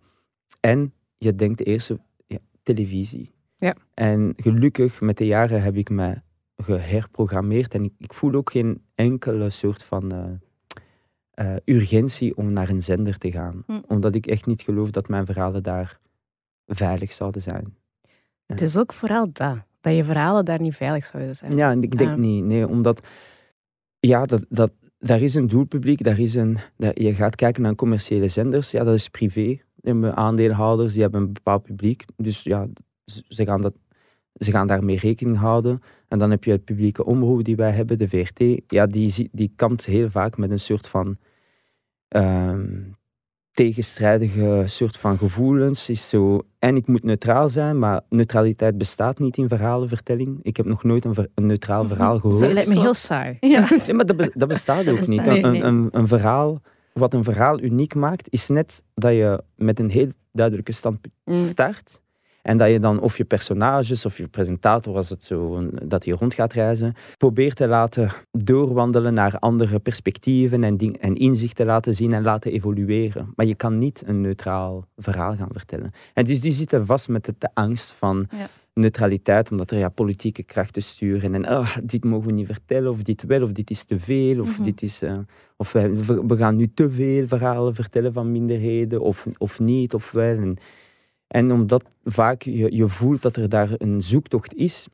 En 0.60 0.92
je 1.18 1.34
denkt 1.34 1.66
eerst, 1.66 1.92
ja, 2.26 2.38
televisie. 2.62 3.30
Ja. 3.56 3.76
En 3.94 4.32
gelukkig, 4.36 5.00
met 5.00 5.18
de 5.18 5.26
jaren 5.26 5.62
heb 5.62 5.76
ik 5.76 5.90
me 5.90 6.20
geherprogrammeerd. 6.56 7.74
En 7.74 7.84
ik, 7.84 7.92
ik 7.98 8.14
voel 8.14 8.34
ook 8.34 8.50
geen 8.50 8.82
enkele 8.94 9.50
soort 9.50 9.82
van 9.82 10.12
eh, 10.12 10.24
eh, 11.30 11.54
urgentie 11.64 12.36
om 12.36 12.52
naar 12.52 12.68
een 12.68 12.82
zender 12.82 13.18
te 13.18 13.30
gaan. 13.30 13.62
Hm. 13.66 13.80
Omdat 13.86 14.14
ik 14.14 14.26
echt 14.26 14.46
niet 14.46 14.62
geloof 14.62 14.90
dat 14.90 15.08
mijn 15.08 15.26
verhalen 15.26 15.62
daar 15.62 15.98
veilig 16.66 17.12
zouden 17.12 17.42
zijn. 17.42 17.76
Het 18.46 18.60
is 18.60 18.76
ook 18.76 18.92
vooral 18.92 19.28
dat. 19.32 19.58
Dat 19.80 19.94
je 19.96 20.04
verhalen 20.04 20.44
daar 20.44 20.60
niet 20.60 20.76
veilig 20.76 21.04
zouden 21.04 21.36
zijn. 21.36 21.56
Ja, 21.56 21.72
ik 21.72 21.98
denk 21.98 22.10
Ah. 22.10 22.16
niet. 22.16 22.44
Nee, 22.44 22.68
omdat... 22.68 23.06
Ja, 23.98 24.26
dat, 24.26 24.44
dat, 24.48 24.72
daar 24.98 25.20
is 25.20 25.34
een 25.34 25.46
doelpubliek. 25.46 26.02
Daar 26.02 26.18
is 26.18 26.34
een, 26.34 26.56
dat, 26.76 26.98
je 27.00 27.14
gaat 27.14 27.34
kijken 27.34 27.62
naar 27.62 27.74
commerciële 27.74 28.28
zenders. 28.28 28.70
Ja, 28.70 28.84
dat 28.84 28.94
is 28.94 29.08
privé. 29.08 29.58
Aandeelhouders, 30.14 30.92
die 30.92 31.02
hebben 31.02 31.20
een 31.20 31.32
bepaald 31.32 31.62
publiek. 31.62 32.04
Dus 32.16 32.42
ja, 32.42 32.68
ze 33.28 33.44
gaan, 33.44 33.60
dat, 33.60 33.74
ze 34.44 34.50
gaan 34.50 34.66
daarmee 34.66 34.98
rekening 34.98 35.36
houden. 35.36 35.80
En 36.08 36.18
dan 36.18 36.30
heb 36.30 36.44
je 36.44 36.50
het 36.50 36.64
publieke 36.64 37.04
omroep 37.04 37.44
die 37.44 37.56
wij 37.56 37.70
hebben, 37.70 37.98
de 37.98 38.08
VRT. 38.08 38.62
Ja, 38.66 38.86
die, 38.86 39.28
die 39.32 39.52
kampt 39.56 39.84
heel 39.84 40.10
vaak 40.10 40.36
met 40.36 40.50
een 40.50 40.60
soort 40.60 40.88
van... 40.88 41.16
ehm, 42.08 42.66
tegenstrijdige 43.52 44.62
soort 44.66 44.96
van 44.96 45.18
gevoelens. 45.18 45.88
Is 45.88 46.08
zo, 46.08 46.40
en 46.58 46.76
ik 46.76 46.86
moet 46.86 47.02
neutraal 47.04 47.48
zijn, 47.48 47.78
maar 47.78 48.00
neutraliteit 48.08 48.78
bestaat 48.78 49.18
niet 49.18 49.36
in 49.36 49.48
verhalenvertelling. 49.48 50.38
Ik 50.42 50.56
heb 50.56 50.66
nog 50.66 50.84
nooit 50.84 51.04
een, 51.04 51.14
ver- 51.14 51.28
een 51.34 51.46
neutraal 51.46 51.84
Mhm. 51.84 51.92
verhaal 51.94 52.18
gehoord. 52.18 52.40
Dat 52.40 52.52
lijkt 52.52 52.68
me 52.68 52.80
heel 52.80 52.94
saai. 52.94 53.36
Ja. 53.40 53.68
Nee, 53.86 53.94
maar 53.94 54.06
dat, 54.06 54.16
be- 54.16 54.30
dat 54.34 54.48
bestaat 54.48 54.88
ook 54.88 55.06
niet. 55.06 55.26
Een, 55.26 55.40
nee. 55.52 55.62
een, 55.62 55.88
een 55.90 56.08
verhaal, 56.08 56.60
wat 56.92 57.14
een 57.14 57.24
verhaal 57.24 57.60
uniek 57.60 57.94
maakt, 57.94 58.26
is 58.32 58.48
net 58.48 58.82
dat 58.94 59.12
je 59.12 59.42
met 59.56 59.78
een 59.80 59.90
heel 59.90 60.08
duidelijke 60.32 60.72
standpunt 60.72 61.14
Mm. 61.24 61.34
En 62.42 62.56
dat 62.56 62.70
je 62.70 62.78
dan 62.80 63.00
of 63.00 63.16
je 63.16 63.24
personages 63.24 64.04
of 64.06 64.16
je 64.18 64.28
presentator, 64.28 64.96
als 64.96 65.08
het 65.08 65.24
zo 65.24 65.68
dat 65.82 66.04
hij 66.04 66.14
rond 66.14 66.34
gaat 66.34 66.52
reizen, 66.52 66.94
probeert 67.16 67.56
te 67.56 67.68
laten 67.68 68.10
doorwandelen 68.32 69.14
naar 69.14 69.38
andere 69.38 69.78
perspectieven 69.78 70.64
en, 70.64 70.76
ding, 70.76 70.96
en 70.98 71.14
inzichten 71.14 71.66
laten 71.66 71.94
zien 71.94 72.12
en 72.12 72.22
laten 72.22 72.52
evolueren. 72.52 73.32
Maar 73.34 73.46
je 73.46 73.54
kan 73.54 73.78
niet 73.78 74.02
een 74.06 74.20
neutraal 74.20 74.84
verhaal 74.96 75.36
gaan 75.36 75.48
vertellen. 75.52 75.90
En 76.14 76.24
dus 76.24 76.40
die 76.40 76.52
zitten 76.52 76.86
vast 76.86 77.08
met 77.08 77.24
de, 77.24 77.34
de 77.38 77.48
angst 77.54 77.92
van 77.92 78.26
Ja. 78.30 78.48
neutraliteit, 78.74 79.50
omdat 79.50 79.70
er 79.70 79.78
ja, 79.78 79.88
politieke 79.88 80.42
krachten 80.42 80.82
sturen. 80.82 81.34
En 81.34 81.44
ah, 81.46 81.76
dit 81.84 82.04
mogen 82.04 82.26
we 82.26 82.32
niet 82.32 82.46
vertellen, 82.46 82.90
of 82.90 83.02
dit 83.02 83.22
wel, 83.22 83.42
of 83.42 83.52
dit 83.52 83.70
is 83.70 83.84
te 83.84 83.98
veel, 83.98 84.40
of 84.40 84.54
Mhm. 84.54 84.62
dit 84.62 84.82
is... 84.82 85.02
eh, 85.02 85.18
of 85.56 85.72
we, 85.72 86.04
we 86.04 86.26
we 86.26 86.36
gaan 86.36 86.56
nu 86.56 86.70
te 86.74 86.90
veel 86.90 87.26
verhalen 87.26 87.74
vertellen 87.74 88.12
van 88.12 88.32
minderheden, 88.32 89.00
of, 89.00 89.26
of 89.38 89.60
niet, 89.60 89.94
of 89.94 90.10
wel. 90.12 90.36
En, 90.36 90.56
en 91.30 91.52
omdat 91.52 91.84
vaak 92.04 92.42
je, 92.42 92.74
je 92.74 92.88
voelt 92.88 93.22
dat 93.22 93.36
er 93.36 93.48
daar 93.48 93.70
een 93.76 94.02
zoektocht 94.02 94.54
is, 94.54 94.88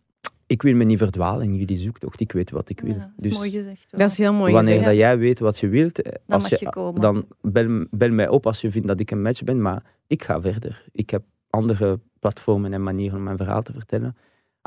ik 0.46 0.62
wil 0.62 0.74
me 0.74 0.84
niet 0.84 0.98
verdwalen 0.98 1.46
in 1.46 1.56
jullie 1.56 1.76
zoektocht. 1.76 2.20
Ik 2.20 2.32
weet 2.32 2.50
wat 2.50 2.68
ik 2.68 2.80
wil. 2.80 2.94
Ja, 2.94 2.98
dat 2.98 3.10
is 3.16 3.22
dus 3.22 3.38
mooi 3.38 3.50
gezegd. 3.50 3.86
wel. 3.90 4.00
Dat 4.00 4.10
is 4.10 4.18
heel 4.18 4.32
mooi 4.32 4.52
wanneer 4.52 4.72
gezegd. 4.72 4.90
dat 4.90 4.96
jij 4.96 5.18
weet 5.18 5.38
wat 5.38 5.58
je 5.58 5.68
wilt, 5.68 6.02
eh, 6.02 6.12
als 6.26 6.42
mag 6.42 6.50
je, 6.50 6.56
je 6.60 6.70
komen. 6.70 7.00
dan 7.00 7.26
bel, 7.40 7.86
bel 7.90 8.10
mij 8.10 8.28
op 8.28 8.46
als 8.46 8.60
je 8.60 8.70
vindt 8.70 8.88
dat 8.88 9.00
ik 9.00 9.10
een 9.10 9.22
match 9.22 9.44
ben. 9.44 9.62
Maar 9.62 9.82
ik 10.06 10.24
ga 10.24 10.40
verder. 10.40 10.84
Ik 10.92 11.10
heb 11.10 11.22
andere 11.50 12.00
platformen 12.20 12.72
en 12.72 12.82
manieren 12.82 13.18
om 13.18 13.24
mijn 13.24 13.36
verhaal 13.36 13.62
te 13.62 13.72
vertellen. 13.72 14.16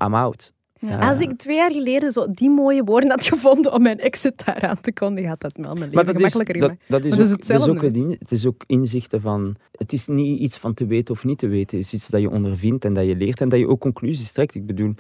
I'm 0.04 0.16
out. 0.16 0.54
Ja. 0.80 1.10
Als 1.10 1.20
ik 1.20 1.32
twee 1.38 1.56
jaar 1.56 1.72
geleden 1.72 2.12
zo 2.12 2.28
die 2.34 2.50
mooie 2.50 2.84
woorden 2.84 3.10
had 3.10 3.24
gevonden 3.26 3.74
om 3.74 3.82
mijn 3.82 4.00
exit 4.00 4.46
daar 4.46 4.62
aan 4.62 4.82
te 4.82 4.94
kondigen, 4.94 5.30
had 5.30 5.42
dat 5.42 5.58
me 5.58 5.64
al 5.68 5.74
mijn 5.76 5.90
leven 5.90 5.96
Maar 6.06 6.14
dat 6.14 6.22
is, 6.24 6.32
gemakkelijker 6.32 6.60
dat, 6.70 6.78
gemaakt. 6.88 6.90
dat 6.92 7.04
is, 7.04 7.10
Maar 7.10 7.18
dat 7.20 7.28
is 7.28 7.34
ook, 7.34 7.38
dat 7.48 7.50
is 7.62 7.68
ook 7.68 7.82
hetzelfde. 7.82 8.00
een 8.00 8.10
in- 8.12 8.16
het 8.20 8.32
is 8.32 8.46
ook 8.48 8.64
inzichten 8.68 9.22
van... 9.22 9.56
Het 9.72 9.94
is 9.94 10.08
niet 10.08 10.40
iets 10.40 10.58
van 10.58 10.74
te 10.74 10.86
weten 10.86 11.14
of 11.14 11.26
niet 11.26 11.38
te 11.38 11.48
weten. 11.48 11.78
Het 11.78 11.86
is 11.86 11.94
iets 11.94 12.08
dat 12.08 12.22
je 12.22 12.30
ondervindt 12.30 12.86
en 12.86 12.94
dat 12.94 13.06
je 13.06 13.16
leert 13.16 13.42
en 13.42 13.50
dat 13.50 13.60
je 13.60 13.68
ook 13.68 13.80
conclusies 13.80 14.32
trekt. 14.32 14.56
Ik 14.56 14.66
bedoel, 14.66 14.94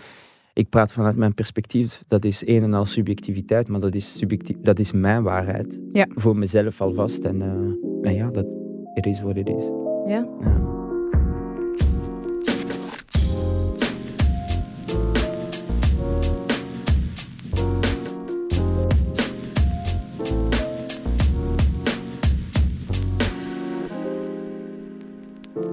ik 0.53 0.69
praat 0.69 0.93
vanuit 0.93 1.15
mijn 1.15 1.33
perspectief. 1.33 2.03
Dat 2.07 2.25
is 2.25 2.47
een 2.47 2.63
en 2.63 2.73
al 2.73 2.85
subjectiviteit, 2.85 3.67
maar 3.67 3.79
dat 3.79 3.95
is, 3.95 4.17
subjectief, 4.17 4.55
dat 4.61 4.79
is 4.79 4.91
mijn 4.91 5.23
waarheid. 5.23 5.79
Ja. 5.93 6.07
Voor 6.15 6.37
mezelf 6.37 6.81
alvast. 6.81 7.23
En, 7.23 7.41
eh, 7.41 8.09
en 8.09 8.15
ja, 8.15 8.29
dat 8.29 8.45
it 8.93 9.05
is 9.05 9.21
what 9.21 9.37
it 9.37 9.49
is. 9.49 9.65
Ja. 10.05 10.27
Ja. 10.41 10.78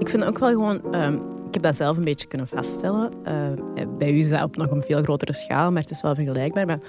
Ik 0.07 0.13
vind 0.13 0.23
ook 0.23 0.39
wel 0.39 0.49
gewoon... 0.49 0.93
ehm, 0.93 1.13
ik 1.47 1.53
heb 1.53 1.61
dat 1.63 1.75
zelf 1.75 1.97
een 1.97 2.03
beetje 2.03 2.27
kunnen 2.27 2.47
vaststellen. 2.47 3.23
Eh, 3.23 3.51
bij 3.97 4.11
u 4.11 4.19
is 4.19 4.29
dat 4.29 4.43
op 4.43 4.55
nog 4.55 4.71
een 4.71 4.81
veel 4.81 5.01
grotere 5.03 5.33
schaal, 5.33 5.71
maar 5.71 5.81
het 5.81 5.91
is 5.91 6.01
wel 6.01 6.15
vergelijkbaar. 6.15 6.65
Maar 6.65 6.79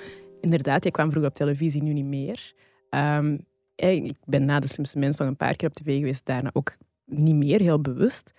inderdaad, 0.41 0.85
je 0.85 0.91
kwam 0.91 1.11
vroeger 1.11 1.31
op 1.31 1.37
televisie, 1.37 1.83
nu 1.83 1.93
niet 1.93 2.05
meer. 2.05 2.53
Ehm, 2.91 3.39
eh, 3.75 3.95
ik 3.95 4.17
ben 4.25 4.45
na 4.45 4.61
De 4.61 4.67
Slimste 4.69 4.99
Mens 4.99 5.17
nog 5.17 5.29
een 5.29 5.37
paar 5.37 5.57
keer 5.57 5.69
op 5.69 5.75
tv 5.75 5.99
geweest, 5.99 6.27
daarna 6.27 6.51
ook 6.53 6.77
niet 7.05 7.35
meer, 7.35 7.61
heel 7.61 7.81
bewust. 7.81 8.33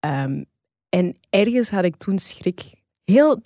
Ehm, 0.00 0.42
en 0.88 1.14
ergens 1.30 1.70
had 1.70 1.84
ik 1.84 1.96
toen 1.96 2.18
schrik. 2.18 2.62
Heel, 3.04 3.40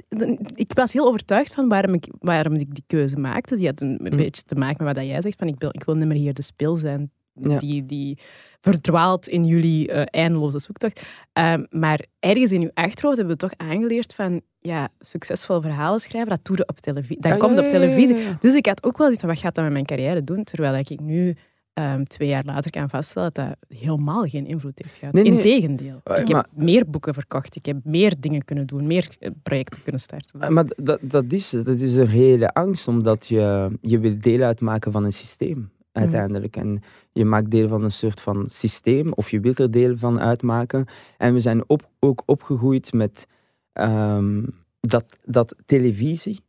ik 0.54 0.72
was 0.74 0.92
heel 0.92 1.06
overtuigd 1.06 1.54
van 1.54 1.68
waarom 1.68 1.94
ik, 1.94 2.06
waarom 2.18 2.54
ik 2.54 2.74
die 2.74 2.84
keuze 2.86 3.16
maakte. 3.16 3.56
Die 3.56 3.66
had 3.66 3.80
een, 3.80 3.88
een 4.04 4.10
Mm. 4.12 4.16
beetje 4.16 4.42
te 4.42 4.54
maken 4.54 4.84
met 4.84 4.96
wat 4.96 5.06
jij 5.06 5.20
zegt. 5.20 5.38
Van 5.38 5.48
ik, 5.48 5.54
wil, 5.58 5.68
ik 5.72 5.84
wil 5.84 5.94
niet 5.94 6.06
meer 6.06 6.16
hier 6.16 6.34
de 6.34 6.42
speel 6.42 6.76
zijn 6.76 7.10
Ja. 7.42 7.56
die, 7.56 7.86
die 7.86 8.18
verdwaalt 8.60 9.28
in 9.28 9.44
jullie 9.44 9.88
eh, 9.92 10.02
eindeloze 10.22 10.58
zoektocht. 10.58 11.02
Ehm, 11.32 11.64
maar 11.70 12.04
ergens 12.18 12.52
in 12.52 12.62
uw 12.62 12.70
achterhoofd 12.74 13.16
hebben 13.16 13.36
we 13.36 13.40
toch 13.46 13.56
aangeleerd 13.68 14.14
van 14.14 14.40
ja, 14.60 14.88
succesvol 14.98 15.60
verhalen 15.60 16.00
schrijven, 16.00 16.30
dat 16.30 16.44
doe 16.44 16.56
je 16.56 16.66
op 16.68 16.78
televisie. 16.80 17.20
Dat 17.20 17.32
Ah, 17.32 17.38
komt 17.38 17.58
op 17.58 17.64
ja, 17.64 17.68
televisie. 17.70 18.16
ja. 18.16 18.36
Dus 18.40 18.54
ik 18.54 18.66
had 18.66 18.84
ook 18.84 18.98
wel 18.98 19.10
iets 19.10 19.20
van, 19.20 19.28
wat 19.28 19.38
gaat 19.38 19.54
dat 19.54 19.64
met 19.64 19.72
mijn 19.72 19.86
carrière 19.86 20.24
doen? 20.24 20.44
Terwijl 20.44 20.74
ik 20.74 21.00
nu 21.00 21.34
ehm, 21.72 22.04
twee 22.04 22.28
jaar 22.28 22.44
later 22.44 22.70
kan 22.70 22.88
vaststellen 22.88 23.30
dat 23.32 23.44
dat 23.68 23.78
helemaal 23.78 24.22
geen 24.24 24.46
invloed 24.46 24.80
heeft 24.82 24.96
gehad. 24.98 25.14
Nee, 25.14 25.22
nee. 25.24 25.32
Integendeel. 25.32 26.00
Eh, 26.04 26.12
ik 26.20 26.28
heb 26.28 26.36
maar- 26.36 26.48
meer 26.54 26.90
boeken 26.90 27.14
verkocht, 27.14 27.56
ik 27.56 27.66
heb 27.66 27.76
meer 27.84 28.14
dingen 28.20 28.44
kunnen 28.44 28.66
doen, 28.66 28.86
meer 28.86 29.08
eh, 29.18 29.30
projecten 29.42 29.82
kunnen 29.82 30.00
starten. 30.00 30.40
Eh, 30.40 30.48
Maar 30.48 30.64
dat, 30.76 30.98
dat, 31.02 31.24
is, 31.32 31.50
dat 31.50 31.78
is 31.78 31.96
een 31.96 32.06
reële 32.06 32.52
angst, 32.52 32.88
omdat 32.88 33.26
je, 33.26 33.70
je 33.80 33.98
wil 33.98 34.14
deel 34.18 34.42
uitmaken 34.42 34.92
van 34.92 35.04
een 35.04 35.12
systeem, 35.12 35.70
uiteindelijk. 35.92 36.56
En 36.56 36.82
je 37.12 37.24
maakt 37.24 37.50
deel 37.50 37.68
van 37.68 37.82
een 37.82 37.90
soort 37.90 38.20
van 38.20 38.46
systeem, 38.48 39.12
of 39.12 39.30
je 39.30 39.40
wilt 39.40 39.58
er 39.58 39.70
deel 39.70 39.96
van 39.96 40.20
uitmaken. 40.20 40.86
En 41.18 41.32
we 41.32 41.40
zijn 41.40 41.68
op, 41.68 41.88
ook 41.98 42.22
opgegroeid 42.26 42.92
met 42.92 43.26
ehm, 43.72 44.42
dat, 44.80 45.18
dat 45.24 45.54
televisie, 45.66 46.40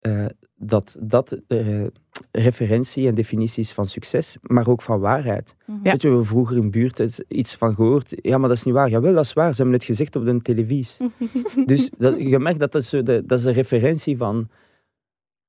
eh, 0.00 0.26
dat, 0.56 0.98
dat 1.00 1.40
eh, 1.46 1.86
referentie 2.32 3.06
en 3.06 3.14
definities 3.14 3.72
van 3.72 3.86
succes, 3.86 4.36
maar 4.42 4.68
ook 4.68 4.82
van 4.82 5.00
waarheid. 5.00 5.54
Mhm. 5.66 5.78
Ja. 5.82 5.90
Weet 5.90 6.02
je, 6.02 6.08
we 6.08 6.14
hebben 6.14 6.26
vroeger 6.26 6.56
in 6.56 6.70
buurt 6.70 7.24
iets 7.28 7.54
van 7.54 7.74
gehoord. 7.74 8.14
Ja, 8.22 8.38
maar 8.38 8.48
dat 8.48 8.58
is 8.58 8.64
niet 8.64 8.74
waar. 8.74 8.90
Jawel, 8.90 9.14
dat 9.14 9.24
is 9.24 9.32
waar. 9.32 9.50
Ze 9.50 9.56
hebben 9.56 9.74
het 9.74 9.84
gezegd 9.84 10.16
op 10.16 10.24
de 10.24 10.42
televisie. 10.42 11.10
Dus 11.66 11.90
dat, 11.98 12.20
je 12.20 12.38
merkt 12.38 12.60
dat 12.60 12.72
dat, 12.72 12.82
is 12.82 12.88
zo 12.88 13.02
de, 13.02 13.22
dat 13.26 13.38
is 13.38 13.44
een 13.44 13.52
referentie 13.52 14.16
van 14.16 14.48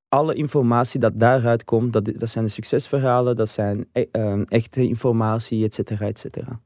alle 0.09 0.33
informatie 0.33 0.99
dat 0.99 1.19
daaruit 1.19 1.63
komt. 1.63 1.93
Dat, 1.93 2.05
dat 2.05 2.29
zijn 2.29 2.45
de 2.45 2.51
succesverhalen, 2.51 3.35
dat 3.35 3.49
zijn 3.49 3.87
e- 3.91 4.05
eh, 4.11 4.41
echte 4.45 4.87
informatie, 4.87 5.63
et 5.65 5.73
cetera, 5.73 6.07
et 6.07 6.19
cetera. 6.19 6.59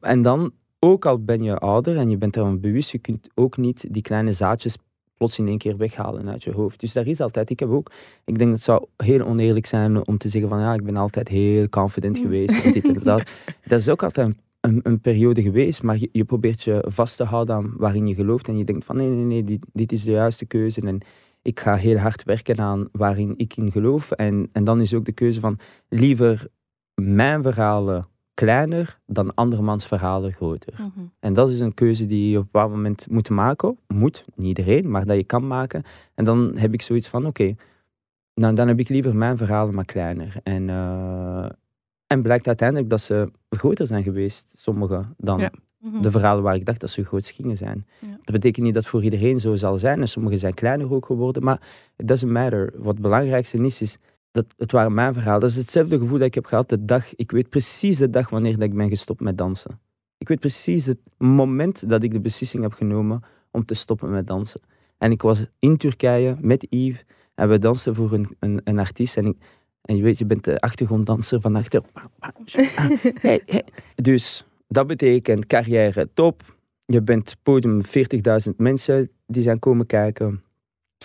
En 0.00 0.22
dan, 0.22 0.52
ook 0.78 1.06
al 1.06 1.24
ben 1.24 1.42
je 1.42 1.58
ouder 1.58 1.96
en 1.96 2.10
je 2.10 2.16
bent 2.16 2.36
ervan 2.36 2.60
bewust, 2.60 2.90
je 2.90 2.98
kunt 2.98 3.28
ook 3.34 3.56
niet 3.56 3.86
die 3.90 4.02
kleine 4.02 4.32
zaadjes 4.32 4.76
plots 5.16 5.38
in 5.38 5.48
één 5.48 5.58
keer 5.58 5.76
weghalen 5.76 6.28
uit 6.28 6.42
je 6.42 6.52
hoofd. 6.52 6.80
Dus 6.80 6.92
daar 6.92 7.06
is 7.06 7.20
altijd, 7.20 7.50
ik 7.50 7.60
heb 7.60 7.68
ook, 7.68 7.92
ik 8.24 8.38
denk 8.38 8.50
dat 8.50 8.58
het 8.58 8.62
zou 8.62 8.84
heel 8.96 9.26
oneerlijk 9.26 9.66
zijn 9.66 10.06
om 10.06 10.18
te 10.18 10.28
zeggen 10.28 10.50
van 10.50 10.60
ja, 10.60 10.74
ik 10.74 10.84
ben 10.84 10.96
altijd 10.96 11.28
heel 11.28 11.68
confident 11.68 12.18
geweest. 12.18 12.64
en 12.64 12.72
dit 12.72 12.84
en 12.84 13.02
dat. 13.12 13.22
Dat 13.64 13.80
is 13.80 13.88
ook 13.88 14.02
altijd 14.02 14.26
een, 14.26 14.36
een, 14.60 14.80
een 14.82 15.00
periode 15.00 15.42
geweest, 15.42 15.82
maar 15.82 15.98
je, 15.98 16.08
je 16.12 16.24
probeert 16.24 16.62
je 16.62 16.84
vast 16.88 17.16
te 17.16 17.24
houden 17.24 17.54
aan 17.54 17.72
waarin 17.76 18.06
je 18.06 18.14
gelooft. 18.14 18.48
En 18.48 18.58
je 18.58 18.64
denkt 18.64 18.84
van 18.84 18.96
nee, 18.96 19.08
nee, 19.08 19.24
nee, 19.24 19.44
dit, 19.44 19.66
dit 19.72 19.92
is 19.92 20.04
de 20.04 20.10
juiste 20.10 20.46
keuze. 20.46 20.80
En 20.80 21.00
ik 21.42 21.60
ga 21.60 21.76
heel 21.76 21.96
hard 21.96 22.22
werken 22.22 22.58
aan 22.58 22.88
waarin 22.92 23.34
ik 23.36 23.56
in 23.56 23.72
geloof. 23.72 24.10
En, 24.10 24.48
en 24.52 24.64
dan 24.64 24.80
is 24.80 24.94
ook 24.94 25.04
de 25.04 25.12
keuze 25.12 25.40
van 25.40 25.58
liever 25.88 26.46
mijn 26.94 27.42
verhalen 27.42 28.08
kleiner 28.34 28.98
dan 29.06 29.34
andermans 29.34 29.86
verhalen 29.86 30.32
groter. 30.32 30.72
Mhm. 30.72 31.06
En 31.18 31.34
dat 31.34 31.48
is 31.50 31.60
een 31.60 31.74
keuze 31.74 32.06
die 32.06 32.30
je 32.30 32.36
op 32.36 32.42
een 32.42 32.50
bepaald 32.52 32.70
moment 32.70 33.10
moet 33.10 33.30
maken. 33.30 33.78
Moet, 33.86 34.24
niet 34.34 34.46
iedereen, 34.46 34.90
maar 34.90 35.06
dat 35.06 35.16
je 35.16 35.24
kan 35.24 35.46
maken. 35.46 35.82
En 36.14 36.24
dan 36.24 36.56
heb 36.56 36.72
ik 36.72 36.82
zoiets 36.82 37.08
van, 37.08 37.26
oké, 37.26 37.54
nou, 38.34 38.54
dan 38.54 38.68
heb 38.68 38.78
ik 38.78 38.88
liever 38.88 39.16
mijn 39.16 39.36
verhalen 39.36 39.74
maar 39.74 39.84
kleiner. 39.84 40.36
En, 40.42 40.70
eh, 40.70 41.48
en 42.06 42.22
blijkt 42.22 42.46
uiteindelijk 42.46 42.90
dat 42.90 43.00
ze 43.00 43.30
groter 43.50 43.86
zijn 43.86 44.02
geweest, 44.02 44.58
sommige, 44.58 45.06
dan 45.16 45.38
Ja. 45.38 45.50
Mhm. 45.80 46.02
de 46.02 46.10
verhalen 46.10 46.42
waar 46.42 46.54
ik 46.54 46.64
dacht 46.64 46.80
dat 46.80 46.90
ze 46.90 47.04
groot 47.04 47.26
gingen 47.26 47.56
zijn. 47.56 47.86
Ja. 47.98 48.08
Dat 48.10 48.34
betekent 48.34 48.64
niet 48.64 48.74
dat 48.74 48.86
voor 48.86 49.04
iedereen 49.04 49.40
zo 49.40 49.56
zal 49.56 49.78
zijn. 49.78 50.00
En 50.00 50.08
sommige 50.08 50.36
zijn 50.36 50.54
kleiner 50.54 50.92
ook 50.92 51.06
geworden. 51.06 51.42
Maar 51.42 51.60
it 51.96 52.08
doesn't 52.08 52.32
matter. 52.32 52.72
Wat 52.76 52.92
het 52.92 53.02
belangrijkste 53.02 53.64
is, 53.64 53.80
is 53.80 53.98
dat 54.32 54.46
het 54.56 54.72
waren 54.72 54.94
mijn 54.94 55.12
verhalen. 55.12 55.40
Dat 55.40 55.50
is 55.50 55.56
hetzelfde 55.56 55.98
gevoel 55.98 56.18
dat 56.18 56.26
ik 56.26 56.34
heb 56.34 56.44
gehad 56.44 56.68
de 56.68 56.84
dag. 56.84 57.14
Ik 57.14 57.30
weet 57.30 57.48
precies 57.48 57.98
de 57.98 58.10
dag 58.10 58.30
wanneer 58.30 58.52
dat 58.52 58.62
ik 58.62 58.74
ben 58.74 58.88
gestopt 58.88 59.20
met 59.20 59.38
dansen. 59.38 59.80
Ik 60.18 60.28
weet 60.28 60.40
precies 60.40 60.86
het 60.86 60.98
moment 61.18 61.88
dat 61.88 62.02
ik 62.02 62.10
de 62.10 62.20
beslissing 62.20 62.62
heb 62.62 62.72
genomen 62.72 63.22
om 63.50 63.64
te 63.64 63.74
stoppen 63.74 64.10
met 64.10 64.26
dansen. 64.26 64.60
En 64.98 65.10
ik 65.10 65.22
was 65.22 65.46
in 65.58 65.76
Turkije 65.76 66.36
met 66.40 66.66
Yves. 66.70 67.04
En 67.34 67.48
we 67.48 67.58
dansten 67.58 67.94
voor 67.94 68.12
een, 68.12 68.36
een, 68.38 68.60
een 68.64 68.78
artiest. 68.78 69.16
En, 69.16 69.26
ik, 69.26 69.36
en 69.82 69.96
je 69.96 70.02
weet, 70.02 70.18
je 70.18 70.26
bent 70.26 70.44
de 70.44 70.60
achtergronddanser 70.60 71.40
van 71.40 71.56
achter. 71.56 71.82
Hey, 73.20 73.42
hey. 73.46 73.64
Dus 73.94 74.44
dat 74.70 74.86
betekent 74.86 75.46
carrière 75.46 76.08
top. 76.14 76.58
Je 76.84 77.02
bent 77.02 77.36
podium 77.42 77.80
40.000 77.82 78.56
mensen 78.56 79.10
die 79.26 79.42
zijn 79.42 79.58
komen 79.58 79.86
kijken. 79.86 80.42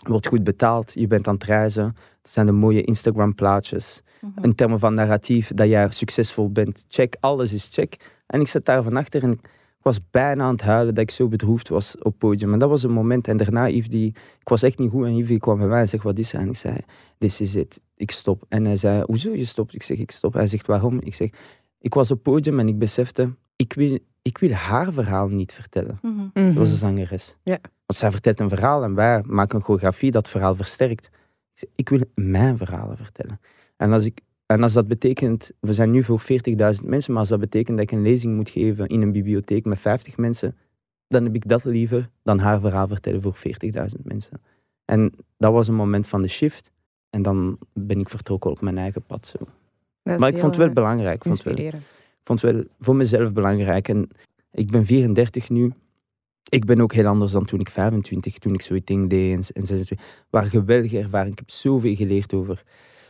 Wordt 0.08 0.28
goed 0.28 0.44
betaald. 0.44 0.94
Je 0.94 1.08
bent 1.08 1.28
aan 1.28 1.34
het 1.34 1.44
reizen. 1.44 1.96
Dat 2.22 2.32
zijn 2.32 2.46
de 2.46 2.52
mooie 2.52 2.82
Instagram 2.84 3.36
plaatjes. 3.36 4.02
Mhm. 4.22 4.44
In 4.44 4.56
termen 4.56 4.80
van 4.80 4.94
narratief, 4.94 5.54
dat 5.54 5.68
jij 5.68 5.90
succesvol 5.90 6.52
bent. 6.52 6.86
Check, 6.88 7.18
alles 7.20 7.54
is 7.54 7.68
check. 7.72 8.22
En 8.28 8.40
ik 8.40 8.48
zat 8.48 8.66
daar 8.66 8.84
van 8.84 8.98
achter 8.98 9.24
en 9.24 9.32
ik 9.32 9.50
was 9.82 10.00
bijna 10.12 10.44
aan 10.44 10.52
het 10.52 10.62
huilen 10.62 10.94
dat 10.94 11.04
ik 11.04 11.12
zo 11.12 11.28
bedroefd 11.28 11.68
was 11.68 11.98
op 11.98 12.04
het 12.04 12.18
podium. 12.18 12.54
En 12.54 12.60
dat 12.60 12.70
was 12.70 12.84
een 12.84 12.92
moment. 12.92 13.28
En 13.28 13.38
daarna, 13.38 13.70
Yves, 13.70 13.90
die, 13.90 14.08
ik 14.40 14.50
was 14.50 14.64
echt 14.64 14.78
niet 14.78 14.92
goed. 14.92 15.06
En 15.06 15.16
Yves 15.16 15.28
die 15.28 15.40
kwam 15.40 15.58
bij 15.58 15.68
mij 15.68 15.80
en 15.80 15.88
zegt, 15.88 16.04
wat 16.04 16.20
is 16.20 16.34
er? 16.34 16.40
En 16.40 16.50
ik 16.50 16.56
zei, 16.56 16.76
this 17.18 17.42
is 17.42 17.56
it. 17.56 17.82
Ik 17.96 18.12
stop. 18.12 18.44
En 18.50 18.66
hij 18.66 18.76
zei, 18.76 19.04
hoezo 19.06 19.32
je 19.32 19.46
stopt? 19.46 19.74
Ik 19.76 19.84
zeg, 19.84 19.98
ik 19.98 20.12
stop. 20.12 20.34
Hij 20.34 20.48
zegt, 20.48 20.68
waarom? 20.68 21.02
Ik 21.02 21.14
zeg, 21.14 21.30
ik 21.80 21.94
was 21.94 22.12
op 22.12 22.16
het 22.16 22.34
podium 22.34 22.60
en 22.60 22.68
ik 22.68 22.78
besefte, 22.78 23.34
ik 23.56 23.74
wil, 23.74 24.00
ik 24.22 24.38
wil 24.38 24.52
haar 24.52 24.94
verhaal 24.94 25.28
niet 25.28 25.54
vertellen. 25.54 26.00
Mhm. 26.02 26.14
Mhm. 26.34 26.46
Dat 26.46 26.54
was 26.54 26.70
een 26.70 26.78
zangeres. 26.78 27.38
Ja. 27.44 27.60
Want 27.62 28.00
zij 28.00 28.12
vertelt 28.12 28.40
een 28.40 28.50
verhaal 28.50 28.84
en 28.84 28.96
wij 28.96 29.24
maken 29.28 29.58
een 29.58 29.64
choreografie 29.64 30.12
dat 30.12 30.30
verhaal 30.30 30.56
versterkt. 30.56 31.10
Ik, 31.76 31.90
wil 31.90 32.02
mijn 32.16 32.58
verhalen 32.58 32.98
vertellen. 32.98 33.40
En 33.78 33.94
als, 33.94 34.06
ik, 34.06 34.22
en 34.46 34.64
als 34.64 34.74
dat 34.74 34.88
betekent, 34.88 35.52
we 35.60 35.74
zijn 35.74 35.92
nu 35.92 36.04
voor 36.04 36.22
40.000 36.22 36.26
mensen, 36.84 37.12
maar 37.12 37.22
als 37.22 37.30
dat 37.30 37.40
betekent 37.40 37.78
dat 37.78 37.92
ik 37.92 37.92
een 37.92 38.02
lezing 38.02 38.36
moet 38.36 38.50
geven 38.50 38.88
in 38.88 39.02
een 39.02 39.12
bibliotheek 39.12 39.66
met 39.66 39.80
50 39.80 40.18
mensen, 40.18 40.58
dan 41.08 41.24
heb 41.24 41.36
ik 41.36 41.48
dat 41.48 41.64
liever 41.64 42.10
dan 42.24 42.40
haar 42.40 42.60
verhaal 42.60 42.88
vertellen 42.88 43.22
voor 43.22 43.36
40.000 43.36 44.02
mensen. 44.04 44.42
En 44.86 45.14
dat 45.38 45.52
was 45.52 45.68
een 45.68 45.76
moment 45.76 46.08
van 46.08 46.22
de 46.22 46.28
shift. 46.28 46.72
En 47.10 47.22
dan 47.22 47.58
ben 47.74 48.00
ik 48.00 48.10
vertrokken 48.10 48.52
op 48.52 48.62
mijn 48.62 48.78
eigen 48.78 49.02
pad. 49.02 49.26
Zo. 49.26 49.38
Maar 50.04 50.30
ik 50.30 50.40
vond 50.40 50.56
het 50.56 50.66
wel 50.66 50.74
belangrijk. 50.74 51.24
Vond 51.24 51.44
het 51.44 51.58
wel 51.58 51.72
vond 52.26 52.42
het 52.42 52.52
wel 52.52 52.64
voor 52.80 52.96
mezelf 52.96 53.34
belangrijk. 53.34 53.88
En 53.88 54.10
ik 54.52 54.72
ben 54.72 54.86
34 54.86 55.50
nu. 55.50 55.74
Ik 56.50 56.66
ben 56.66 56.82
ook 56.82 56.94
heel 56.94 57.06
anders 57.06 57.32
dan 57.32 57.46
toen 57.46 57.60
ik 57.60 57.70
25, 57.70 58.38
toen 58.38 58.54
ik 58.54 58.62
zo'n 58.62 58.82
ding 58.84 59.10
deed. 59.10 59.32
En, 59.32 59.62
en 59.62 59.66
26. 59.68 60.00
waren 60.30 60.50
geweldige 60.50 60.98
ervaringen. 60.98 61.32
Ik 61.32 61.40
heb 61.40 61.50
zoveel 61.50 61.96
geleerd 61.96 62.34
over, 62.34 62.64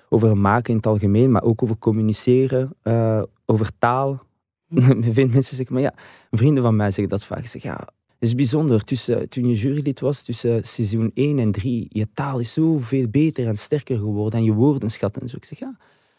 over 0.10 0.38
maken 0.38 0.70
in 0.70 0.76
het 0.76 0.86
algemeen, 0.88 1.32
maar 1.32 1.44
ook 1.44 1.64
over 1.64 1.78
communiceren, 1.78 2.76
eh, 2.82 3.24
over 3.46 3.72
taal. 3.80 4.24
Veel 5.12 5.28
mensen 5.28 5.56
zeggen, 5.56 5.74
maar 5.74 5.84
ja, 5.84 5.94
vrienden 6.32 6.64
van 6.64 6.76
mij 6.76 6.92
zeggen 6.92 7.10
dat 7.10 7.26
vaak. 7.26 7.46
Zeg, 7.46 7.64
ja, 7.64 7.88
het 8.08 8.30
is 8.30 8.36
bijzonder. 8.36 8.84
Tussen, 8.84 9.30
toen 9.30 9.48
je 9.48 9.56
jurylid 9.56 10.00
was, 10.00 10.24
tussen 10.24 10.64
seizoen 10.64 11.12
1 11.14 11.40
en 11.40 11.52
3, 11.52 11.88
je 11.90 12.08
taal 12.14 12.40
is 12.40 12.54
zoveel 12.54 13.08
beter 13.08 13.48
en 13.48 13.58
sterker 13.58 13.98
geworden 13.98 14.40
en 14.40 14.46
je 14.46 14.54
woordenschat 14.54 15.18
en 15.18 15.30
zo. 15.30 15.36
Ik 15.36 15.46
zeg, 15.46 15.60
ja, 15.60 15.78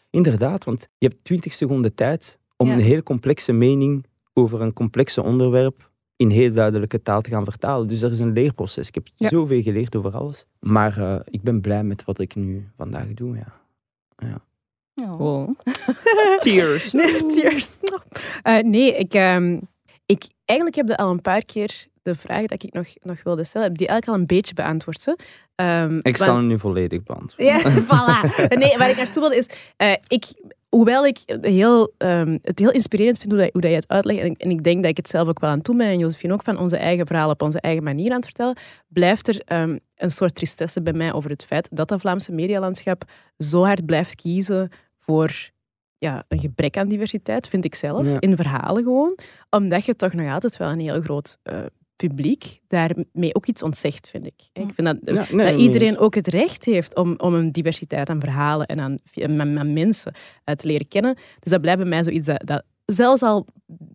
inderdaad, 0.09 0.63
want 0.63 0.87
je 0.97 1.07
hebt 1.07 1.23
20 1.23 1.53
seconden 1.53 1.93
tijd 1.93 2.39
om 2.57 2.67
Ja. 2.67 2.73
een 2.73 2.79
heel 2.79 3.03
complexe 3.03 3.51
mening 3.51 4.05
over 4.33 4.61
een 4.61 4.73
complexe 4.73 5.23
onderwerp 5.23 5.89
in 6.15 6.29
heel 6.29 6.53
duidelijke 6.53 7.01
taal 7.01 7.21
te 7.21 7.29
gaan 7.29 7.43
vertalen. 7.43 7.87
Dus 7.87 7.99
dat 7.99 8.11
is 8.11 8.19
een 8.19 8.31
leerproces. 8.33 8.87
Ik 8.87 8.95
heb 8.95 9.07
Ja. 9.15 9.29
zoveel 9.29 9.61
geleerd 9.61 9.95
over 9.95 10.11
alles. 10.15 10.45
Maar 10.59 10.97
eh, 10.97 11.19
ik 11.25 11.41
ben 11.41 11.61
blij 11.61 11.83
met 11.83 12.03
wat 12.05 12.19
ik 12.19 12.35
nu 12.35 12.67
vandaag 12.77 13.13
doe, 13.13 13.35
ja. 13.35 13.53
Ja. 14.17 14.41
Wow. 15.17 15.49
Tears. 16.39 16.91
Nee, 16.93 17.25
tears. 17.25 17.69
Eh, 18.43 18.59
nee, 18.59 18.95
ik, 18.95 19.13
ehm, 19.13 19.59
ik, 20.05 20.23
eigenlijk 20.45 20.77
heb 20.77 20.87
je 20.87 20.97
al 20.97 21.11
een 21.11 21.21
paar 21.21 21.45
keer 21.45 21.85
de 22.01 22.15
vraag 22.15 22.45
dat 22.45 22.63
ik 22.63 22.73
nog, 22.73 22.87
nog 23.01 23.23
wilde 23.23 23.43
stellen, 23.43 23.67
heb 23.67 23.77
die 23.77 23.87
eigenlijk 23.87 24.17
al 24.17 24.23
een 24.23 24.37
beetje 24.37 24.53
beantwoord. 24.53 25.05
Hè? 25.05 25.13
Ehm, 25.55 25.99
Ik 26.01 26.17
zal 26.17 26.27
want- 26.27 26.39
hem 26.39 26.47
nu 26.47 26.59
volledig 26.59 27.03
beantwoorden. 27.03 27.55
Ja, 27.55 27.61
voilà. 27.89 28.47
Nee, 28.57 28.77
waar 28.77 28.89
ik 28.89 28.95
naartoe 28.97 29.21
wilde 29.21 29.37
is, 29.37 29.49
eh, 29.77 29.91
ik, 30.07 30.25
hoewel 30.69 31.05
ik 31.05 31.17
heel, 31.41 31.93
ehm, 31.97 32.37
het 32.41 32.59
heel 32.59 32.71
inspirerend 32.71 33.17
vind 33.17 33.31
hoe, 33.31 33.41
dat, 33.41 33.49
hoe 33.51 33.61
dat 33.61 33.69
je 33.69 33.75
het 33.77 33.87
uitlegt, 33.87 34.19
en 34.19 34.25
ik, 34.25 34.37
en 34.41 34.49
ik 34.49 34.63
denk 34.63 34.81
dat 34.81 34.91
ik 34.91 34.97
het 34.97 35.09
zelf 35.09 35.27
ook 35.27 35.39
wel 35.39 35.49
aan 35.49 35.59
doen 35.59 35.77
ben, 35.77 35.87
en 35.87 35.99
Josephine 35.99 36.33
ook 36.33 36.43
van 36.43 36.57
onze 36.59 36.77
eigen 36.77 37.07
verhalen 37.07 37.33
op 37.33 37.41
onze 37.41 37.61
eigen 37.61 37.83
manier 37.83 38.09
aan 38.09 38.15
het 38.15 38.25
vertellen, 38.25 38.57
blijft 38.87 39.27
er 39.27 39.41
ehm, 39.45 39.77
een 39.95 40.11
soort 40.11 40.35
tristesse 40.35 40.81
bij 40.81 40.93
mij 40.93 41.13
over 41.13 41.29
het 41.29 41.45
feit 41.45 41.67
dat 41.71 41.87
dat 41.87 41.99
Vlaamse 42.01 42.31
medialandschap 42.31 43.03
zo 43.37 43.63
hard 43.63 43.85
blijft 43.85 44.15
kiezen 44.15 44.69
voor 44.97 45.31
ja, 45.97 46.23
een 46.27 46.39
gebrek 46.39 46.77
aan 46.77 46.87
diversiteit, 46.87 47.47
vind 47.47 47.65
ik 47.65 47.75
zelf, 47.75 48.05
Ja. 48.05 48.19
in 48.19 48.35
verhalen 48.35 48.83
gewoon, 48.83 49.17
omdat 49.49 49.85
je 49.85 49.95
toch 49.95 50.13
nog 50.13 50.33
altijd 50.33 50.57
wel 50.57 50.69
een 50.69 50.79
heel 50.79 51.01
groot 51.01 51.37
eh, 51.43 51.59
publiek 51.97 52.59
daarmee 52.67 53.35
ook 53.35 53.45
iets 53.45 53.63
ontzegt, 53.63 54.09
vind 54.09 54.27
ik. 54.27 54.33
Ik 54.53 54.73
vind 54.73 54.87
dat, 54.87 54.97
Ja, 55.03 55.35
nee, 55.35 55.51
dat 55.51 55.61
iedereen 55.61 55.97
ook 55.97 56.15
het 56.15 56.27
recht 56.27 56.65
heeft 56.65 56.95
om, 56.95 57.13
om 57.17 57.33
een 57.33 57.51
diversiteit 57.51 58.09
aan 58.09 58.19
verhalen 58.19 58.67
en 58.67 58.79
aan, 58.79 58.97
aan, 59.15 59.59
aan 59.59 59.73
mensen 59.73 60.13
eh, 60.43 60.55
te 60.55 60.67
leren 60.67 60.87
kennen. 60.87 61.15
Dus 61.39 61.51
dat 61.51 61.61
blijft 61.61 61.79
bij 61.79 61.89
mij 61.89 62.03
zoiets 62.03 62.25
dat, 62.25 62.41
dat 62.45 62.63
zelfs 62.85 63.21
al 63.21 63.45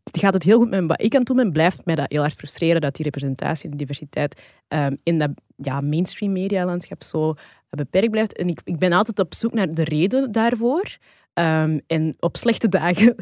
gaat 0.03 0.35
het 0.35 0.43
heel 0.43 0.59
goed 0.59 0.71
met 0.71 0.87
wat 0.87 1.03
ik 1.03 1.13
aan 1.13 1.19
het 1.19 1.29
doen 1.29 1.37
ben, 1.37 1.51
blijft 1.51 1.85
mij 1.85 1.95
dat 1.95 2.11
heel 2.11 2.21
hard 2.21 2.35
frustreren 2.35 2.81
dat 2.81 2.95
die 2.95 3.05
representatie 3.05 3.71
en 3.71 3.77
diversiteit 3.77 4.41
ehm, 4.69 4.97
in 5.03 5.19
dat 5.19 5.31
ja, 5.57 5.81
mainstream 5.81 6.33
medialandschap 6.33 7.03
zo 7.03 7.31
eh, 7.31 7.37
beperkt 7.71 8.11
blijft. 8.11 8.37
En 8.37 8.49
ik, 8.49 8.61
ik 8.65 8.79
ben 8.79 8.93
altijd 8.93 9.19
op 9.19 9.35
zoek 9.35 9.53
naar 9.53 9.73
de 9.73 9.85
reden 9.85 10.33
daarvoor. 10.33 10.97
Ehm, 11.35 11.79
en 11.87 12.17
op 12.21 12.37
slechte 12.37 12.69
dagen, 12.69 13.15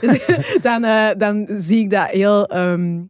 dan, 0.66 0.84
eh, 0.84 1.10
dan 1.16 1.46
zie 1.56 1.82
ik 1.82 1.90
dat 1.90 2.08
heel, 2.08 2.46
ehm, 2.46 3.00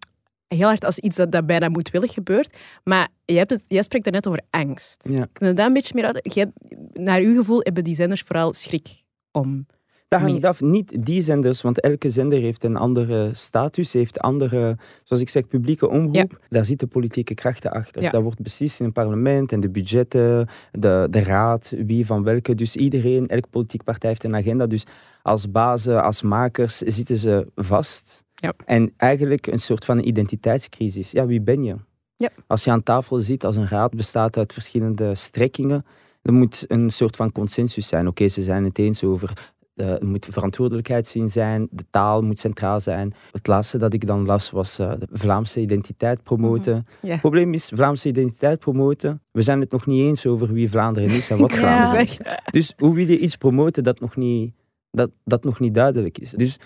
heel 0.53 0.67
hard 0.67 0.85
als 0.85 0.99
iets 0.99 1.17
dat, 1.17 1.33
dat 1.33 1.47
bijna 1.47 1.69
moedwillig 1.69 2.13
gebeurt. 2.13 2.57
Maar 2.85 3.09
je 3.25 3.37
hebt 3.37 3.51
het, 3.51 3.65
jij 3.69 3.83
spreekt 3.83 4.05
daarnet 4.05 4.27
over 4.27 4.41
angst. 4.51 5.09
Ja. 5.11 5.27
Kun 5.33 5.47
je 5.47 5.53
daar 5.53 5.67
een 5.67 5.73
beetje 5.73 5.95
meer 5.95 6.05
uit? 6.05 6.35
Hebt- 6.35 6.53
naar 6.93 7.21
uw 7.21 7.37
gevoel 7.37 7.61
hebben 7.61 7.85
die 7.85 7.95
zenders 7.95 8.21
vooral 8.21 8.53
schrik 8.53 9.03
om. 9.31 9.67
Dat 10.09 10.21
hangt 10.21 10.45
af, 10.45 10.61
niet 10.61 11.07
die 11.07 11.23
zenders, 11.23 11.63
want 11.63 11.81
elke 11.81 12.11
zender 12.11 12.41
heeft 12.41 12.65
een 12.65 12.77
andere 12.77 13.31
status, 13.35 13.93
heeft 13.93 14.21
andere, 14.21 14.77
zoals 15.03 15.23
ik 15.23 15.29
zeg, 15.29 15.47
publieke 15.47 15.89
omroep. 15.89 16.39
Daar 16.49 16.65
zitten 16.65 16.89
politieke 16.89 17.35
krachten 17.35 17.71
achter. 17.71 18.03
Ja. 18.03 18.11
Dat 18.11 18.23
wordt 18.23 18.43
beslist 18.43 18.79
in 18.79 18.85
het 18.85 18.95
parlement 18.95 19.53
en 19.53 19.61
de 19.61 19.71
budgetten, 19.71 20.49
de, 20.73 21.07
de 21.11 21.23
raad, 21.23 21.73
wie 21.87 22.07
van 22.07 22.23
welke. 22.23 22.55
Dus 22.55 22.77
iedereen, 22.77 23.29
elke 23.29 23.49
politieke 23.49 23.85
partij 23.85 24.09
heeft 24.09 24.25
een 24.25 24.37
agenda. 24.37 24.67
Dus 24.67 24.85
als 25.23 25.51
bazen, 25.51 26.03
als 26.03 26.23
makers 26.23 26.79
zitten 26.79 27.19
ze 27.19 27.47
vast. 27.55 28.22
Ja. 28.43 28.55
En 28.65 28.93
eigenlijk 28.97 29.47
een 29.47 29.59
soort 29.59 29.85
van 29.85 29.99
identiteitscrisis. 29.99 31.11
Ja, 31.11 31.27
wie 31.27 31.41
ben 31.41 31.63
je? 31.63 31.77
Ja. 32.17 32.29
Als 32.47 32.65
je 32.65 32.71
aan 32.71 32.83
tafel 32.83 33.21
zit, 33.21 33.45
als 33.45 33.57
een 33.57 33.69
raad 33.69 33.95
bestaat 33.95 34.37
uit 34.37 34.53
verschillende 34.53 35.15
strekkingen, 35.15 35.85
er 36.23 36.33
moet 36.33 36.65
een 36.69 36.91
soort 36.91 37.17
van 37.17 37.33
consensus 37.33 37.89
zijn. 37.89 38.09
Oké, 38.09 38.29
ze 38.29 38.43
zijn 38.43 38.65
het 38.65 38.79
eens 38.79 39.05
over 39.05 39.53
eh, 39.75 39.91
er 39.91 40.07
moet 40.07 40.29
verantwoordelijkheidszin 40.31 41.31
zijn, 41.31 41.69
de 41.71 41.85
taal 41.91 42.23
moet 42.23 42.39
centraal 42.39 42.81
zijn. 42.81 43.13
Het 43.33 43.47
laatste 43.47 43.79
dat 43.79 43.93
ik 43.93 44.07
dan 44.07 44.27
las 44.27 44.51
was 44.51 44.79
eh, 44.79 44.93
de 44.99 45.07
Vlaamse 45.13 45.61
identiteit 45.61 46.23
promoten. 46.23 46.87
Ja. 47.03 47.11
Het 47.11 47.21
probleem 47.21 47.55
is, 47.55 47.73
Vlaamse 47.75 48.09
identiteit 48.09 48.59
promoten, 48.59 49.23
we 49.31 49.43
zijn 49.43 49.61
het 49.61 49.71
nog 49.71 49.87
niet 49.87 50.01
eens 50.01 50.27
over 50.27 50.53
wie 50.53 50.71
Vlaanderen 50.71 51.11
is 51.11 51.31
en 51.31 51.39
wat 51.39 51.53
Vlaanderen 51.63 52.05
is. 52.05 52.19
Dus 52.51 52.75
hoe 52.77 52.95
wil 52.95 53.07
je 53.07 53.19
iets 53.19 53.37
promoten 53.37 53.85
dat 53.85 54.01
nog 54.01 54.17
niet, 54.17 54.53
dat, 54.91 55.11
dat 55.25 55.45
nog 55.45 55.61
niet 55.61 55.75
duidelijk 55.75 56.19
is? 56.19 56.31
Dus 56.31 56.59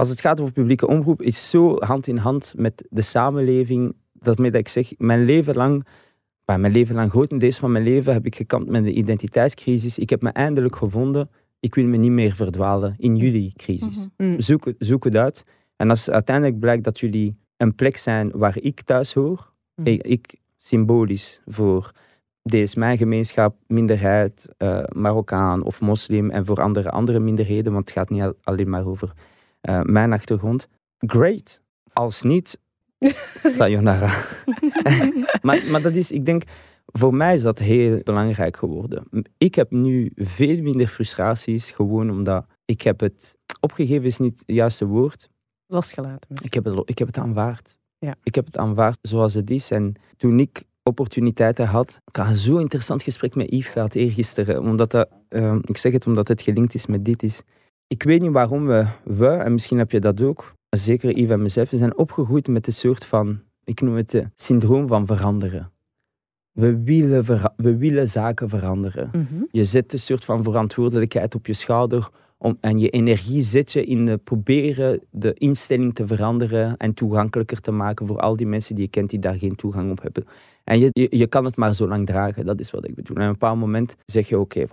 als 0.00 0.08
het 0.08 0.20
gaat 0.20 0.40
over 0.40 0.52
publieke 0.52 0.86
omroep, 0.86 1.22
is 1.22 1.50
zo 1.50 1.76
hand 1.78 2.06
in 2.06 2.16
hand 2.16 2.54
met 2.56 2.86
de 2.90 3.02
samenleving, 3.02 3.94
dat 4.12 4.36
dat 4.36 4.54
ik 4.54 4.68
zeg, 4.68 4.92
mijn 4.98 5.24
leven 5.24 5.54
lang, 5.54 5.86
maar 6.44 6.60
mijn 6.60 6.72
leven 6.72 6.94
lang, 6.94 7.10
grotendeels 7.10 7.58
van 7.58 7.72
mijn 7.72 7.84
leven, 7.84 8.12
heb 8.12 8.26
ik 8.26 8.36
gekampt 8.36 8.70
met 8.70 8.84
de 8.84 8.92
identiteitscrisis. 8.92 9.98
Ik 9.98 10.10
heb 10.10 10.22
me 10.22 10.30
eindelijk 10.30 10.76
gevonden, 10.76 11.30
ik 11.60 11.74
wil 11.74 11.84
me 11.86 11.96
niet 11.96 12.10
meer 12.10 12.34
verdwalen 12.34 12.94
in 12.98 13.16
jullie 13.16 13.52
crisis. 13.56 14.08
Mm. 14.16 14.40
Zoek, 14.40 14.64
het- 14.64 14.76
zoek 14.78 15.04
het 15.04 15.16
uit 15.16 15.44
En 15.76 15.90
als 15.90 16.10
uiteindelijk 16.10 16.58
blijkt 16.58 16.84
dat 16.84 17.00
jullie 17.00 17.36
een 17.56 17.74
plek 17.74 17.96
zijn 17.96 18.30
waar 18.34 18.56
ik 18.60 18.80
thuis 18.82 19.12
hoor, 19.14 19.52
Mhm. 19.74 19.88
ik, 19.88 20.02
ik 20.02 20.34
symbolisch 20.56 21.40
voor 21.46 21.92
deze 22.42 22.78
mijn 22.78 22.98
gemeenschap, 22.98 23.56
minderheid, 23.66 24.48
eh, 24.56 24.82
Marokkaan 24.92 25.62
of 25.62 25.80
moslim 25.80 26.30
en 26.30 26.46
voor 26.46 26.60
andere, 26.62 26.90
andere 26.90 27.18
minderheden, 27.20 27.72
want 27.72 27.88
het 27.88 27.98
gaat 27.98 28.10
niet 28.10 28.22
al- 28.22 28.34
alleen 28.42 28.68
maar 28.70 28.86
over 28.86 29.12
eh, 29.60 29.80
mijn 29.82 30.12
achtergrond. 30.12 30.68
Great. 30.98 31.62
Als 31.92 32.22
niet, 32.22 32.60
sayonara. 33.56 34.24
maar, 35.42 35.62
maar 35.70 35.82
dat 35.82 35.92
is, 35.92 36.10
ik 36.10 36.26
denk, 36.26 36.42
voor 36.86 37.14
mij 37.14 37.34
is 37.34 37.42
dat 37.42 37.58
heel 37.58 38.00
belangrijk 38.02 38.56
geworden. 38.56 39.04
Ik 39.38 39.54
heb 39.54 39.70
nu 39.70 40.12
veel 40.14 40.62
minder 40.62 40.86
frustraties, 40.86 41.70
gewoon 41.70 42.10
omdat 42.10 42.46
ik 42.64 42.82
heb 42.82 43.00
het, 43.00 43.38
opgegeven 43.60 44.04
is 44.04 44.18
niet 44.18 44.38
het 44.38 44.56
juiste 44.56 44.86
woord, 44.86 45.28
Losgelaten. 45.66 46.26
misschien. 46.28 46.46
ik 46.46 46.54
heb 46.54 46.64
het, 46.64 46.88
ik 46.88 46.98
heb 46.98 47.06
het 47.06 47.18
aanvaard. 47.18 47.78
Ja. 47.98 48.14
Ik 48.22 48.34
heb 48.34 48.46
het 48.46 48.58
aanvaard 48.58 48.98
zoals 49.02 49.34
het 49.34 49.50
is. 49.50 49.70
En 49.70 49.94
toen 50.16 50.40
ik 50.40 50.64
opportuniteiten 50.82 51.66
had, 51.66 52.00
ik 52.04 52.16
had 52.16 52.26
een 52.26 52.36
zo 52.36 52.56
interessant 52.58 53.02
gesprek 53.02 53.34
met 53.34 53.50
Yves 53.50 53.68
gehad 53.68 53.94
eergisteren. 53.94 54.60
Omdat 54.60 54.90
dat, 54.90 55.08
ehm, 55.28 55.58
ik 55.64 55.76
zeg 55.76 55.92
het 55.92 56.06
omdat 56.06 56.28
het 56.28 56.42
gelinkt 56.42 56.74
is 56.74 56.86
met 56.86 57.04
dit. 57.04 57.22
Is, 57.22 57.42
ik 57.90 58.02
weet 58.02 58.20
niet 58.20 58.30
waarom 58.30 58.66
we, 58.66 58.86
we, 59.04 59.26
en 59.26 59.52
misschien 59.52 59.78
heb 59.78 59.90
je 59.90 60.00
dat 60.00 60.22
ook, 60.22 60.54
zeker 60.68 61.16
Yves 61.18 61.30
en 61.30 61.42
mezelf, 61.42 61.70
we 61.70 61.76
zijn 61.76 61.96
opgegroeid 61.96 62.48
met 62.48 62.66
een 62.66 62.72
soort 62.72 63.04
van, 63.04 63.40
ik 63.64 63.80
noem 63.80 63.94
het, 63.94 64.14
eh, 64.14 64.26
syndroom 64.34 64.88
van 64.88 65.06
veranderen. 65.06 65.72
We 66.52 66.82
willen, 66.82 67.24
vera- 67.24 67.52
we 67.56 67.76
willen 67.76 68.08
zaken 68.08 68.48
veranderen. 68.48 69.08
Mhm. 69.12 69.42
Je 69.50 69.64
zet 69.64 69.92
een 69.92 69.98
soort 69.98 70.24
van 70.24 70.42
verantwoordelijkheid 70.42 71.34
op 71.34 71.46
je 71.46 71.52
schouder 71.52 72.08
om, 72.42 72.56
en 72.60 72.78
je 72.78 72.88
energie 72.88 73.42
zet 73.42 73.72
je 73.72 73.84
in 73.84 74.06
het 74.06 74.24
proberen 74.24 75.00
de 75.10 75.34
instelling 75.34 75.94
te 75.94 76.06
veranderen 76.06 76.76
en 76.76 76.94
toegankelijker 76.94 77.60
te 77.60 77.70
maken 77.70 78.06
voor 78.06 78.18
al 78.20 78.36
die 78.36 78.46
mensen 78.46 78.74
die 78.74 78.84
je 78.84 78.90
kent 78.90 79.10
die 79.10 79.18
daar 79.18 79.34
geen 79.34 79.56
toegang 79.56 79.90
op 79.90 80.02
hebben. 80.02 80.24
En 80.64 80.78
je, 80.78 80.90
je, 81.10 81.26
kan 81.26 81.44
het 81.44 81.56
maar 81.56 81.74
zo 81.74 81.88
lang 81.88 82.06
dragen, 82.06 82.46
dat 82.46 82.60
is 82.60 82.70
wat 82.70 82.88
ik 82.88 82.94
bedoel. 82.94 83.16
En 83.16 83.22
op 83.22 83.28
een 83.28 83.32
bepaald 83.32 83.58
moment 83.58 83.96
zeg 84.06 84.28
je, 84.28 84.38
oké, 84.38 84.66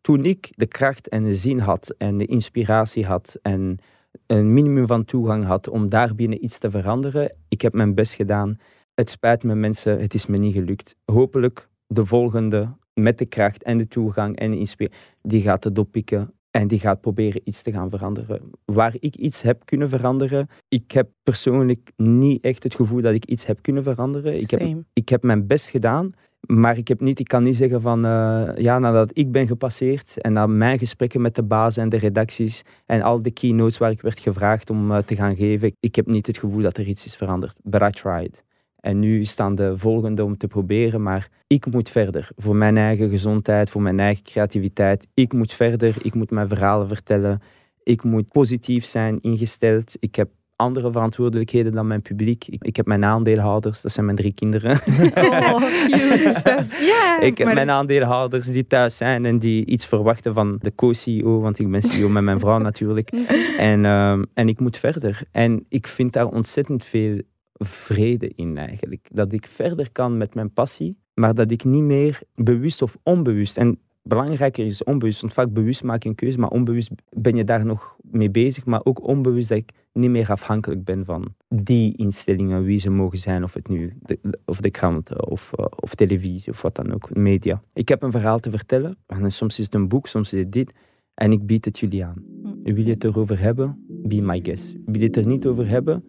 toen 0.00 0.24
ik 0.24 0.52
de 0.54 0.66
kracht 0.66 1.08
en 1.08 1.22
de 1.22 1.34
zin 1.34 1.58
had 1.58 1.94
en 1.98 2.16
de 2.16 2.26
inspiratie 2.26 3.06
had 3.06 3.38
en 3.42 3.78
een 4.26 4.54
minimum 4.54 4.86
van 4.86 5.04
toegang 5.04 5.44
had 5.44 5.68
om 5.68 5.88
daarbinnen 5.88 6.44
iets 6.44 6.58
te 6.58 6.70
veranderen, 6.70 7.34
ik 7.48 7.62
heb 7.62 7.72
mijn 7.72 7.94
best 7.94 8.14
gedaan. 8.14 8.58
Het 8.94 9.10
spijt 9.10 9.42
me 9.42 9.54
mensen, 9.54 10.00
het 10.00 10.14
is 10.14 10.26
me 10.26 10.36
niet 10.36 10.54
gelukt. 10.54 10.96
Hopelijk 11.04 11.68
de 11.86 12.06
volgende 12.06 12.76
met 12.94 13.18
de 13.18 13.26
kracht 13.26 13.62
en 13.62 13.78
de 13.78 13.88
toegang 13.88 14.36
en 14.36 14.50
de 14.50 14.58
inspiratie, 14.58 14.98
die 15.22 15.42
gaat 15.42 15.64
het 15.64 15.78
oppikken 15.78 16.30
en 16.60 16.68
die 16.68 16.80
gaat 16.80 17.00
proberen 17.00 17.40
iets 17.44 17.62
te 17.62 17.72
gaan 17.72 17.90
veranderen. 17.90 18.50
Waar 18.64 18.94
ik 18.98 19.16
iets 19.16 19.42
heb 19.42 19.64
kunnen 19.64 19.88
veranderen, 19.88 20.48
ik 20.68 20.90
heb 20.90 21.08
persoonlijk 21.22 21.92
niet 21.96 22.44
echt 22.44 22.62
het 22.62 22.74
gevoel 22.74 23.00
dat 23.00 23.14
ik 23.14 23.24
iets 23.24 23.46
heb 23.46 23.62
kunnen 23.62 23.82
veranderen. 23.82 24.40
Ik 24.40 24.50
heb, 24.50 24.76
ik 24.92 25.08
heb 25.08 25.22
mijn 25.22 25.46
best 25.46 25.68
gedaan, 25.68 26.12
maar 26.46 26.76
ik, 26.76 26.88
heb 26.88 27.00
niet, 27.00 27.18
ik 27.18 27.28
kan 27.28 27.42
niet 27.42 27.56
zeggen 27.56 27.80
van, 27.80 28.04
eh, 28.04 28.50
ja, 28.56 28.78
nadat 28.78 29.10
ik 29.12 29.32
ben 29.32 29.46
gepasseerd 29.46 30.20
en 30.20 30.32
na 30.32 30.46
mijn 30.46 30.78
gesprekken 30.78 31.20
met 31.20 31.34
de 31.34 31.42
baas 31.42 31.76
en 31.76 31.88
de 31.88 31.96
redacties 31.96 32.62
en 32.86 33.02
al 33.02 33.22
de 33.22 33.30
keynotes 33.30 33.78
waar 33.78 33.90
ik 33.90 34.00
werd 34.00 34.18
gevraagd 34.18 34.70
om 34.70 34.90
eh, 34.90 34.98
te 34.98 35.16
gaan 35.16 35.36
geven, 35.36 35.76
ik 35.80 35.94
heb 35.94 36.06
niet 36.06 36.26
het 36.26 36.38
gevoel 36.38 36.62
dat 36.62 36.76
er 36.76 36.86
iets 36.86 37.04
is 37.04 37.16
veranderd. 37.16 37.56
But 37.62 37.82
I 37.82 37.90
tried. 37.90 38.45
En 38.86 38.98
nu 38.98 39.24
staan 39.24 39.54
de 39.54 39.78
volgende 39.78 40.24
om 40.24 40.36
te 40.36 40.46
proberen, 40.46 41.02
maar 41.02 41.28
ik 41.46 41.66
moet 41.66 41.88
verder. 41.88 42.28
Voor 42.36 42.56
mijn 42.56 42.76
eigen 42.76 43.08
gezondheid, 43.08 43.70
voor 43.70 43.82
mijn 43.82 44.00
eigen 44.00 44.24
creativiteit. 44.24 45.06
Ik 45.14 45.32
moet 45.32 45.52
verder, 45.52 45.94
ik 46.02 46.14
moet 46.14 46.30
mijn 46.30 46.48
verhalen 46.48 46.88
vertellen. 46.88 47.42
Ik 47.82 48.02
moet 48.02 48.28
positief 48.28 48.84
zijn 48.84 49.18
ingesteld. 49.20 49.96
Ik 50.00 50.14
heb 50.14 50.28
andere 50.56 50.92
verantwoordelijkheden 50.92 51.72
dan 51.72 51.86
mijn 51.86 52.02
publiek. 52.02 52.46
Ik, 52.48 52.64
ik 52.64 52.76
heb 52.76 52.86
mijn 52.86 53.04
aandeelhouders, 53.04 53.82
dat 53.82 53.92
zijn 53.92 54.06
mijn 54.06 54.18
drie 54.18 54.34
kinderen. 54.34 54.70
Oh, 55.16 55.62
cute. 55.86 56.64
Ja, 56.92 57.20
ik 57.20 57.38
heb 57.38 57.54
mijn 57.54 57.70
aandeelhouders 57.70 58.46
die 58.46 58.66
thuis 58.66 58.96
zijn 58.96 59.24
en 59.24 59.38
die 59.38 59.64
iets 59.64 59.86
verwachten 59.86 60.34
van 60.34 60.58
de 60.60 60.74
co-CEO, 60.74 61.40
want 61.40 61.58
ik 61.58 61.70
ben 61.70 61.82
CEO 61.82 62.08
met 62.08 62.22
mijn 62.22 62.40
vrouw 62.40 62.58
natuurlijk. 62.58 63.10
En, 63.58 63.84
ehm, 63.84 64.24
en 64.34 64.48
ik 64.48 64.60
moet 64.60 64.76
verder. 64.76 65.22
En 65.32 65.64
ik 65.68 65.86
vind 65.86 66.12
daar 66.12 66.26
ontzettend 66.26 66.84
veel 66.84 67.20
vrede 67.58 68.28
in 68.34 68.58
eigenlijk. 68.58 69.08
Dat 69.12 69.32
ik 69.32 69.46
verder 69.46 69.92
kan 69.92 70.16
met 70.16 70.34
mijn 70.34 70.52
passie, 70.52 70.96
maar 71.14 71.34
dat 71.34 71.50
ik 71.50 71.64
niet 71.64 71.82
meer 71.82 72.20
bewust 72.34 72.82
of 72.82 72.96
onbewust. 73.02 73.56
En 73.56 73.78
belangrijker 74.02 74.64
is 74.64 74.84
onbewust, 74.84 75.20
want 75.20 75.32
vaak 75.32 75.52
bewust 75.52 75.82
maak 75.82 76.02
je 76.02 76.08
een 76.08 76.14
keuze, 76.14 76.38
maar 76.38 76.50
onbewust 76.50 76.90
ben 77.10 77.36
je 77.36 77.44
daar 77.44 77.66
nog 77.66 77.96
mee 78.02 78.30
bezig. 78.30 78.64
Maar 78.64 78.80
ook 78.84 79.06
onbewust 79.06 79.48
dat 79.48 79.58
ik 79.58 79.72
niet 79.92 80.10
meer 80.10 80.30
afhankelijk 80.30 80.84
ben 80.84 81.04
van 81.04 81.34
die 81.48 81.96
instellingen, 81.96 82.64
wie 82.64 82.78
ze 82.78 82.90
mogen 82.90 83.18
zijn, 83.18 83.42
of 83.42 83.54
het 83.54 83.68
nu 83.68 83.96
de, 84.02 84.18
of 84.44 84.60
de 84.60 84.70
kranten 84.70 85.30
of, 85.30 85.52
eh, 85.52 85.64
of 85.80 85.94
televisie 85.94 86.52
of 86.52 86.62
wat 86.62 86.74
dan 86.74 86.94
ook, 86.94 87.14
media. 87.14 87.62
Ik 87.72 87.88
heb 87.88 88.02
een 88.02 88.12
verhaal 88.12 88.38
te 88.38 88.50
vertellen 88.50 88.96
en 89.06 89.32
soms 89.32 89.58
is 89.58 89.64
het 89.64 89.74
een 89.74 89.88
boek, 89.88 90.06
soms 90.06 90.32
is 90.32 90.38
het 90.38 90.52
dit. 90.52 90.74
En 91.14 91.32
ik 91.32 91.46
bied 91.46 91.64
het 91.64 91.78
jullie 91.78 92.04
aan. 92.04 92.24
Wil 92.62 92.84
je 92.84 92.90
het 92.90 93.04
erover 93.04 93.40
hebben? 93.40 93.84
Be 93.88 94.20
my 94.20 94.40
guest. 94.42 94.74
Wil 94.84 95.00
je 95.00 95.06
het 95.06 95.16
er 95.16 95.26
niet 95.26 95.46
over 95.46 95.68
hebben? 95.68 96.04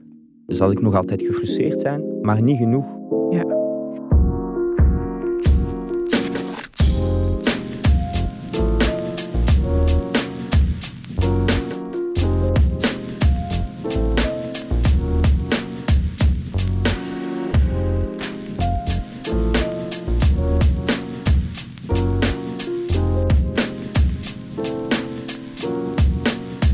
Zal 0.48 0.72
ik 0.72 0.82
nog 0.82 0.96
altijd 0.96 1.22
gefrustreerd 1.22 1.80
zijn, 1.80 2.22
maar 2.22 2.42
niet 2.42 2.58
genoeg. 2.58 2.86
Ja. 3.30 3.44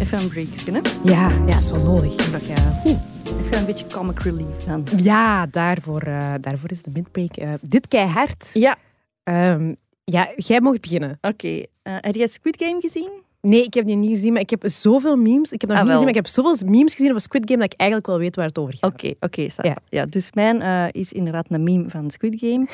Even 0.01 0.19
een 0.19 0.27
breakje, 0.27 0.71
hè? 0.71 0.79
Ja, 1.03 1.29
ja, 1.47 1.57
is 1.57 1.71
wel 1.71 1.83
nodig. 1.83 2.15
Dat 2.31 2.45
je, 2.45 2.53
oeh. 2.85 3.12
Even 3.53 3.65
een 3.65 3.73
beetje 3.73 3.97
comic 3.97 4.19
relief 4.19 4.57
dan. 4.65 4.85
Ja, 4.97 5.45
daarvoor, 5.45 6.01
eh, 6.01 6.33
daarvoor 6.41 6.71
is 6.71 6.81
de 6.81 6.89
midbreak. 6.93 7.37
eh 7.37 7.53
dit 7.61 7.87
keihard. 7.87 8.49
Ja. 8.53 8.77
Ehm, 9.23 9.73
ja, 10.03 10.31
jij 10.35 10.61
mocht 10.61 10.81
beginnen. 10.81 11.17
Oké. 11.21 11.47
eh, 11.83 11.95
heb 11.99 12.15
jij 12.15 12.27
Squid 12.27 12.63
Game 12.63 12.81
gezien? 12.81 13.09
Nee, 13.41 13.63
ik 13.63 13.73
heb 13.73 13.85
die 13.85 13.95
niet 13.95 14.09
gezien, 14.09 14.33
maar 14.33 14.41
ik 14.41 14.49
heb 14.49 14.61
zoveel 14.65 15.15
memes. 15.15 15.51
Ik 15.51 15.61
heb 15.61 15.69
nog 15.69 15.79
Ah, 15.79 15.83
niet 15.83 15.91
gezien, 15.91 16.05
maar 16.07 16.15
ik 16.17 16.23
heb 16.23 16.33
zoveel 16.33 16.69
memes 16.69 16.93
gezien 16.93 17.09
over 17.09 17.21
Squid 17.21 17.43
Game 17.45 17.59
dat 17.61 17.73
ik 17.73 17.79
eigenlijk 17.79 18.09
wel 18.09 18.19
weet 18.19 18.35
waar 18.35 18.45
het 18.45 18.57
over 18.57 18.73
gaat. 18.77 18.93
Oké, 18.93 19.13
oké. 19.19 19.47
Ja. 19.57 19.77
ja. 19.89 20.05
dus 20.05 20.31
mijn 20.31 20.91
is 20.91 21.11
inderdaad 21.11 21.45
een 21.49 21.63
meme 21.63 21.89
van 21.89 22.11
Squid 22.11 22.39
Game. 22.39 22.67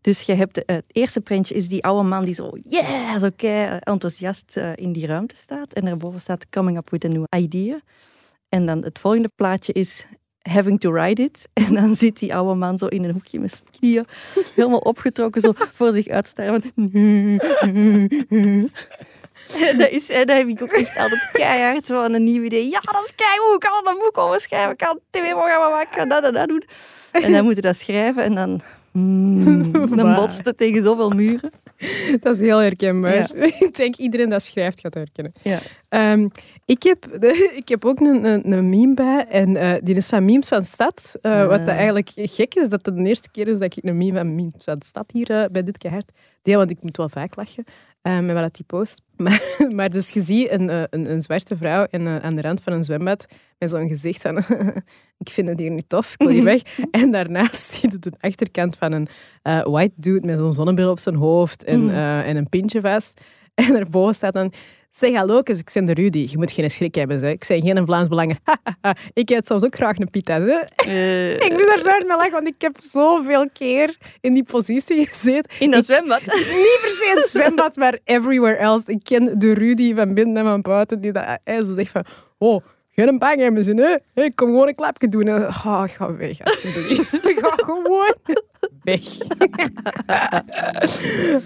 Dus 0.00 0.20
je 0.20 0.34
hebt 0.34 0.62
het 0.66 0.84
eerste 0.92 1.20
prentje 1.20 1.54
is 1.54 1.68
die 1.68 1.84
oude 1.84 2.08
man 2.08 2.24
die 2.24 2.34
zo, 2.34 2.50
yeah, 2.62 3.18
zo 3.18 3.28
kei 3.36 3.78
enthousiast 3.80 4.60
in 4.74 4.92
die 4.92 5.06
ruimte 5.06 5.36
staat. 5.36 5.72
En 5.72 5.84
daarboven 5.84 6.20
staat 6.20 6.48
coming 6.48 6.76
up 6.76 6.90
with 6.90 7.04
a 7.04 7.08
new 7.08 7.24
idea. 7.36 7.80
En 8.48 8.66
dan 8.66 8.82
het 8.82 8.98
volgende 8.98 9.30
plaatje 9.34 9.72
is 9.72 10.06
having 10.48 10.80
to 10.80 10.92
ride 10.92 11.22
it. 11.22 11.48
En 11.66 11.74
dan 11.74 11.94
zit 11.94 12.18
die 12.18 12.34
oude 12.34 12.54
man 12.54 12.78
zo 12.78 12.86
in 12.86 13.04
een 13.04 13.12
hoekje 13.12 13.40
met 13.40 13.50
zijn 13.50 13.64
knieën 13.78 14.06
helemaal 14.54 14.78
opgetrokken, 14.78 15.40
zo 15.40 15.52
voor 15.54 15.92
zich 15.92 16.08
uitstaren. 16.08 16.62
En 19.60 19.78
dat, 19.78 19.90
is, 19.90 20.06
dat 20.06 20.28
heb 20.28 20.46
ik 20.46 20.62
ook 20.62 20.72
echt 20.72 20.98
altijd 20.98 21.30
keihard 21.32 21.86
zo 21.86 22.04
een 22.04 22.24
nieuw 22.24 22.42
idee. 22.42 22.68
Ja, 22.68 22.80
dat 22.80 23.04
is 23.04 23.14
keihard. 23.14 23.54
Ik 23.54 23.60
kan 23.60 23.92
een 23.92 23.98
boek 23.98 24.18
over 24.18 24.40
schrijven. 24.40 24.70
Ik 24.70 24.78
kan 24.78 24.90
een 24.90 25.00
tv-programma 25.10 25.68
maken. 25.68 25.90
Ik 25.90 25.96
kan 25.96 26.08
dat 26.08 26.24
en 26.24 26.32
dat 26.32 26.48
doen. 26.48 26.64
En 27.12 27.32
dan 27.32 27.44
moet 27.44 27.54
je 27.54 27.60
dat 27.60 27.76
schrijven 27.76 28.22
en 28.22 28.34
dan... 28.34 28.60
hmm, 28.92 29.96
dan 29.96 30.14
botst 30.20 30.44
het 30.44 30.56
tegen 30.56 30.82
zoveel 30.82 31.10
muren. 31.10 31.52
Dat 32.20 32.34
is 32.34 32.40
heel 32.40 32.58
herkenbaar. 32.58 33.14
Ja. 33.14 33.28
ik 33.58 33.76
denk 33.76 33.96
iedereen 33.96 34.28
dat 34.28 34.42
schrijft 34.42 34.80
gaat 34.80 34.94
herkennen. 34.94 35.32
Ja. 35.42 35.58
Ehm, 35.88 36.28
ik, 36.66 36.82
heb, 36.82 37.06
ik 37.60 37.68
heb 37.68 37.84
ook 37.84 38.00
een, 38.00 38.24
een, 38.24 38.52
een 38.52 38.68
meme 38.68 38.94
bij. 38.94 39.26
En 39.28 39.56
eh, 39.56 39.74
die 39.82 39.94
is 39.94 40.06
van 40.08 40.24
Memes 40.24 40.48
van 40.48 40.62
Stad. 40.62 41.14
eh, 41.20 41.32
Ah. 41.32 41.48
Wat 41.48 41.58
dat 41.58 41.68
eigenlijk 41.74 42.10
gek 42.14 42.54
is, 42.54 42.68
dat 42.68 42.86
het 42.86 42.96
de 42.96 43.04
eerste 43.04 43.30
keer 43.30 43.48
is 43.48 43.58
dat 43.58 43.76
ik 43.76 43.84
een 43.84 43.96
meme 43.96 44.18
van 44.18 44.34
Memes 44.34 44.64
van 44.64 44.82
Stad 44.84 45.10
hier 45.12 45.30
eh, 45.30 45.44
bij 45.52 45.62
dit 45.62 45.78
keihard 45.78 46.12
deel. 46.42 46.58
Want 46.58 46.70
ik 46.70 46.82
moet 46.82 46.96
wel 46.96 47.08
vaak 47.08 47.36
lachen 47.36 47.64
met 48.02 48.32
wat 48.32 48.54
die 48.54 48.64
post. 48.66 49.00
Maar, 49.16 49.66
maar 49.74 49.90
dus 49.90 50.10
je 50.10 50.20
ziet 50.20 50.50
een, 50.50 50.68
een, 50.68 51.10
een 51.10 51.20
zwarte 51.20 51.56
vrouw 51.56 51.86
in, 51.90 52.06
eh, 52.06 52.16
aan 52.16 52.34
de 52.34 52.42
rand 52.42 52.60
van 52.62 52.72
een 52.72 52.84
zwembad 52.84 53.26
met 53.58 53.70
zo'n 53.70 53.88
gezicht 53.88 54.22
van 54.22 54.36
ik 55.24 55.30
vind 55.30 55.48
het 55.48 55.58
hier 55.58 55.70
niet 55.70 55.88
tof, 55.88 56.12
ik 56.12 56.18
wil 56.18 56.28
hier 56.28 56.44
weg. 56.44 56.62
En 56.90 57.10
daarnaast 57.10 57.72
zie 57.72 57.90
je 57.90 57.98
de 57.98 58.12
achterkant 58.20 58.76
van 58.76 58.92
een 58.92 59.08
white 59.70 59.92
dude 59.96 60.26
met 60.26 60.38
zo'n 60.38 60.52
zonnebril 60.52 60.90
op 60.90 60.98
zijn 60.98 61.14
hoofd 61.14 61.64
en, 61.64 61.80
Mm. 61.80 61.90
eh, 61.90 62.28
en 62.28 62.36
een 62.36 62.48
pintje 62.48 62.80
vast. 62.80 63.20
En 63.54 63.72
daarboven 63.72 64.14
staat 64.14 64.32
dan... 64.32 64.52
Zeg 64.96 65.14
hallo, 65.14 65.38
ik 65.38 65.70
ben 65.72 65.84
de 65.84 65.94
Rudy. 65.94 66.26
Je 66.30 66.38
moet 66.38 66.50
geen 66.50 66.70
schrik 66.70 66.94
hebben. 66.94 67.22
Ik 67.22 67.44
zeg 67.44 67.60
geen 67.62 67.86
Vlaams 67.86 68.08
Belangen. 68.08 68.38
ik 69.12 69.30
eet 69.30 69.46
soms 69.46 69.64
ook 69.64 69.74
graag 69.74 69.98
een 69.98 70.10
pita. 70.10 70.38
Eh, 70.76 71.32
Ik 71.46 71.52
moet 71.52 71.66
daar 71.66 71.82
zo 71.82 71.88
hard 71.88 72.06
mee 72.06 72.16
lachen, 72.16 72.32
want 72.32 72.46
ik 72.46 72.54
heb 72.60 72.76
zoveel 72.80 73.50
keer 73.52 73.96
in 74.20 74.34
die 74.34 74.42
positie 74.44 75.06
gezeten. 75.06 75.50
in 75.58 75.70
dat 75.70 75.80
Ik- 75.80 75.84
zwembad. 75.86 76.20
Niet 76.36 76.78
per 76.82 76.90
se 76.90 77.10
in 77.14 77.20
het 77.20 77.30
zwembad, 77.30 77.76
maar 77.76 77.98
everywhere 78.04 78.56
else. 78.56 78.90
Ik 78.92 79.00
ken 79.02 79.38
de 79.38 79.54
Rudy 79.54 79.94
van 79.94 80.14
binnen 80.14 80.36
en 80.36 80.44
van 80.44 80.60
buiten 80.62 81.00
die 81.00 81.12
dat 81.12 81.24
hij 81.44 81.64
zo 81.64 81.72
zegt 81.72 81.90
van... 81.90 82.04
Oh, 82.38 82.64
geen 82.90 83.18
bang 83.18 83.40
hebben 83.40 83.64
ze, 83.64 84.00
hè? 84.14 84.22
Ik 84.22 84.36
kom 84.36 84.48
gewoon 84.48 84.68
een 84.68 84.74
klapje 84.74 85.08
doen. 85.08 85.28
En, 85.28 85.42
oh, 85.46 85.82
ga 85.86 86.16
weg, 86.16 86.44
alsjeblieft. 86.44 87.08
ga 87.40 87.52
gewoon 87.56 88.14
weg. 88.84 89.00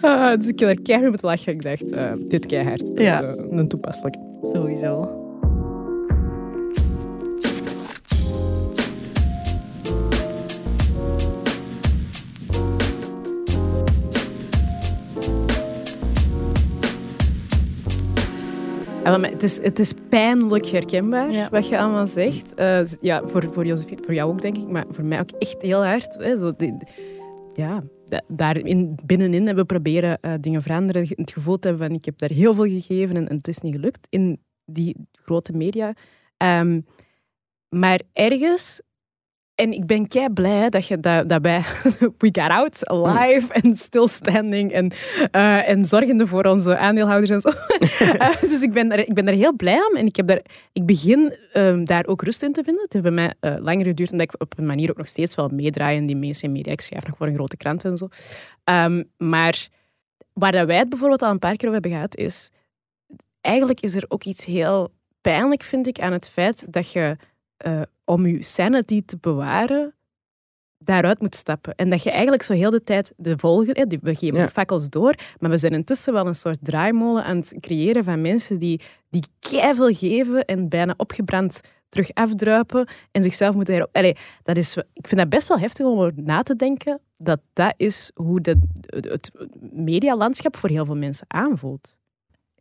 Ah, 0.01 0.37
dus 0.39 0.49
ik 0.49 0.59
heb 0.61 0.69
er 0.69 0.81
keihard 0.83 1.11
met 1.11 1.23
lachen. 1.23 1.53
Ik 1.53 1.63
dacht, 1.63 1.93
eh, 1.93 2.13
dit 2.27 2.47
keihard. 2.47 2.91
Ja. 2.95 3.23
eh, 3.23 3.45
een 3.51 3.69
toepasselijk. 3.69 4.17
Sowieso. 4.43 5.17
Ja, 19.05 19.17
maar 19.19 19.31
het, 19.31 19.43
is, 19.43 19.63
het 19.63 19.79
is 19.79 19.93
pijnlijk 20.09 20.67
herkenbaar 20.67 21.31
Ja. 21.33 21.49
wat 21.51 21.69
je 21.69 21.79
allemaal 21.79 22.07
zegt. 22.07 22.55
Eh, 22.55 22.81
ja, 23.01 23.23
voor, 23.27 23.43
voor, 23.53 23.67
voor 24.05 24.15
jou 24.15 24.31
ook, 24.33 24.41
denk 24.43 24.57
ik, 24.57 24.69
maar 24.69 24.85
voor 24.91 25.05
mij 25.05 25.21
ook 25.21 25.31
echt 25.39 25.63
heel 25.63 25.85
hard. 25.85 26.17
Hè, 26.21 26.37
zo 26.37 26.53
die- 26.57 26.77
ja, 27.59 27.85
da- 28.05 28.23
daarin, 28.29 28.99
binnenin 29.05 29.47
hebben 29.47 29.67
we 29.67 29.73
proberen 29.73 30.21
eh, 30.21 30.35
dingen 30.41 30.63
veranderen. 30.63 31.07
Het 31.09 31.31
gevoel 31.31 31.59
te 31.59 31.69
hebben 31.69 31.87
van 31.87 31.97
ik 31.97 32.05
heb 32.05 32.19
daar 32.19 32.31
heel 32.31 32.55
veel 32.55 32.65
gegeven 32.65 33.17
en, 33.17 33.29
en 33.29 33.37
het 33.37 33.49
is 33.49 33.59
niet 33.59 33.75
gelukt 33.75 34.07
in 34.11 34.43
die 34.65 34.97
grote 35.13 35.53
media. 35.53 35.95
Ehm, 36.37 36.81
maar 37.69 38.01
ergens, 38.13 38.83
en 39.59 39.73
ik 39.73 39.87
ben 39.87 40.09
kei 40.09 40.29
blij 40.31 40.69
dat, 40.69 40.87
je, 40.87 40.99
wij 41.43 41.63
We 42.19 42.29
Got 42.33 42.51
Out 42.51 42.87
alive 42.89 43.53
en 43.53 43.77
stilstanding 43.77 44.73
en, 44.73 44.93
eh, 45.31 45.69
en 45.69 45.85
zorgende 45.85 46.27
voor 46.27 46.45
onze 46.45 46.77
aandeelhouders 46.77 47.31
en 47.31 47.41
zo. 47.41 47.51
Eh, 48.19 48.41
dus 48.41 48.63
ik 48.63 48.73
ben, 48.73 48.93
er, 48.93 48.99
ik 48.99 49.15
ben 49.15 49.25
daar 49.25 49.35
heel 49.35 49.57
blij 49.57 49.87
om 49.91 49.97
en 49.97 50.07
ik, 50.07 50.17
heb 50.17 50.27
daar, 50.27 50.41
ik 50.73 50.87
begin 50.87 51.37
ehm, 51.53 51.85
daar 51.85 52.07
ook 52.07 52.23
rust 52.23 52.43
in 52.43 52.53
te 52.53 52.65
vinden. 52.65 52.83
Het 52.83 52.93
heeft 52.93 53.05
bij 53.05 53.15
mij 53.15 53.35
eh, 53.41 53.57
langer 53.59 53.87
geduurd 53.87 54.13
omdat 54.13 54.33
ik 54.33 54.41
op 54.41 54.59
een 54.59 54.67
manier 54.67 54.91
ook 54.91 54.97
nog 54.97 55.09
steeds 55.09 55.35
wel 55.35 55.49
meedraai 55.49 55.97
in 55.97 56.07
die 56.07 56.17
mainstream 56.17 56.53
media. 56.53 56.73
Ik 56.73 56.81
schrijf 56.81 57.07
nog 57.07 57.17
voor 57.17 57.27
een 57.27 57.35
grote 57.35 57.57
krant 57.57 57.85
en 57.85 57.97
zo. 57.97 58.09
Ehm, 58.65 59.03
maar 59.17 59.69
waar 60.33 60.53
dat 60.53 60.67
wij 60.67 60.79
het 60.79 60.89
bijvoorbeeld 60.89 61.23
al 61.23 61.31
een 61.31 61.39
paar 61.39 61.57
keer 61.57 61.69
over 61.69 61.81
hebben 61.81 61.91
gehad, 61.91 62.17
is 62.17 62.51
eigenlijk 63.41 63.81
is 63.81 63.95
er 63.95 64.05
ook 64.09 64.25
iets 64.25 64.45
heel 64.45 64.93
pijnlijk, 65.21 65.63
vind 65.63 65.87
ik, 65.87 66.01
aan 66.01 66.13
het 66.13 66.29
feit 66.29 66.73
dat 66.73 66.93
je 66.93 67.17
eh, 67.59 67.83
om 68.05 68.27
je 68.27 68.43
sanity 68.43 69.03
te 69.05 69.17
bewaren, 69.21 69.95
daaruit 70.85 71.21
moet 71.21 71.35
stappen. 71.35 71.75
En 71.75 71.91
dat 71.91 72.03
je 72.03 72.11
eigenlijk 72.11 72.43
zo 72.43 72.53
heel 72.53 72.71
de 72.71 72.85
tijd 72.85 73.13
de 73.17 73.39
volgende, 73.39 73.87
die- 73.87 73.99
we 74.03 74.15
geven 74.15 74.39
Ja. 74.39 74.45
de 74.47 74.51
fakkels 74.53 74.89
door, 74.89 75.15
maar 75.39 75.51
we 75.51 75.57
zijn 75.59 75.73
intussen 75.73 76.13
wel 76.13 76.27
een 76.27 76.35
soort 76.35 76.59
draaimolen 76.63 77.25
aan 77.25 77.37
het 77.37 77.55
creëren 77.61 78.05
van 78.05 78.21
mensen 78.21 78.59
die, 78.59 78.81
die 79.11 79.25
keiveel 79.39 79.95
geven 79.95 80.45
en 80.45 80.69
bijna 80.69 80.95
opgebrand 80.97 81.61
terug 81.89 82.11
afdruipen 82.15 82.89
en 83.13 83.23
zichzelf 83.23 83.55
moeten 83.55 83.75
herop... 83.75 83.97
Allee, 83.97 84.17
dat 84.43 84.57
is, 84.57 84.77
ik 84.77 85.07
vind 85.07 85.21
dat 85.21 85.29
best 85.29 85.49
wel 85.49 85.59
heftig 85.59 85.87
om 85.87 85.99
over 85.99 86.13
na 86.17 86.43
te 86.43 86.57
denken 86.57 87.01
dat 87.17 87.41
dat 87.53 87.75
is 87.77 88.11
hoe 88.15 88.41
de, 88.41 88.59
het 88.87 89.31
medialandschap 89.71 90.57
voor 90.57 90.69
heel 90.69 90.85
veel 90.85 90.97
mensen 90.97 91.25
aanvoelt. 91.29 91.97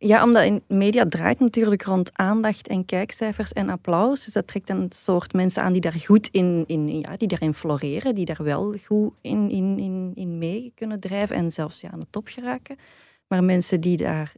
Ja, 0.00 0.24
omdat 0.24 0.44
in 0.44 0.62
media 0.68 1.08
draait 1.08 1.40
natuurlijk 1.40 1.82
rond 1.82 2.10
aandacht 2.12 2.68
en 2.68 2.84
kijkcijfers 2.84 3.52
en 3.52 3.68
applaus. 3.68 4.24
Dus 4.24 4.34
dat 4.34 4.46
trekt 4.46 4.68
een 4.68 4.86
soort 4.94 5.32
mensen 5.32 5.62
aan 5.62 5.72
die 5.72 5.80
daar 5.80 5.92
goed 5.92 6.28
in, 6.28 6.64
in 6.66 6.98
ja, 7.00 7.16
die 7.16 7.28
daarin 7.28 7.54
floreren, 7.54 8.14
die 8.14 8.24
daar 8.24 8.42
wel 8.42 8.74
goed 8.86 9.12
in, 9.20 9.50
in, 9.50 9.78
in, 9.78 10.12
in 10.14 10.38
mee 10.38 10.72
kunnen 10.74 11.00
drijven 11.00 11.36
en 11.36 11.50
zelfs 11.50 11.80
ja, 11.80 11.90
aan 11.90 12.00
de 12.00 12.06
top 12.10 12.28
geraken. 12.28 12.76
Maar 13.28 13.44
mensen 13.44 13.80
die 13.80 13.96
daar 13.96 14.32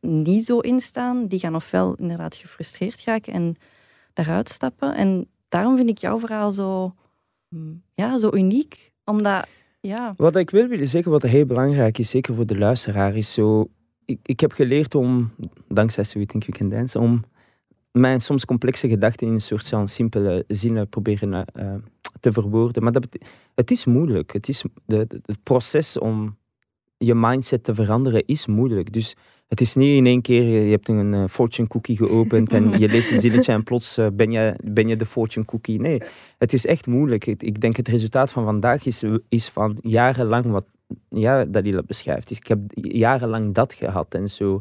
niet 0.00 0.44
zo 0.44 0.58
in 0.58 0.80
staan, 0.80 1.26
die 1.26 1.38
gaan 1.38 1.54
ofwel 1.54 1.94
inderdaad 1.94 2.34
gefrustreerd 2.34 3.04
raken 3.04 3.32
en 3.32 3.56
daaruit 4.12 4.48
stappen. 4.48 4.94
En 4.94 5.28
daarom 5.48 5.76
vind 5.76 5.88
ik 5.88 5.98
jouw 5.98 6.18
verhaal 6.18 6.52
zo, 6.52 6.94
ja, 7.94 8.18
zo 8.18 8.30
uniek. 8.32 8.92
Omdat, 9.04 9.46
ja, 9.80 10.14
Wat 10.16 10.36
ik 10.36 10.50
wil 10.50 10.66
willen 10.66 10.88
zeggen, 10.88 11.12
wat 11.12 11.22
heel 11.22 11.46
belangrijk 11.46 11.98
is, 11.98 12.10
zeker 12.10 12.34
voor 12.34 12.46
de 12.46 12.58
luisteraar, 12.58 13.16
is 13.16 13.32
zo... 13.32 13.68
Ik, 14.08 14.18
ik 14.22 14.40
heb 14.40 14.52
geleerd 14.52 14.94
om, 14.94 15.30
dankzij 15.68 16.04
So 16.04 16.12
You 16.12 16.26
Think 16.26 16.44
You 16.44 16.58
Can 16.58 16.68
Dance, 16.68 16.98
om 16.98 17.24
mijn 17.92 18.20
soms 18.20 18.44
complexe 18.44 18.88
gedachten 18.88 19.26
in 19.26 19.32
een 19.32 19.40
soort 19.40 19.68
van 19.68 19.88
simpele 19.88 20.44
zinnen 20.46 20.88
proberen 20.88 21.44
eh, 21.44 21.74
te 22.20 22.32
verwoorden. 22.32 22.82
Maar 22.82 22.92
dat 22.92 23.06
het 23.54 23.70
is 23.70 23.84
moeilijk. 23.84 24.32
Het, 24.32 24.48
is 24.48 24.64
de- 24.86 25.06
het 25.26 25.42
proces 25.42 25.98
om 25.98 26.36
je 26.98 27.14
mindset 27.14 27.64
te 27.64 27.74
veranderen 27.74 28.26
is 28.26 28.46
moeilijk. 28.46 28.92
Dus 28.92 29.16
het 29.48 29.60
is 29.60 29.74
niet 29.74 29.96
in 29.96 30.06
één 30.06 30.22
keer, 30.22 30.42
je 30.64 30.70
hebt 30.70 30.88
een 30.88 31.14
eh, 31.14 31.24
fortune 31.28 31.68
cookie 31.68 31.96
geopend 31.96 32.52
en 32.52 32.78
je 32.78 32.88
leest 32.88 33.10
een 33.12 33.20
zinnetje 33.20 33.52
en 33.52 33.62
plots 33.62 33.98
eh, 33.98 34.06
ben, 34.12 34.30
je, 34.30 34.54
ben 34.64 34.88
je 34.88 34.96
de 34.96 35.06
fortune 35.06 35.44
cookie. 35.44 35.80
Nee, 35.80 36.02
het 36.38 36.52
is 36.52 36.66
echt 36.66 36.86
moeilijk. 36.86 37.26
Ik, 37.26 37.42
ik 37.42 37.60
denk 37.60 37.76
het 37.76 37.88
resultaat 37.88 38.30
van 38.30 38.44
vandaag 38.44 38.86
is, 38.86 39.02
is 39.28 39.48
van 39.48 39.78
jarenlang 39.82 40.44
wat 40.46 40.64
ja, 41.08 41.44
Dalila 41.44 41.82
beschrijft. 41.82 42.28
Dus 42.28 42.36
ik 42.38 42.46
heb 42.46 42.58
jarenlang 42.72 43.54
dat 43.54 43.72
gehad 43.74 44.14
en 44.14 44.28
zo. 44.28 44.60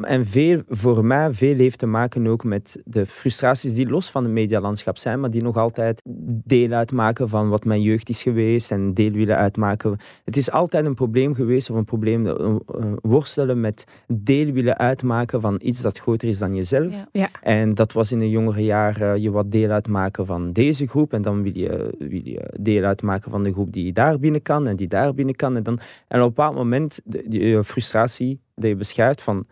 En 0.00 0.26
veel, 0.26 0.62
voor 0.68 1.04
mij, 1.04 1.32
veel 1.32 1.56
heeft 1.56 1.78
te 1.78 1.86
maken 1.86 2.26
ook 2.26 2.44
met 2.44 2.80
de 2.84 3.06
frustraties 3.06 3.74
die 3.74 3.88
los 3.88 4.10
van 4.10 4.24
het 4.24 4.32
medialandschap 4.32 4.98
zijn, 4.98 5.20
maar 5.20 5.30
die 5.30 5.42
nog 5.42 5.56
altijd 5.56 6.02
deel 6.44 6.70
uitmaken 6.72 7.28
van 7.28 7.48
wat 7.48 7.64
mijn 7.64 7.82
jeugd 7.82 8.08
is 8.08 8.22
geweest 8.22 8.70
en 8.70 8.94
deel 8.94 9.10
willen 9.10 9.36
uitmaken. 9.36 9.98
Het 10.24 10.36
is 10.36 10.50
altijd 10.50 10.86
een 10.86 10.94
probleem 10.94 11.34
geweest 11.34 11.70
of 11.70 11.76
een 11.76 11.84
probleem 11.84 12.26
eh, 12.26 12.32
eh, 12.32 12.56
worstelen 13.02 13.60
met 13.60 13.84
deel 14.06 14.52
willen 14.52 14.78
uitmaken 14.78 15.40
van 15.40 15.60
iets 15.62 15.80
dat 15.80 15.98
groter 15.98 16.28
is 16.28 16.38
dan 16.38 16.54
jezelf. 16.54 16.92
ja. 16.92 17.08
Ja. 17.12 17.30
En 17.42 17.74
dat 17.74 17.92
was 17.92 18.12
in 18.12 18.18
de 18.18 18.30
jongere 18.30 18.64
jaren 18.64 19.20
je 19.20 19.30
wat 19.30 19.52
deel 19.52 19.70
uitmaken 19.70 20.26
van 20.26 20.52
deze 20.52 20.86
groep. 20.86 21.12
En 21.12 21.22
dan 21.22 21.42
wil 21.42 21.58
je, 21.58 21.94
wil 21.98 22.20
je 22.24 22.50
deel 22.60 22.84
uitmaken 22.84 23.30
van 23.30 23.42
de 23.42 23.52
groep 23.52 23.72
die 23.72 23.92
daar 23.92 24.18
binnen 24.18 24.42
kan 24.42 24.66
en 24.66 24.76
die 24.76 24.88
daar 24.88 25.14
binnen 25.14 25.36
kan. 25.36 25.56
En, 25.56 25.62
dan, 25.62 25.78
en 26.08 26.20
op 26.20 26.26
een 26.26 26.34
bepaald 26.34 26.54
moment, 26.54 27.00
de, 27.04 27.24
die 27.28 27.46
je 27.46 27.64
frustratie 27.64 28.40
die 28.54 28.68
je 28.68 28.76
beschrijft 28.76 29.22
van 29.22 29.46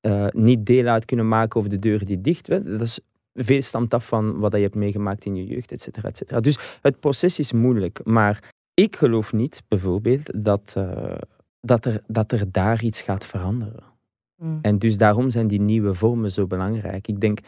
eh, 0.00 0.26
niet 0.30 0.66
deel 0.66 0.86
uit 0.86 1.04
kunnen 1.04 1.28
maken 1.28 1.58
over 1.58 1.70
de 1.70 1.78
deuren 1.78 2.06
die 2.06 2.20
dicht 2.20 2.48
werden. 2.48 2.78
Dat 2.78 2.86
is 2.86 3.00
veel 3.34 3.62
stamt 3.62 3.94
af 3.94 4.06
van 4.06 4.38
wat 4.38 4.52
je 4.52 4.58
hebt 4.58 4.74
meegemaakt 4.74 5.24
in 5.24 5.36
je 5.36 5.46
jeugd, 5.46 5.72
et 5.72 5.80
cetera, 5.80 6.08
et 6.08 6.16
cetera. 6.16 6.40
Dus 6.40 6.78
het 6.82 7.00
proces 7.00 7.38
is 7.38 7.52
moeilijk. 7.52 8.00
Maar 8.04 8.52
ik 8.74 8.96
geloof 8.96 9.32
niet, 9.32 9.62
bijvoorbeeld, 9.68 10.44
dat, 10.44 10.72
eh, 10.76 11.16
dat, 11.60 11.84
er, 11.84 12.02
dat 12.06 12.32
er 12.32 12.52
daar 12.52 12.82
iets 12.82 13.02
gaat 13.02 13.26
veranderen. 13.26 13.88
En 14.62 14.78
dus 14.78 14.98
daarom 14.98 15.30
zijn 15.30 15.46
die 15.46 15.60
nieuwe 15.60 15.94
vormen 15.94 16.32
zo 16.32 16.46
belangrijk. 16.46 17.08
Ik 17.08 17.20
denk, 17.20 17.38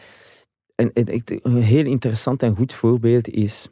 een, 0.75 0.91
een, 0.93 1.21
een 1.25 1.61
heel 1.61 1.85
interessant 1.85 2.43
en 2.43 2.55
goed 2.55 2.73
voorbeeld 2.73 3.29
is, 3.29 3.67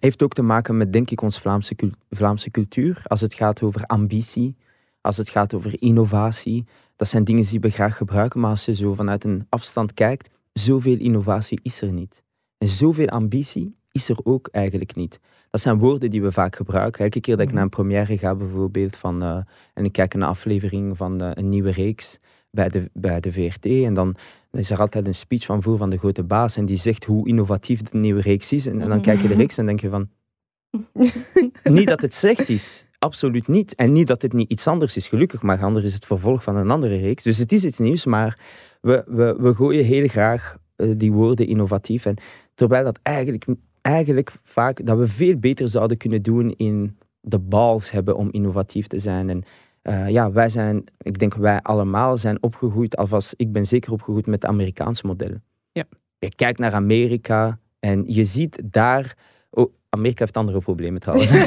heeft 0.00 0.22
ook 0.22 0.32
te 0.32 0.42
maken 0.42 0.76
met, 0.76 0.92
denk 0.92 1.10
ik, 1.10 1.20
onze 1.20 1.40
Vlaamse, 1.40 1.74
Vlaamse 2.10 2.50
cultuur. 2.50 3.02
Als 3.04 3.20
het 3.20 3.34
gaat 3.34 3.62
over 3.62 3.84
ambitie, 3.86 4.56
als 5.00 5.16
het 5.16 5.28
gaat 5.28 5.54
over 5.54 5.82
innovatie. 5.82 6.64
Dat 7.00 7.08
zijn 7.08 7.24
dingen 7.24 7.44
die 7.44 7.60
we 7.60 7.70
graag 7.70 7.96
gebruiken, 7.96 8.40
maar 8.40 8.50
als 8.50 8.64
je 8.64 8.74
zo 8.74 8.94
vanuit 8.94 9.24
een 9.24 9.46
afstand 9.48 9.94
kijkt, 9.94 10.30
zoveel 10.52 10.96
innovatie 10.98 11.60
is 11.62 11.80
er 11.80 11.92
niet. 11.92 12.22
En 12.58 12.68
zoveel 12.68 13.08
ambitie 13.08 13.76
is 13.92 14.08
er 14.08 14.18
ook 14.24 14.48
eigenlijk 14.48 14.94
niet. 14.94 15.20
Dat 15.50 15.60
zijn 15.60 15.78
woorden 15.78 16.10
die 16.10 16.22
we 16.22 16.32
vaak 16.32 16.56
gebruiken. 16.56 17.04
Elke 17.04 17.20
keer 17.20 17.36
dat 17.36 17.46
ik 17.46 17.52
naar 17.52 17.62
een 17.62 17.68
première 17.68 18.18
ga, 18.18 18.34
bijvoorbeeld, 18.34 18.96
van, 18.96 19.22
eh, 19.22 19.40
en 19.74 19.84
ik 19.84 19.92
kijk 19.92 20.14
naar 20.14 20.22
een 20.22 20.28
aflevering 20.28 20.96
van 20.96 21.20
eh, 21.20 21.30
een 21.34 21.48
nieuwe 21.48 21.70
reeks 21.70 22.18
bij 22.50 22.68
de, 22.68 22.90
bij 22.92 23.20
de 23.20 23.32
VRT, 23.32 23.66
en 23.66 23.94
dan 23.94 24.16
is 24.52 24.70
er 24.70 24.78
altijd 24.78 25.06
een 25.06 25.14
speech 25.14 25.44
van 25.44 25.62
voor 25.62 25.76
van 25.76 25.90
de 25.90 25.98
grote 25.98 26.24
baas, 26.24 26.56
en 26.56 26.64
die 26.64 26.76
zegt 26.76 27.04
hoe 27.04 27.28
innovatief 27.28 27.82
de 27.82 27.98
nieuwe 27.98 28.20
reeks 28.20 28.52
is. 28.52 28.66
En, 28.66 28.80
en 28.80 28.88
dan 28.88 29.00
kijk 29.00 29.20
je 29.20 29.28
de 29.28 29.36
reeks 29.42 29.58
en 29.58 29.66
denk 29.66 29.80
je 29.80 29.88
van... 29.88 30.08
niet 31.62 31.88
dat 31.88 32.00
het 32.00 32.14
slecht 32.14 32.48
is. 32.48 32.88
Absoluut 33.00 33.48
niet. 33.48 33.74
En 33.74 33.92
niet 33.92 34.06
dat 34.06 34.22
het 34.22 34.32
niet 34.32 34.50
iets 34.50 34.66
anders 34.66 34.96
is, 34.96 35.08
gelukkig, 35.08 35.42
maar 35.42 35.62
anders 35.62 35.84
is 35.84 35.94
het 35.94 36.06
vervolg 36.06 36.42
van 36.42 36.56
een 36.56 36.70
andere 36.70 36.96
reeks. 36.96 37.22
Dus 37.22 37.38
het 37.38 37.52
is 37.52 37.64
iets 37.64 37.78
nieuws, 37.78 38.04
maar 38.04 38.38
we, 38.80 39.04
we, 39.06 39.36
we 39.38 39.54
gooien 39.54 39.84
heel 39.84 40.08
graag 40.08 40.56
eh, 40.76 40.90
die 40.96 41.12
woorden 41.12 41.46
innovatief. 41.46 42.04
En 42.04 42.16
terwijl 42.54 42.84
dat 42.84 42.98
eigenlijk, 43.02 43.46
eigenlijk 43.80 44.32
vaak, 44.42 44.86
dat 44.86 44.98
we 44.98 45.08
veel 45.08 45.38
beter 45.38 45.68
zouden 45.68 45.96
kunnen 45.96 46.22
doen 46.22 46.54
in 46.56 46.98
de 47.20 47.38
balls 47.38 47.90
hebben 47.90 48.16
om 48.16 48.28
innovatief 48.30 48.86
te 48.86 48.98
zijn. 48.98 49.28
En 49.30 49.42
eh, 49.82 50.08
ja, 50.08 50.32
wij 50.32 50.48
zijn, 50.48 50.84
ik 50.98 51.18
denk 51.18 51.34
wij 51.34 51.60
allemaal 51.60 52.16
zijn 52.16 52.42
opgegroeid, 52.42 52.96
alvast, 52.96 53.34
ik 53.36 53.52
ben 53.52 53.66
zeker 53.66 53.92
opgegroeid 53.92 54.26
met 54.26 54.40
de 54.40 54.46
Amerikaanse 54.46 55.06
modellen. 55.06 55.44
Ja. 55.72 55.84
Je 56.18 56.34
kijkt 56.34 56.58
naar 56.58 56.72
Amerika 56.72 57.58
en 57.78 58.02
je 58.06 58.24
ziet 58.24 58.62
daar, 58.64 59.16
Amerika 59.90 60.20
heeft 60.22 60.36
andere 60.36 60.58
problemen 60.58 61.00
trouwens. 61.00 61.30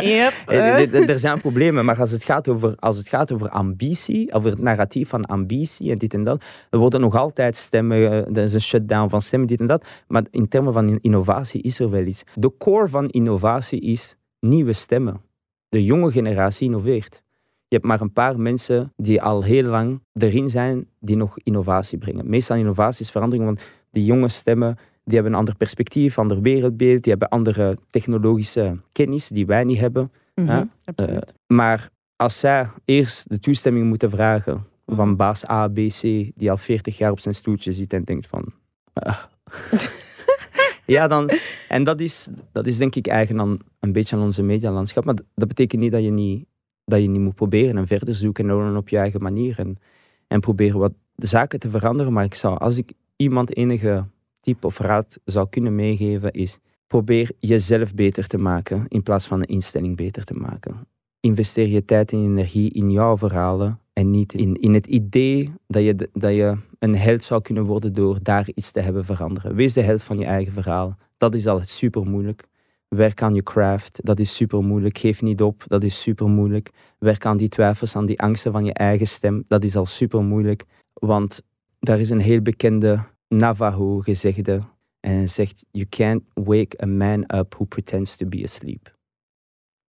Yep. 0.00 0.32
Eh, 0.46 1.08
Er 1.08 1.18
zijn 1.18 1.40
problemen, 1.40 1.84
maar 1.84 2.00
als 2.00 2.10
het, 2.10 2.24
gaat 2.24 2.48
over, 2.48 2.74
als 2.76 2.96
het 2.96 3.08
gaat 3.08 3.32
over 3.32 3.48
ambitie, 3.48 4.32
over 4.32 4.50
het 4.50 4.58
narratief 4.58 5.08
van 5.08 5.22
ambitie 5.24 5.90
en 5.90 5.98
dit 5.98 6.14
en 6.14 6.24
dat, 6.24 6.44
er 6.70 6.78
worden 6.78 7.00
nog 7.00 7.14
altijd 7.16 7.56
stemmen, 7.56 7.96
eh, 7.96 8.36
er 8.36 8.42
is 8.42 8.54
een 8.54 8.60
shutdown 8.60 9.08
van 9.08 9.22
stemmen, 9.22 9.48
dit 9.48 9.60
en 9.60 9.66
dat. 9.66 9.84
Maar 10.08 10.22
in 10.30 10.48
termen 10.48 10.72
van 10.72 10.88
in- 10.88 10.98
innovatie 11.00 11.62
is 11.62 11.78
er 11.80 11.90
wel 11.90 12.04
iets. 12.04 12.22
De 12.34 12.52
core 12.58 12.88
van 12.88 13.08
innovatie 13.08 13.80
is 13.80 14.16
nieuwe 14.40 14.72
stemmen. 14.72 15.20
De 15.68 15.84
jonge 15.84 16.10
generatie 16.12 16.66
innoveert. 16.66 17.22
Je 17.68 17.74
hebt 17.76 17.84
maar 17.88 18.00
een 18.00 18.12
paar 18.12 18.40
mensen 18.40 18.92
die 18.96 19.22
al 19.22 19.42
heel 19.42 19.62
lang 19.62 20.00
erin 20.12 20.50
zijn, 20.50 20.88
die 21.00 21.16
nog 21.16 21.38
innovatie 21.42 21.98
brengen. 21.98 22.28
Meestal 22.30 22.56
innovatie 22.56 23.04
is 23.04 23.10
verandering, 23.10 23.44
want 23.46 23.60
die 23.90 24.04
jonge 24.04 24.28
stemmen, 24.28 24.78
die 25.08 25.16
hebben 25.16 25.32
een 25.32 25.38
ander 25.38 25.56
perspectief, 25.56 26.18
ander 26.18 26.40
wereldbeeld, 26.40 27.02
die 27.02 27.12
hebben 27.12 27.28
andere 27.28 27.78
technologische 27.90 28.76
kennis 28.92 29.28
die 29.28 29.46
wij 29.46 29.64
niet 29.64 29.78
hebben. 29.78 30.12
Mhm, 30.34 30.64
absoluut. 30.84 31.32
Maar 31.46 31.90
als 32.16 32.38
zij 32.38 32.68
eerst 32.84 33.28
de 33.28 33.38
toestemming 33.38 33.86
moeten 33.86 34.10
vragen 34.10 34.66
van 34.86 35.08
Mhm. 35.08 35.16
baas 35.16 35.48
A, 35.48 35.68
B, 35.68 35.74
C, 35.74 36.00
die 36.34 36.50
al 36.50 36.56
40 36.56 36.98
jaar 36.98 37.10
op 37.10 37.20
zijn 37.20 37.34
stoeltje 37.34 37.72
zit 37.72 37.92
en 37.92 38.04
denkt 38.04 38.26
van... 38.26 38.52
ah. 38.92 39.18
ja, 40.86 41.08
dan... 41.08 41.30
En 41.68 41.84
dat 41.84 42.00
is, 42.00 42.28
dat 42.52 42.66
is 42.66 42.78
denk 42.78 42.94
ik 42.94 43.06
eigen 43.06 43.40
aan, 43.40 43.58
een 43.80 43.92
beetje 43.92 44.16
aan 44.16 44.22
onze 44.22 44.42
medialandschap. 44.42 45.04
Maar 45.04 45.18
dat 45.34 45.48
betekent 45.48 45.80
niet 45.82 45.92
dat 45.92 46.02
je 46.02 46.10
niet, 46.10 46.46
dat 46.84 47.00
je 47.00 47.08
niet 47.08 47.20
moet 47.20 47.34
proberen 47.34 47.76
en 47.76 47.86
verder 47.86 48.14
zoeken 48.14 48.50
en 48.50 48.76
op 48.76 48.88
je 48.88 48.98
eigen 48.98 49.22
manier. 49.22 49.58
En, 49.58 49.78
en 50.26 50.40
proberen 50.40 50.78
wat 50.78 50.92
de 51.14 51.26
zaken 51.26 51.58
te 51.58 51.70
veranderen. 51.70 52.12
Maar 52.12 52.24
ik 52.24 52.34
zou, 52.34 52.58
als 52.58 52.76
ik 52.76 52.92
iemand 53.16 53.56
enige 53.56 54.04
tip 54.48 54.64
of 54.64 54.78
raad 54.78 55.18
zou 55.24 55.48
kunnen 55.48 55.74
meegeven, 55.74 56.32
is 56.32 56.58
probeer 56.86 57.30
jezelf 57.40 57.94
beter 57.94 58.26
te 58.26 58.38
maken 58.38 58.84
in 58.88 59.02
plaats 59.02 59.26
van 59.26 59.40
een 59.40 59.46
instelling 59.46 59.96
beter 59.96 60.24
te 60.24 60.34
maken 60.34 60.86
investeer 61.20 61.66
je 61.68 61.84
tijd 61.84 62.12
en 62.12 62.18
energie 62.18 62.72
in 62.72 62.90
jouw 62.90 63.16
verhalen 63.16 63.80
en 63.92 64.10
niet 64.10 64.34
in, 64.34 64.60
in 64.60 64.74
het 64.74 64.86
idee 64.86 65.52
dat 65.66 65.82
je, 65.82 66.08
dat 66.12 66.34
je 66.34 66.56
een 66.78 66.96
held 66.96 67.22
zou 67.22 67.42
kunnen 67.42 67.64
worden 67.64 67.92
door 67.92 68.18
daar 68.22 68.48
iets 68.54 68.70
te 68.70 68.80
hebben 68.80 69.04
veranderen. 69.04 69.54
Wees 69.54 69.72
de 69.72 69.80
held 69.80 70.02
van 70.02 70.18
je 70.18 70.24
eigen 70.24 70.52
verhaal. 70.52 70.96
Dat 71.16 71.34
is 71.34 71.46
al 71.46 71.60
super 71.62 72.06
moeilijk. 72.06 72.46
Werk 72.88 73.22
aan 73.22 73.34
je 73.34 73.42
craft, 73.42 74.00
dat 74.02 74.18
is 74.18 74.34
super 74.34 74.62
moeilijk. 74.64 74.98
Geef 74.98 75.22
niet 75.22 75.42
op, 75.42 75.64
dat 75.66 75.82
is 75.82 76.02
super 76.02 76.28
moeilijk. 76.28 76.70
Werk 76.98 77.26
aan 77.26 77.36
die 77.36 77.48
twijfels, 77.48 77.96
aan 77.96 78.06
die 78.06 78.20
angsten 78.20 78.52
van 78.52 78.64
je 78.64 78.72
eigen 78.72 79.06
stem, 79.06 79.44
dat 79.48 79.64
is 79.64 79.76
al 79.76 79.86
super 79.86 80.22
moeilijk. 80.22 80.64
Want 80.92 81.42
daar 81.80 82.00
is 82.00 82.10
een 82.10 82.20
heel 82.20 82.40
bekende 82.40 83.04
Navajo 83.28 84.00
gezegde 84.00 84.62
en 85.00 85.14
hij 85.16 85.26
zegt: 85.26 85.66
You 85.70 85.86
can't 85.88 86.22
wake 86.34 86.82
a 86.82 86.86
man 86.86 87.20
up 87.34 87.54
who 87.54 87.64
pretends 87.64 88.16
to 88.16 88.26
be 88.26 88.42
asleep. 88.42 88.96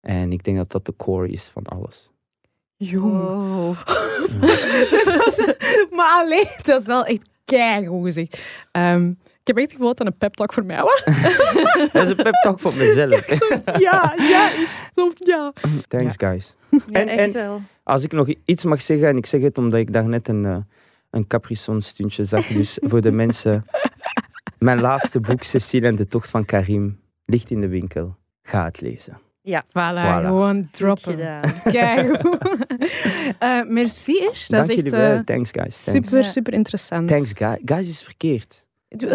En 0.00 0.32
ik 0.32 0.44
denk 0.44 0.56
dat 0.56 0.70
dat 0.70 0.84
de 0.86 0.96
core 0.96 1.28
is 1.28 1.44
van 1.44 1.64
alles. 1.64 2.10
Jong. 2.76 3.12
Wow. 3.12 3.76
Maar 5.96 6.22
alleen, 6.22 6.46
dat 6.62 6.80
is 6.80 6.86
wel 6.86 7.04
echt 7.04 7.28
keigoed 7.44 8.04
gezegd. 8.04 8.40
Ehm, 8.72 9.08
ik 9.10 9.16
heb 9.44 9.56
echt 9.56 9.64
het 9.66 9.72
gevoel 9.72 9.86
dat 9.88 9.96
dat 9.96 10.06
een 10.06 10.16
pep 10.18 10.34
talk 10.34 10.52
voor 10.52 10.64
mij 10.64 10.82
was. 10.82 11.04
Dat 11.92 12.02
is 12.02 12.08
een 12.08 12.16
pep 12.16 12.34
talk 12.42 12.60
voor 12.60 12.74
mezelf. 12.74 13.24
Zo, 13.24 13.46
ja, 13.78 14.14
ja, 14.16 14.50
zo, 14.92 15.10
ja. 15.14 15.52
Thanks, 15.88 16.14
guys. 16.16 16.54
Ja, 16.70 16.78
En- 16.92 17.08
echt 17.08 17.26
en- 17.34 17.42
wel. 17.42 17.62
Als 17.82 18.04
ik 18.04 18.12
nog 18.12 18.28
iets 18.44 18.64
mag 18.64 18.82
zeggen, 18.82 19.08
en 19.08 19.16
ik 19.16 19.26
zeg 19.26 19.40
het 19.40 19.58
omdat 19.58 19.80
ik 19.80 19.92
daarnet 19.92 20.28
een, 20.28 20.44
eh, 20.44 20.56
een 21.10 21.26
Capri-Sun 21.26 21.80
stuntje 21.82 22.24
zag. 22.24 22.46
Dus 22.46 22.78
voor 22.82 23.00
de 23.00 23.10
mensen, 23.12 23.64
mijn 24.58 24.80
laatste 24.80 25.20
boek, 25.20 25.42
Cecile 25.42 25.86
en 25.86 25.96
de 25.96 26.06
tocht 26.06 26.30
van 26.30 26.44
Karim, 26.44 27.00
ligt 27.24 27.50
in 27.50 27.60
de 27.60 27.68
winkel. 27.68 28.16
Ga 28.42 28.64
het 28.64 28.80
lezen. 28.80 29.18
Voilà, 29.48 29.62
Voilà. 29.72 30.24
gewoon 30.24 30.68
droppen. 30.70 31.12
gedaan. 31.12 31.42
Keigoed. 31.72 32.38
Eh 33.38 33.60
merci, 33.66 34.12
Ish. 34.32 34.46
Dat 34.46 34.66
Dank 34.66 34.78
is 34.78 34.82
echt 34.84 34.90
wel. 34.92 35.16
eh, 35.16 35.24
Thanks, 35.24 35.50
guys. 35.52 35.84
Thanks, 35.84 36.06
super, 36.08 36.22
Ja. 36.22 36.28
super 36.28 36.52
interessant. 36.52 37.08
Thanks 37.08 37.32
guys. 37.32 37.58
Guys 37.64 37.88
is 37.88 38.02
verkeerd. 38.02 38.66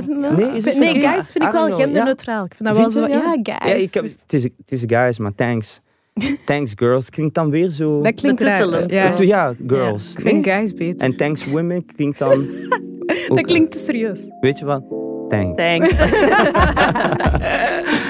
Nou. 0.08 0.36
Nee, 0.36 0.52
is 0.56 0.66
het 0.66 0.78
nee 0.78 1.02
guys 1.02 1.32
vind 1.32 1.44
ik 1.44 1.52
wel 1.52 1.76
genderneutraal. 1.76 2.46
Ik 2.46 2.54
vind 2.56 2.70
dat 2.70 2.78
wel 2.78 2.92
zo... 2.92 3.02
Ja, 3.08 3.08
ja? 3.08 3.38
guys. 3.44 3.72
Ja, 3.72 3.74
ik 3.74 3.94
heb, 3.94 4.04
het, 4.04 4.34
is, 4.34 4.44
het 4.44 4.72
is 4.72 4.84
guys, 4.88 5.18
maar 5.18 5.36
thanks. 5.36 5.82
Thanks, 6.46 6.72
girls. 6.76 7.10
Klinkt 7.10 7.36
dan 7.36 7.50
weer 7.50 7.70
zo... 7.70 8.02
dat 8.02 8.14
klinkt 8.14 8.42
raar. 8.42 8.58
Betuttelend, 8.58 8.92
Ja. 8.92 9.14
Ja, 9.18 9.56
girls. 9.68 10.14
Ik 10.14 10.20
vind 10.22 10.46
guys 10.46 10.74
beter. 10.74 11.02
En 11.02 11.16
thanks, 11.16 11.46
women 11.46 11.86
klinkt 11.96 12.20
dan... 12.20 12.46
Dat 13.28 13.42
klinkt 13.46 13.72
te 13.72 13.78
serieus. 13.78 14.20
Weet 14.42 14.60
je 14.60 14.66
wat? 14.66 14.84
Thanks. 15.30 15.56
Thanks. 15.56 15.98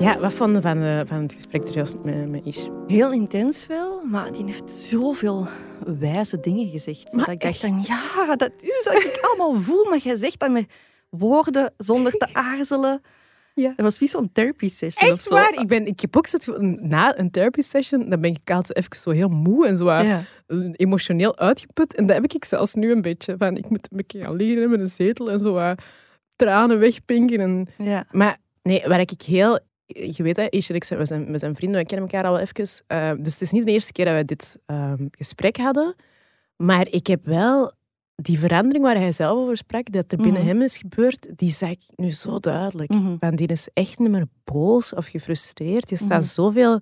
Ja, 0.00 0.18
wat 0.18 0.32
vond 0.32 0.54
je 0.54 0.60
van, 0.60 0.82
eh, 0.82 1.00
van 1.06 1.22
het 1.22 1.32
gesprek 1.32 1.68
er 1.68 1.74
juist 1.74 1.96
met, 2.02 2.28
met 2.28 2.44
Ish? 2.46 2.66
Heel 2.86 3.12
intens 3.12 3.66
wel, 3.66 4.02
maar 4.04 4.32
die 4.32 4.44
heeft 4.44 4.70
zoveel 4.70 5.46
wijze 5.98 6.40
dingen 6.40 6.68
gezegd. 6.70 7.12
Maar 7.12 7.24
dat 7.24 7.34
ik 7.34 7.40
dacht 7.40 7.58
van, 7.58 7.78
ja, 7.86 8.36
dat 8.36 8.52
is 8.60 8.80
wat 8.84 8.94
ik 8.94 9.18
allemaal 9.22 9.60
voel, 9.66 9.84
maar 9.84 9.98
jij 9.98 10.16
zegt 10.16 10.38
dat 10.38 10.50
met 10.50 10.66
woorden 11.10 11.72
zonder 11.76 12.12
te 12.12 12.28
aarzelen. 12.48 13.00
Ja. 13.54 13.68
Dat 13.76 13.84
was 13.84 13.98
wie 13.98 14.08
zo'n 14.08 14.32
therapy 14.32 14.68
session 14.68 15.12
of 15.12 15.20
zo. 15.22 15.34
waar? 15.34 15.52
Ik, 15.60 15.66
ben, 15.66 15.86
ik 15.86 16.00
heb 16.00 16.16
ook 16.16 16.26
zo 16.26 16.36
na 16.80 17.18
een 17.18 17.30
therapy 17.30 17.60
session, 17.60 18.08
dan 18.10 18.20
ben 18.20 18.30
ik 18.30 18.50
altijd 18.50 18.78
even 18.78 18.96
zo 18.96 19.10
heel 19.10 19.28
moe 19.28 19.66
en 19.66 19.76
zo 19.76 19.88
eh, 19.88 20.08
Ja. 20.08 20.22
emotioneel 20.72 21.36
uitgeput. 21.38 21.94
En 21.94 22.06
dat 22.06 22.16
heb 22.16 22.32
ik 22.32 22.44
zelfs 22.44 22.74
nu 22.74 22.90
een 22.90 23.02
beetje. 23.02 23.34
Van, 23.38 23.56
ik 23.56 23.70
moet 23.70 23.88
een 23.90 24.22
gaan 24.22 24.36
liggen 24.36 24.70
met 24.70 24.80
een 24.80 24.88
zetel 24.88 25.30
en 25.30 25.38
zo 25.38 25.56
eh, 25.56 25.70
tranen 26.36 26.78
wegpinken. 26.78 27.40
En... 27.40 27.68
Ja. 27.78 28.04
Maar 28.10 28.36
nee, 28.62 28.82
waar 28.86 29.00
ik 29.00 29.22
heel... 29.26 29.58
Je 29.88 30.22
weet, 30.22 30.36
hè, 30.36 30.42
en 30.42 30.74
ik 30.74 30.84
zijn, 30.84 30.98
we, 30.98 31.06
zijn, 31.06 31.32
we 31.32 31.38
zijn 31.38 31.54
vrienden, 31.56 31.80
we 31.80 31.86
kennen 31.86 32.08
elkaar 32.08 32.26
al 32.26 32.32
wel 32.32 32.40
even. 32.42 32.84
Eh, 32.86 33.10
dus 33.22 33.32
het 33.32 33.40
is 33.42 33.50
niet 33.50 33.64
de 33.66 33.72
eerste 33.72 33.92
keer 33.92 34.04
dat 34.04 34.14
we 34.14 34.24
dit 34.24 34.58
ehm, 34.66 35.06
gesprek 35.10 35.56
hadden. 35.56 35.94
Maar 36.56 36.88
ik 36.88 37.06
heb 37.06 37.26
wel 37.26 37.72
die 38.14 38.38
verandering 38.38 38.84
waar 38.84 38.96
hij 38.96 39.12
zelf 39.12 39.38
over 39.38 39.56
sprak, 39.56 39.92
dat 39.92 40.12
er 40.12 40.18
binnen 40.18 40.40
Mhm. 40.42 40.50
hem 40.50 40.62
is 40.62 40.76
gebeurd, 40.76 41.38
die 41.38 41.50
zag 41.50 41.70
ik 41.70 41.82
nu 41.96 42.10
zo 42.10 42.38
duidelijk. 42.38 42.90
Mhm. 42.90 43.16
Want 43.18 43.38
die 43.38 43.46
is 43.46 43.68
echt 43.74 43.98
niet 43.98 44.10
meer 44.10 44.26
boos 44.44 44.94
of 44.94 45.06
gefrustreerd. 45.06 45.88
Die 45.88 45.98
staat 45.98 46.20
Mhm. 46.22 46.28
zoveel... 46.30 46.80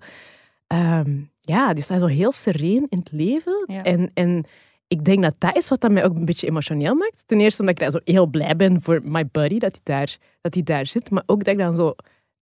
ehm, 0.67 1.19
ja, 1.41 1.73
die 1.73 1.83
staat 1.83 1.99
zo 1.99 2.05
heel 2.05 2.31
sereen 2.31 2.85
in 2.89 2.97
het 2.97 3.11
leven. 3.11 3.63
Ja. 3.67 3.83
En, 3.83 4.11
en 4.13 4.45
ik 4.87 5.05
denk 5.05 5.21
dat 5.23 5.33
dat 5.37 5.55
is 5.55 5.67
wat 5.67 5.81
dat 5.81 5.91
mij 5.91 6.03
ook 6.05 6.15
een 6.15 6.25
beetje 6.25 6.47
emotioneel 6.47 6.95
maakt. 6.95 7.23
Ten 7.25 7.39
eerste 7.39 7.61
omdat 7.61 7.75
ik 7.75 7.81
daar 7.81 7.91
zo 7.91 8.11
heel 8.13 8.25
blij 8.27 8.55
ben 8.55 8.81
voor 8.81 9.01
my 9.03 9.27
buddy, 9.31 9.59
dat 9.59 9.79
hij 9.83 9.95
daar, 9.95 10.17
dat 10.41 10.53
hij 10.53 10.63
daar 10.63 10.85
zit. 10.85 11.09
Maar 11.09 11.23
ook 11.25 11.43
dat 11.43 11.53
ik 11.53 11.59
dan 11.59 11.73
zo 11.75 11.95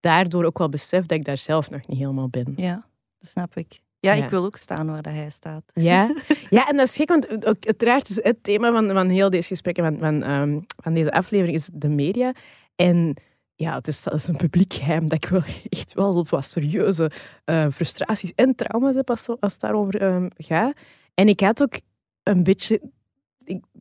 daardoor 0.05 0.43
ook 0.43 0.57
wel 0.57 0.69
besef 0.69 1.05
dat 1.05 1.17
ik 1.17 1.25
daar 1.25 1.37
zelf 1.37 1.69
nog 1.69 1.87
niet 1.87 1.97
helemaal 1.97 2.29
ben. 2.29 2.53
ja, 2.55 2.85
dat 3.19 3.29
snap 3.29 3.55
ik. 3.55 3.79
Ja, 3.99 4.13
Ja. 4.13 4.23
ik 4.23 4.29
wil 4.29 4.45
ook 4.45 4.57
staan 4.57 4.87
waar 4.87 5.01
dat 5.01 5.13
hij 5.13 5.29
staat. 5.29 5.63
Ja, 5.73 6.15
ja 6.57 6.67
en 6.67 6.77
dat 6.77 6.87
is 6.87 6.95
gek, 6.95 7.09
want 7.09 7.45
ook, 7.45 7.65
uiteraard 7.65 8.09
is 8.09 8.23
het 8.23 8.43
thema 8.43 8.71
van, 8.71 8.91
van 8.91 9.09
heel 9.09 9.29
deze 9.29 9.47
gesprekken, 9.47 9.83
van, 9.83 9.99
van, 9.99 10.23
ehm, 10.23 10.59
van 10.83 10.93
deze 10.93 11.11
aflevering, 11.11 11.57
is 11.57 11.69
de 11.73 11.89
media. 11.89 12.33
En 12.75 13.15
ja, 13.55 13.75
het 13.75 13.87
is, 13.87 14.03
dat 14.03 14.13
is 14.13 14.27
een 14.27 14.35
publiek 14.35 14.73
geheim 14.73 15.07
dat 15.07 15.23
ik 15.23 15.29
wel 15.29 15.43
echt 15.69 15.93
wel 15.93 16.25
wat 16.29 16.45
serieuze 16.45 17.11
eh, 17.45 17.67
frustraties 17.69 18.33
en 18.35 18.55
trauma's 18.55 18.95
heb 18.95 19.09
als, 19.09 19.27
als 19.39 19.51
het 19.51 19.61
daarover 19.61 20.01
ehm, 20.01 20.27
gaat. 20.37 20.73
En 21.13 21.27
ik 21.27 21.39
had 21.39 21.61
ook 21.61 21.79
een 22.23 22.43
beetje 22.43 22.81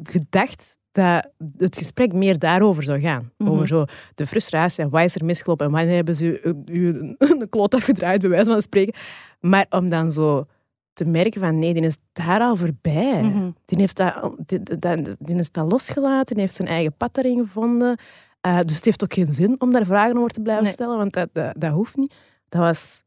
gedacht 0.02 0.78
dat 0.94 1.28
het 1.56 1.76
gesprek 1.78 2.12
meer 2.12 2.38
daarover 2.38 2.82
zou 2.82 3.00
gaan. 3.00 3.30
Mhm. 3.38 3.50
Over 3.50 3.66
zo 3.66 3.84
de 4.14 4.26
frustratie 4.26 4.84
en 4.84 4.90
wat 4.90 5.02
is 5.02 5.14
er 5.14 5.24
misgelopen 5.24 5.66
en 5.66 5.72
wanneer 5.72 5.94
hebben 5.94 6.16
ze 6.16 6.40
u, 6.42 6.54
u 6.66 6.88
een, 6.88 7.14
een 7.18 7.48
kloot 7.48 7.74
afgedraaid, 7.74 8.20
bij 8.20 8.30
wijze 8.30 8.50
van 8.50 8.62
spreken. 8.62 8.94
Maar 9.40 9.66
om 9.70 9.90
dan 9.90 10.12
zo 10.12 10.46
te 10.92 11.04
merken 11.04 11.40
van 11.40 11.58
nee, 11.58 11.74
die 11.74 11.82
is 11.82 11.96
daar 12.12 12.40
al 12.40 12.56
voorbij. 12.56 13.22
Mhm. 13.22 13.50
Die, 13.64 13.78
heeft 13.78 13.96
dat, 13.96 14.34
die, 14.46 14.62
die, 14.62 15.16
die 15.18 15.36
is 15.36 15.50
dat 15.50 15.70
losgelaten, 15.70 16.34
die 16.34 16.44
heeft 16.44 16.56
zijn 16.56 16.68
eigen 16.68 16.96
pad 16.96 17.14
daarin 17.14 17.38
gevonden. 17.38 17.98
Eh, 18.40 18.60
dus 18.60 18.76
het 18.76 18.84
heeft 18.84 19.02
ook 19.04 19.12
geen 19.12 19.32
zin 19.32 19.60
om 19.60 19.72
daar 19.72 19.84
vragen 19.86 20.16
over 20.18 20.30
te 20.30 20.40
blijven 20.40 20.64
Nee. 20.64 20.72
stellen, 20.72 20.96
want 20.96 21.12
dat, 21.12 21.28
dat, 21.32 21.54
dat 21.58 21.72
hoeft 21.72 21.96
niet. 21.96 22.14
Dat 22.48 22.60
was... 22.60 23.02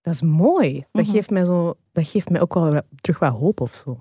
Dat 0.00 0.14
is 0.14 0.22
mooi. 0.22 0.84
Dat, 0.92 1.02
Mhm. 1.04 1.12
geeft 1.14 1.30
mij 1.30 1.44
zo, 1.44 1.74
dat 1.92 2.06
geeft 2.08 2.30
mij 2.30 2.40
ook 2.40 2.54
wel 2.54 2.80
terug 3.00 3.18
wat 3.18 3.32
hoop 3.32 3.60
of 3.60 3.74
zo. 3.74 4.00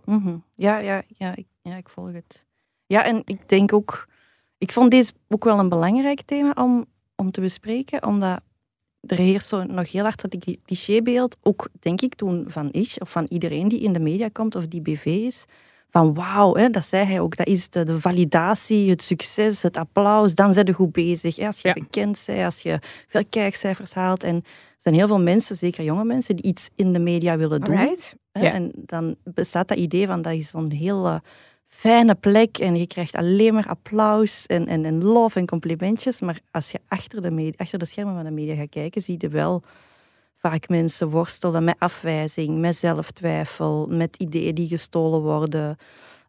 Ja, 0.55 0.77
ja, 0.77 1.01
ja, 1.07 1.35
ik, 1.35 1.45
ja, 1.61 1.75
ik 1.75 1.89
volg 1.89 2.11
het. 2.13 2.45
Ja, 2.93 3.03
en 3.05 3.21
ik 3.25 3.49
denk 3.49 3.73
ook... 3.73 4.07
Ik 4.57 4.71
vond 4.71 4.91
deze 4.91 5.11
ook 5.29 5.43
wel 5.43 5.59
een 5.59 5.69
belangrijk 5.69 6.21
thema 6.21 6.51
om, 6.55 6.85
om 7.15 7.31
te 7.31 7.41
bespreken, 7.41 8.05
omdat 8.05 8.41
er 9.01 9.17
heerst 9.17 9.47
zo 9.47 9.63
nog 9.63 9.91
heel 9.91 10.03
hard 10.03 10.21
dat 10.21 10.39
cli- 10.39 10.59
clichébeeld, 10.65 11.37
ook 11.41 11.69
denk 11.79 12.01
ik 12.01 12.15
toen 12.15 12.45
van 12.47 12.71
Ish, 12.71 12.97
of 12.97 13.11
van 13.11 13.25
iedereen 13.29 13.67
die 13.67 13.79
in 13.79 13.93
de 13.93 13.99
media 13.99 14.29
komt 14.33 14.55
of 14.55 14.67
die 14.67 14.81
BV 14.81 15.05
is, 15.05 15.45
van 15.89 16.13
wauw, 16.13 16.53
hè, 16.55 16.69
dat 16.69 16.85
zei 16.85 17.05
hij 17.05 17.19
ook, 17.19 17.35
dat 17.35 17.47
is 17.47 17.69
de, 17.69 17.83
de 17.83 18.01
validatie, 18.01 18.89
het 18.89 19.03
succes, 19.03 19.61
het 19.63 19.77
applaus, 19.77 20.35
dan 20.35 20.53
zijn 20.53 20.65
je 20.65 20.73
goed 20.73 20.91
bezig. 20.91 21.35
Hè, 21.35 21.45
als 21.45 21.61
je 21.61 21.67
Ja. 21.67 21.73
bekend 21.73 22.23
bent, 22.25 22.43
als 22.45 22.61
je 22.61 22.79
veel 23.07 23.23
kijkcijfers 23.29 23.93
haalt. 23.93 24.23
En 24.23 24.35
er 24.35 24.43
zijn 24.77 24.95
heel 24.95 25.07
veel 25.07 25.21
mensen, 25.21 25.55
zeker 25.55 25.83
jonge 25.83 26.05
mensen, 26.05 26.35
die 26.35 26.45
iets 26.45 26.69
in 26.75 26.93
de 26.93 26.99
media 26.99 27.37
willen 27.37 27.61
doen. 27.61 27.75
Hè, 27.77 27.93
Ja. 28.31 28.51
En 28.53 28.71
dan 28.75 29.15
bestaat 29.23 29.67
dat 29.67 29.77
idee 29.77 30.07
van 30.07 30.21
dat 30.21 30.33
is 30.33 30.49
zo'n 30.49 30.71
heel 30.71 31.19
fijne 31.75 32.15
plek 32.15 32.57
en 32.57 32.75
je 32.75 32.87
krijgt 32.87 33.15
alleen 33.15 33.53
maar 33.53 33.67
applaus 33.67 34.45
en, 34.45 34.67
en, 34.67 34.85
en 34.85 35.03
love 35.03 35.39
en 35.39 35.45
complimentjes. 35.45 36.21
Maar 36.21 36.39
als 36.51 36.71
je 36.71 36.79
achter 36.87 37.21
de, 37.21 37.31
media, 37.31 37.53
achter 37.57 37.79
de 37.79 37.85
schermen 37.85 38.15
van 38.15 38.23
de 38.23 38.31
media 38.31 38.55
gaat 38.55 38.69
kijken, 38.69 39.01
zie 39.01 39.15
je 39.19 39.29
wel 39.29 39.63
vaak 40.37 40.69
mensen 40.69 41.09
worstelen 41.09 41.63
met 41.63 41.75
afwijzing, 41.79 42.59
met 42.59 42.75
zelftwijfel, 42.75 43.87
met 43.89 44.15
ideeën 44.17 44.55
die 44.55 44.67
gestolen 44.67 45.21
worden. 45.21 45.77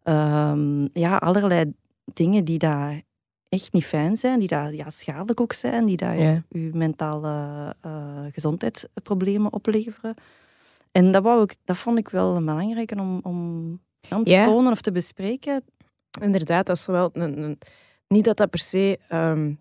Ehm, 0.03 0.87
ja, 0.93 1.17
allerlei 1.17 1.73
dingen 2.13 2.45
die 2.45 2.57
daar 2.57 3.01
echt 3.49 3.73
niet 3.73 3.85
fijn 3.85 4.17
zijn, 4.17 4.39
die 4.39 4.47
daar 4.47 4.73
ja, 4.73 4.89
schadelijk 4.89 5.41
ook 5.41 5.53
zijn, 5.53 5.85
die 5.85 5.97
daar 5.97 6.17
Ja. 6.19 6.43
je 6.49 6.69
mentale 6.73 7.75
eh, 7.81 8.25
gezondheidsproblemen 8.31 9.53
opleveren. 9.53 10.15
En 10.91 11.11
dat, 11.11 11.23
wou 11.23 11.43
ik, 11.43 11.55
dat 11.65 11.77
vond 11.77 11.97
ik 11.97 12.09
wel 12.09 12.33
belangrijk 12.33 12.91
om, 12.91 13.19
om, 13.23 13.79
om 14.09 14.23
te 14.23 14.29
Ja. 14.29 14.43
tonen 14.43 14.71
of 14.71 14.81
te 14.81 14.91
bespreken. 14.91 15.63
Inderdaad, 16.21 16.65
dat 16.65 16.75
is 16.77 16.85
wel 16.85 17.09
een, 17.13 17.37
een- 17.43 17.57
niet 18.07 18.25
dat 18.25 18.37
dat 18.37 18.49
per 18.49 18.59
se... 18.59 18.99
ehm, 19.07 19.53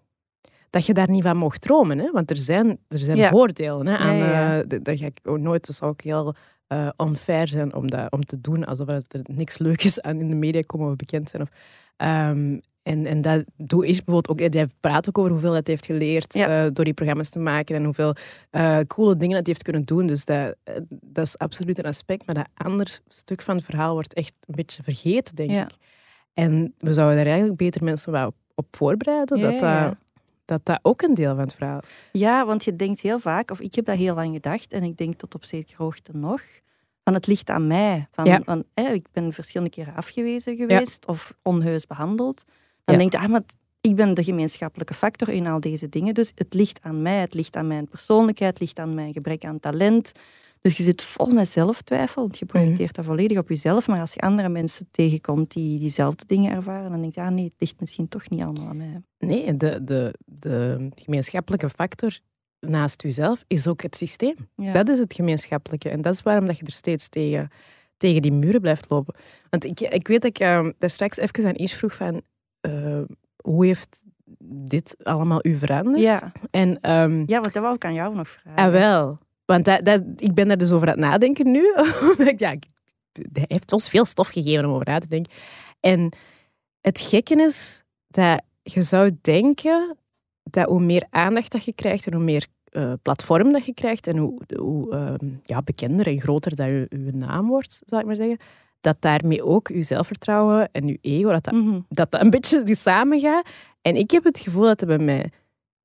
dat 0.70 0.86
je 0.86 0.95
daar 0.95 1.11
niet 1.11 1.22
van 1.22 1.36
mocht 1.36 1.61
dromen, 1.61 1.99
hè? 1.99 2.11
want 2.11 2.30
er 2.30 2.36
zijn, 2.36 2.68
er 2.88 2.99
zijn 2.99 3.16
Ja. 3.16 3.30
voordelen 3.30 3.86
hè, 3.86 3.97
aan... 3.97 4.16
Ja, 4.16 4.59
eh, 4.61 4.68
dat- 4.68 4.84
dat 4.84 4.99
ga 4.99 5.07
ik 5.07 5.18
ook 5.22 5.38
nooit, 5.38 5.66
dat 5.66 5.76
zou 5.76 5.90
ook 5.90 6.01
heel 6.03 6.34
eh 6.66 6.88
unfair 6.97 7.49
zijn 7.49 7.74
om, 7.74 7.90
dat, 7.90 8.12
om 8.12 8.24
te 8.24 8.40
doen 8.40 8.64
alsof 8.64 8.88
er 8.88 9.03
niks 9.22 9.59
leuk 9.59 9.84
is 9.84 10.01
aan 10.01 10.20
in 10.20 10.28
de 10.28 10.34
media 10.34 10.61
komen 10.66 10.90
we 10.90 10.97
bekend 10.97 11.28
zijn. 11.28 11.42
Of, 11.42 11.49
ehm, 11.97 12.59
en, 12.85 13.07
en 13.07 13.20
dat 13.20 13.45
doe 13.57 13.87
ik 13.87 13.95
bijvoorbeeld 14.05 14.28
ook. 14.28 14.53
Hij 14.55 14.68
praat 14.80 15.09
ook 15.09 15.18
over 15.18 15.30
hoeveel 15.30 15.53
hij 15.53 15.61
heeft 15.64 15.87
geleerd 15.87 16.35
Ja. 16.35 16.64
eh, 16.64 16.70
door 16.72 16.85
die 16.85 16.95
programma's 16.95 17.28
te 17.28 17.39
maken 17.39 17.76
en 17.76 17.85
hoeveel 17.85 18.14
eh, 18.51 18.78
coole 18.87 19.16
dingen 19.16 19.35
dat 19.37 19.47
hij 19.47 19.53
heeft 19.55 19.62
kunnen 19.62 19.85
doen. 19.85 20.07
Dus 20.07 20.24
dat, 20.24 20.55
eh, 20.64 20.74
dat 20.91 21.26
is 21.26 21.39
absoluut 21.39 21.78
een 21.78 21.85
aspect. 21.85 22.26
Maar 22.26 22.35
dat 22.35 22.49
ander 22.55 22.99
stuk 23.09 23.43
van 23.43 23.57
het 23.57 23.64
verhaal 23.64 23.93
wordt 23.93 24.14
echt 24.14 24.37
een 24.47 24.55
beetje 24.55 24.82
vergeten, 24.82 25.35
denk 25.35 25.51
Ja. 25.51 25.62
ik. 25.64 25.74
En 26.35 26.74
we 26.78 26.95
zouden 26.95 27.16
daar 27.16 27.26
eigenlijk 27.26 27.57
beter 27.57 27.85
mensen 27.85 28.12
wel 28.12 28.26
op, 28.26 28.35
op 28.55 28.66
voorbereiden. 28.76 29.39
Ja, 29.39 29.51
dat, 29.51 29.59
dat, 29.59 29.95
dat 30.45 30.61
dat 30.64 30.78
ook 30.82 31.03
een 31.03 31.14
deel 31.14 31.35
van 31.35 31.45
het 31.45 31.55
verhaal 31.55 31.78
is. 31.78 31.89
Ja, 32.20 32.47
want 32.47 32.64
je 32.64 32.76
denkt 32.76 33.01
heel 33.01 33.18
vaak, 33.18 33.51
of 33.51 33.61
ik 33.61 33.74
heb 33.74 33.85
dat 33.85 33.97
heel 33.97 34.14
lang 34.14 34.35
gedacht, 34.35 34.72
en 34.72 34.82
ik 34.82 34.97
denk 34.97 35.14
tot 35.18 35.35
op 35.35 35.45
zekere 35.45 35.82
hoogte 35.82 36.11
nog, 36.16 36.41
van 37.05 37.14
het 37.14 37.26
ligt 37.26 37.51
aan 37.51 37.66
mij. 37.66 38.09
Van, 38.12 38.43
van, 38.45 38.64
ik 38.74 39.07
ben 39.12 39.32
verschillende 39.32 39.72
keren 39.72 39.95
afgewezen 39.95 40.57
geweest 40.57 41.07
of 41.07 41.35
onheus 41.43 41.87
behandeld. 41.87 42.45
Dan 42.85 42.95
Ja. 42.95 43.01
denk 43.01 43.12
je, 43.12 43.18
ah, 43.18 43.28
maar 43.28 43.43
ik 43.80 43.97
ben 43.97 44.14
de 44.14 44.24
gemeenschappelijke 44.24 44.95
factor 44.95 45.28
in 45.28 45.47
al 45.47 45.61
deze 45.61 45.89
dingen, 45.89 46.14
dus 46.14 46.32
het 46.35 46.55
ligt 46.55 46.78
aan 46.82 47.03
mij, 47.03 47.20
het 47.20 47.35
ligt 47.35 47.57
aan 47.57 47.66
mijn 47.66 47.89
persoonlijkheid, 47.89 48.53
het 48.53 48.61
ligt 48.61 48.78
aan 48.78 48.95
mijn 48.95 49.12
gebrek 49.12 49.45
aan 49.45 49.61
talent. 49.61 50.12
Dus 50.61 50.76
je 50.76 50.82
zit 50.82 51.03
vol 51.03 51.26
met 51.26 51.49
zelftwijfel, 51.49 52.22
want 52.22 52.39
je 52.39 52.45
projecteert 52.47 52.95
dat 52.95 53.05
volledig 53.05 53.39
op 53.39 53.49
jezelf. 53.49 53.87
Maar 53.87 54.01
als 54.01 54.12
je 54.14 54.20
andere 54.20 54.49
mensen 54.49 54.89
tegenkomt 54.91 55.53
die 55.53 55.78
diezelfde 55.78 56.24
dingen 56.26 56.53
ervaren, 56.53 56.91
dan 56.91 57.01
denk 57.01 57.14
je, 57.14 57.20
ah 57.20 57.28
nee, 57.28 57.45
het 57.45 57.55
ligt 57.59 57.80
misschien 57.80 58.09
toch 58.09 58.30
niet 58.30 58.43
allemaal 58.43 58.68
aan 58.68 58.76
mij. 58.76 59.03
Nee, 59.18 59.57
de, 59.57 59.85
de, 59.85 60.14
de 60.24 60.89
gemeenschappelijke 60.95 61.70
factor 61.70 62.18
naast 62.61 63.03
jezelf 63.03 63.45
is 63.47 63.66
ook 63.66 63.82
het 63.82 63.97
systeem. 63.97 64.35
Ja. 64.57 64.72
Dat 64.72 64.89
is 64.89 64.99
het 64.99 65.14
gemeenschappelijke. 65.14 65.89
En 65.89 66.01
dat 66.03 66.14
is 66.14 66.22
waarom 66.22 66.47
dat 66.47 66.59
je 66.59 66.64
er 66.64 66.72
steeds 66.72 67.09
tegen, 67.09 67.49
tegen 67.97 68.22
die 68.22 68.32
muren 68.32 68.61
blijft 68.61 68.91
lopen. 68.91 69.14
Want 69.51 69.64
ik, 69.64 69.80
ik 69.80 70.09
weet 70.09 70.22
dat 70.22 70.30
ik 70.30 70.39
eh, 70.39 70.68
daar 70.78 70.91
straks 70.91 71.16
even 71.16 71.47
aan 71.47 71.61
iets 71.61 71.72
vroeg 71.72 71.95
van... 71.95 72.22
eh, 72.65 73.03
hoe 73.43 73.67
heeft 73.67 74.03
dit 74.45 74.97
allemaal 75.03 75.39
u 75.43 75.59
veranderd? 75.59 76.01
Ja. 76.01 76.33
En, 76.51 76.81
ehm, 76.81 77.19
ja, 77.27 77.41
want 77.41 77.53
dat 77.53 77.62
wou 77.62 77.75
ik 77.75 77.85
aan 77.85 77.95
jou 77.95 78.15
nog 78.15 78.29
vragen. 78.29 78.65
ah, 78.65 78.71
wel. 78.71 79.19
Want 79.45 79.65
dat, 79.65 79.85
dat, 79.85 80.03
ik 80.17 80.35
ben 80.35 80.49
daar 80.49 80.59
dus 80.59 80.73
over 80.73 80.87
aan 80.89 80.99
het 80.99 81.11
nadenken 81.11 81.51
nu. 81.51 81.62
Ja, 82.37 82.55
hij 83.33 83.45
heeft 83.47 83.73
ons 83.73 83.89
veel 83.89 84.05
stof 84.05 84.29
gegeven 84.29 84.65
om 84.65 84.73
over 84.73 84.87
na 84.87 84.99
te 84.99 85.09
denken. 85.09 85.33
En 85.81 86.12
het 86.81 87.01
gekke 87.01 87.35
is 87.35 87.85
dat 88.09 88.43
je 88.62 88.83
zou 88.83 89.19
denken 89.21 89.97
dat 90.43 90.67
hoe 90.67 90.81
meer 90.81 91.07
aandacht 91.11 91.53
dat 91.53 91.65
je 91.65 91.73
krijgt 91.73 92.07
en 92.07 92.15
hoe 92.15 92.25
meer 92.25 92.47
eh, 92.65 92.93
platform 93.03 93.53
dat 93.53 93.65
je 93.65 93.75
krijgt 93.75 94.07
en 94.07 94.17
hoe, 94.17 94.41
hoe 94.57 94.93
ehm, 94.93 95.29
ja, 95.43 95.62
bekender 95.62 96.07
en 96.07 96.21
groter 96.21 96.57
dat 96.57 96.67
je, 96.67 96.87
je 96.91 97.12
naam 97.12 97.49
wordt, 97.49 97.83
zal 97.87 97.99
ik 97.99 98.07
maar 98.07 98.17
zeggen, 98.17 98.39
dat 98.85 98.97
daarmee 99.01 99.45
ook 99.45 99.68
je 99.68 99.82
zelfvertrouwen 99.82 100.68
en 100.72 100.87
je 100.89 100.99
ego, 101.01 101.30
dat 101.30 101.45
dat, 101.45 101.55
Mhm. 101.55 101.80
dat, 101.89 102.11
dat 102.11 102.20
een 102.20 102.30
beetje 102.30 102.62
dus 102.62 102.82
samengaat. 102.82 103.47
En 103.82 103.97
ik 103.97 104.11
heb 104.11 104.24
het 104.24 104.39
gevoel 104.41 104.62
dat 104.62 104.80
het 104.80 104.89
bij 104.89 104.99
mij 104.99 105.30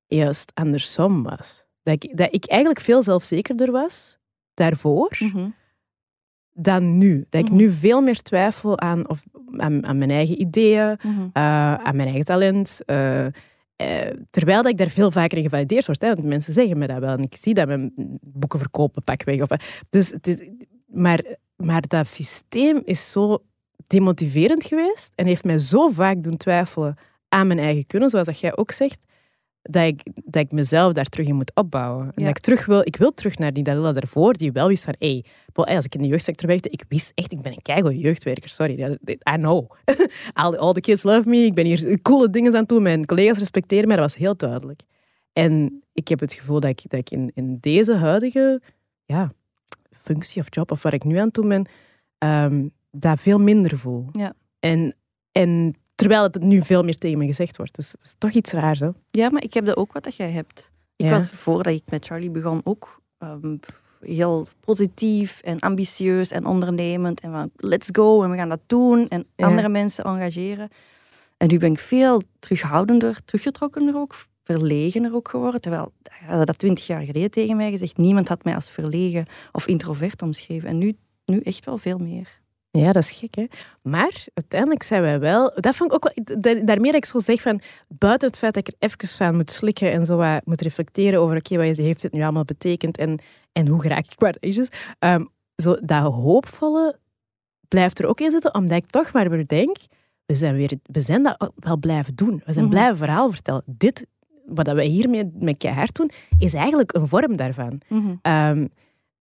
juist 0.06 0.50
andersom 0.54 1.22
was. 1.22 1.64
Dat 1.82 2.02
ik, 2.04 2.16
dat 2.16 2.28
ik 2.34 2.46
eigenlijk 2.46 2.80
veel 2.80 3.02
zelfzekerder 3.02 3.70
was 3.70 4.18
daarvoor 4.54 5.16
Mhm. 5.18 5.48
dan 6.52 6.98
nu. 6.98 7.26
Dat 7.28 7.40
ik 7.40 7.48
Mhm. 7.48 7.56
nu 7.56 7.70
veel 7.70 8.00
meer 8.00 8.22
twijfel 8.22 8.78
aan, 8.80 9.08
of, 9.08 9.24
aan, 9.56 9.86
aan 9.86 9.98
mijn 9.98 10.10
eigen 10.10 10.40
ideeën, 10.40 10.96
eh, 11.32 11.74
aan 11.74 11.96
mijn 11.96 12.08
eigen 12.08 12.24
talent. 12.24 12.80
eh, 12.86 13.26
eh, 13.26 13.32
terwijl 14.30 14.62
dat 14.62 14.72
ik 14.72 14.78
daar 14.78 14.88
veel 14.88 15.10
vaker 15.10 15.36
in 15.38 15.44
gevalideerd 15.44 15.86
word. 15.86 16.02
Hè, 16.02 16.08
want 16.14 16.24
mensen 16.26 16.52
zeggen 16.52 16.78
me 16.78 16.86
dat 16.86 16.98
wel. 16.98 17.10
En 17.16 17.22
ik 17.22 17.36
zie 17.36 17.54
dat 17.54 17.66
mijn 17.66 17.92
boeken 18.20 18.58
verkopen, 18.58 19.04
pakweg. 19.04 19.40
Of, 19.40 19.48
dus 19.90 20.10
het 20.10 20.26
is, 20.26 20.48
maar, 20.86 21.24
maar 21.60 21.86
dat 21.88 22.08
systeem 22.08 22.82
is 22.84 23.10
zo 23.10 23.38
demotiverend 23.86 24.64
geweest 24.64 25.12
en 25.14 25.26
heeft 25.26 25.44
mij 25.44 25.58
zo 25.58 25.88
vaak 25.88 26.22
doen 26.22 26.36
twijfelen 26.36 26.96
aan 27.28 27.46
mijn 27.46 27.58
eigen 27.58 27.86
kunnen, 27.86 28.08
zoals 28.10 28.26
dat 28.26 28.38
jij 28.40 28.56
ook 28.56 28.72
zegt, 28.72 29.04
dat 29.62 29.86
ik, 29.86 30.00
dat 30.24 30.42
ik 30.42 30.52
mezelf 30.52 30.92
daar 30.92 31.04
terug 31.04 31.26
in 31.26 31.34
moet 31.34 31.54
opbouwen. 31.54 32.04
En 32.04 32.12
Ja. 32.14 32.26
dat 32.26 32.36
ik 32.36 32.38
terug 32.38 32.66
wil, 32.66 32.80
ik 32.80 32.96
wil 32.96 33.14
terug 33.14 33.38
naar 33.38 33.52
die 33.52 33.62
Dalila 33.62 33.92
daarvoor, 33.92 34.36
die 34.36 34.52
wel 34.52 34.68
wist 34.68 34.84
van, 34.84 34.94
wel, 34.98 35.64
hey, 35.64 35.76
als 35.76 35.84
ik 35.84 35.94
in 35.94 36.02
de 36.02 36.08
jeugdsector 36.08 36.48
werkte, 36.48 36.68
ik 36.68 36.84
wist 36.88 37.12
echt, 37.14 37.32
ik 37.32 37.42
ben 37.42 37.52
een 37.52 37.62
keigoede 37.62 37.98
jeugdwerker, 37.98 38.48
sorry, 38.48 38.98
I 39.30 39.36
know. 39.36 39.70
all, 40.32 40.56
all 40.56 40.72
the 40.72 40.80
kids 40.80 41.02
love 41.02 41.28
me, 41.28 41.36
ik 41.36 41.54
ben 41.54 41.66
hier 41.66 42.02
coole 42.02 42.30
dingen 42.30 42.52
aan 42.52 42.60
het 42.60 42.68
doen, 42.68 42.82
mijn 42.82 43.06
collega's 43.06 43.38
respecteren 43.38 43.86
mij, 43.86 43.96
dat 43.96 44.04
was 44.04 44.16
heel 44.16 44.36
duidelijk. 44.36 44.82
En 45.32 45.82
ik 45.92 46.08
heb 46.08 46.20
het 46.20 46.32
gevoel 46.32 46.60
dat 46.60 46.70
ik, 46.70 46.82
dat 46.90 47.00
ik 47.00 47.10
in, 47.10 47.30
in 47.34 47.58
deze 47.60 47.94
huidige 47.94 48.62
ja, 49.04 49.32
functie 50.00 50.40
of 50.42 50.46
job, 50.50 50.70
of 50.70 50.82
waar 50.82 50.94
ik 50.94 51.04
nu 51.04 51.16
aan 51.16 51.28
doen 51.32 51.48
ben, 51.48 51.68
ehm, 52.18 52.68
dat 52.90 53.20
veel 53.20 53.38
minder 53.38 53.78
voel. 53.78 54.06
Ja. 54.12 54.32
En, 54.60 54.96
en 55.32 55.74
terwijl 55.94 56.22
het 56.22 56.42
nu 56.42 56.62
veel 56.62 56.82
meer 56.82 56.98
tegen 56.98 57.18
me 57.18 57.26
gezegd 57.26 57.56
wordt. 57.56 57.74
Dus 57.74 57.92
het 57.92 58.02
is 58.02 58.14
toch 58.18 58.30
iets 58.32 58.52
raars, 58.52 58.78
hè? 58.80 58.88
Ja, 59.10 59.30
maar 59.30 59.42
ik 59.42 59.54
heb 59.54 59.66
dat 59.66 59.76
ook 59.76 59.92
wat 59.92 60.04
dat 60.04 60.16
jij 60.16 60.30
hebt. 60.30 60.72
Ik 60.96 61.06
Ja. 61.06 61.10
was 61.10 61.30
voordat 61.30 61.72
ik 61.74 61.82
met 61.90 62.04
Charlie 62.04 62.30
begon 62.30 62.60
ook 62.64 62.98
ehm, 63.18 63.56
heel 64.00 64.46
positief 64.60 65.40
en 65.40 65.58
ambitieus 65.58 66.30
en 66.30 66.46
ondernemend. 66.46 67.20
En 67.20 67.30
van 67.30 67.50
let's 67.56 67.88
go 67.92 68.22
en 68.22 68.30
we 68.30 68.36
gaan 68.36 68.48
dat 68.48 68.60
doen 68.66 69.08
en 69.08 69.26
Ja. 69.36 69.46
andere 69.46 69.68
mensen 69.68 70.04
engageren. 70.04 70.68
En 71.36 71.48
nu 71.48 71.58
ben 71.58 71.72
ik 71.72 71.78
veel 71.78 72.22
terughoudender, 72.38 73.24
teruggetrokkener 73.24 73.96
ook, 73.96 74.14
verlegener 74.54 75.14
ook 75.14 75.28
geworden. 75.28 75.60
Terwijl, 75.60 75.92
hij 76.10 76.36
had 76.36 76.46
dat 76.46 76.58
twintig 76.58 76.86
jaar 76.86 77.00
geleden 77.02 77.30
tegen 77.30 77.56
mij 77.56 77.70
gezegd, 77.70 77.96
niemand 77.96 78.28
had 78.28 78.44
mij 78.44 78.54
als 78.54 78.70
verlegen 78.70 79.26
of 79.52 79.66
introvert 79.66 80.22
omschreven. 80.22 80.68
En 80.68 80.78
nu, 80.78 80.96
nu 81.24 81.40
echt 81.40 81.64
wel 81.64 81.78
veel 81.78 81.98
meer. 81.98 82.38
Ja, 82.70 82.92
dat 82.92 83.02
is 83.02 83.10
gek, 83.10 83.34
hè? 83.34 83.46
Maar 83.82 84.24
uiteindelijk 84.34 84.82
zijn 84.82 85.02
wij 85.02 85.18
wel... 85.20 85.52
Dat 85.54 85.76
vond 85.76 85.92
ik 85.92 85.96
ook 85.96 86.12
wel... 86.14 86.40
da- 86.40 86.62
Daarmee 86.64 86.92
dat 86.92 87.04
ik 87.04 87.04
zo 87.04 87.18
zeg 87.18 87.40
van... 87.42 87.60
Buiten 87.88 88.28
het 88.28 88.38
feit 88.38 88.54
dat 88.54 88.68
ik 88.68 88.74
er 88.80 88.88
even 88.88 89.08
van 89.08 89.36
moet 89.36 89.50
slikken 89.50 89.92
en 89.92 90.06
zo 90.06 90.16
wat 90.16 90.46
moet 90.46 90.60
reflecteren 90.60 91.20
over... 91.20 91.36
Oké, 91.36 91.56
wat 91.56 91.76
heeft 91.76 92.00
dit 92.02 92.12
nu 92.12 92.22
allemaal 92.22 92.44
betekend 92.44 92.98
en, 92.98 93.18
en 93.52 93.66
hoe 93.66 93.80
geraak 93.80 94.04
ik 94.04 94.16
qua 94.16 94.32
ages? 94.40 94.68
Ehm, 94.98 95.24
zo, 95.56 95.76
dat 95.80 96.02
hoopvolle 96.12 96.98
blijft 97.68 97.98
er 97.98 98.06
ook 98.06 98.20
in 98.20 98.30
zitten, 98.30 98.54
omdat 98.54 98.76
ik 98.76 98.90
toch 98.90 99.12
maar 99.12 99.30
weer 99.30 99.46
denk... 99.46 99.76
We 100.26 100.34
zijn, 100.36 100.56
weer, 100.56 100.72
we 100.82 101.00
zijn 101.00 101.22
dat 101.22 101.52
wel 101.56 101.76
blijven 101.76 102.14
doen. 102.14 102.42
We 102.46 102.52
zijn 102.52 102.64
Mhm. 102.64 102.74
blijven 102.74 102.96
verhaal 102.96 103.30
vertellen. 103.30 103.62
Dit, 103.66 104.06
wat 104.54 104.64
dat 104.64 104.74
wij 104.74 104.86
hiermee 104.86 105.30
met 105.34 105.56
keihard 105.58 105.94
doen, 105.94 106.10
is 106.38 106.54
eigenlijk 106.54 106.94
een 106.94 107.08
vorm 107.08 107.36
daarvan. 107.36 107.80
Ehm, 108.22 108.66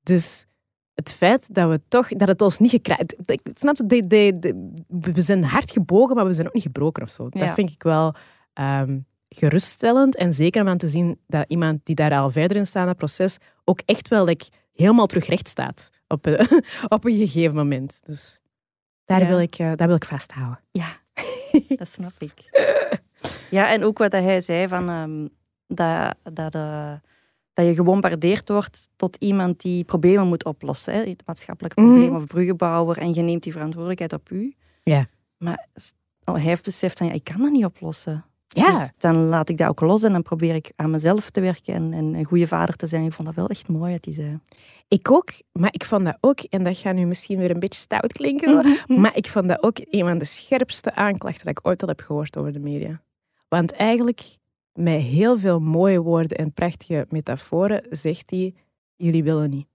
dus 0.04 0.46
het 0.94 1.12
feit 1.14 1.54
dat 1.56 1.70
we 1.70 1.82
toch, 1.88 2.08
dat 2.08 2.28
het 2.28 2.42
ons 2.42 2.58
niet 2.58 2.70
gekraakt... 2.72 3.16
Ik 3.30 3.42
snap 3.54 3.78
het, 3.78 3.90
de, 3.90 4.08
de, 4.08 4.36
de- 4.40 4.74
we 4.88 5.22
zijn 5.22 5.44
hard 5.44 5.72
gebogen, 5.72 6.16
maar 6.16 6.26
we 6.26 6.34
zijn 6.34 6.48
ook 6.48 6.54
niet 6.54 6.64
gebroken 6.64 7.04
of 7.04 7.10
zo. 7.10 7.30
Dat 7.30 7.54
vind 7.54 7.70
ik 7.72 7.84
wel 7.84 8.16
ehm, 8.54 9.00
geruststellend. 9.30 10.16
En 10.16 10.34
zeker 10.34 10.62
om 10.62 10.68
aan 10.68 10.78
te 10.78 10.88
zien 10.88 11.20
dat 11.28 11.46
iemand 11.48 11.80
die 11.86 11.96
daar 11.96 12.20
al 12.20 12.30
verder 12.30 12.58
in 12.58 12.66
staat 12.68 12.88
het 12.88 12.98
proces, 12.98 13.38
ook 13.64 13.82
echt 13.86 14.08
wel 14.08 14.26
like, 14.26 14.46
helemaal 14.74 15.06
terug 15.06 15.26
recht 15.26 15.48
staat 15.48 15.90
op, 16.08 16.26
een- 16.26 16.64
op 16.96 17.06
een 17.06 17.18
gegeven 17.18 17.56
moment. 17.56 18.00
Dus 18.06 18.40
daar, 19.06 19.22
Ja. 19.22 19.28
wil, 19.28 19.40
ik, 19.40 19.56
eh, 19.56 19.72
daar 19.76 19.88
wil 19.88 19.96
ik 19.96 20.06
vasthouden. 20.06 20.60
Ja, 20.72 20.88
dat 21.78 21.88
snap 21.90 22.14
ik. 22.20 22.34
Ja, 23.50 23.70
en 23.72 23.84
ook 23.84 23.98
wat 23.98 24.12
hij 24.12 24.42
zei 24.42 24.68
van 24.68 24.90
ehm, 24.90 25.28
dat, 25.68 26.16
dat, 26.34 26.56
eh, 26.56 26.94
dat 27.54 27.66
je 27.66 27.74
gebombardeerd 27.76 28.50
wordt 28.50 28.90
tot 28.96 29.16
iemand 29.20 29.62
die 29.62 29.84
problemen 29.84 30.28
moet 30.28 30.46
oplossen. 30.46 30.94
Hè, 30.94 31.16
maatschappelijke 31.26 31.82
Mhm. 31.82 31.90
problemen 31.90 32.22
of 32.22 32.28
bruggenbouwer 32.28 32.98
en 32.98 33.14
je 33.14 33.22
neemt 33.22 33.44
die 33.44 33.52
verantwoordelijkheid 33.52 34.14
op 34.14 34.30
u. 34.30 34.56
Ja. 34.84 35.06
Maar 35.38 35.68
oh, 36.26 36.34
hij 36.36 36.44
heeft 36.44 36.64
beseft 36.64 36.98
van 36.98 37.08
ja, 37.08 37.14
ik 37.14 37.24
kan 37.24 37.42
dat 37.42 37.52
niet 37.52 37.66
oplossen. 37.66 38.24
Ja. 38.48 38.72
Dus 38.72 38.92
dan 38.98 39.16
laat 39.18 39.50
ik 39.50 39.58
dat 39.58 39.68
ook 39.68 39.80
los 39.82 40.04
en 40.04 40.12
dan 40.12 40.22
probeer 40.22 40.56
ik 40.56 40.72
aan 40.76 40.92
mezelf 40.92 41.30
te 41.30 41.42
werken 41.42 41.74
en, 41.74 41.94
en 41.94 42.14
een 42.14 42.26
goede 42.26 42.48
vader 42.48 42.76
te 42.76 42.88
zijn. 42.88 43.06
Ik 43.06 43.14
vond 43.14 43.28
dat 43.28 43.38
wel 43.38 43.48
echt 43.48 43.68
mooi 43.68 43.92
wat 43.92 44.06
hij 44.06 44.14
zei. 44.14 44.40
Ik 44.88 45.12
ook, 45.12 45.30
maar 45.52 45.74
ik 45.74 45.86
vond 45.86 46.06
dat 46.06 46.18
ook, 46.22 46.40
en 46.40 46.64
dat 46.64 46.78
gaat 46.78 46.96
nu 46.96 47.06
misschien 47.06 47.38
weer 47.38 47.52
een 47.52 47.60
beetje 47.60 47.80
stout 47.80 48.14
klinken, 48.14 48.66
maar 48.88 49.16
ik 49.16 49.28
vond 49.28 49.48
dat 49.48 49.64
ook 49.64 49.78
een 49.90 50.08
van 50.08 50.18
de 50.18 50.26
scherpste 50.26 50.96
aanklachten 50.96 51.46
dat 51.46 51.58
ik 51.60 51.68
ooit 51.68 51.82
al 51.82 51.88
heb 51.88 52.00
gehoord 52.02 52.38
over 52.38 52.54
de 52.54 52.60
media. 52.60 53.02
Want 53.50 53.72
eigenlijk, 53.72 54.38
met 54.74 55.02
heel 55.02 55.38
veel 55.40 55.60
mooie 55.60 56.02
woorden 56.02 56.38
en 56.38 56.54
prachtige 56.54 57.06
metaforen, 57.10 57.86
zegt 57.90 58.30
hij, 58.30 58.54
jullie 58.96 59.24
willen 59.24 59.50
niet. 59.50 59.68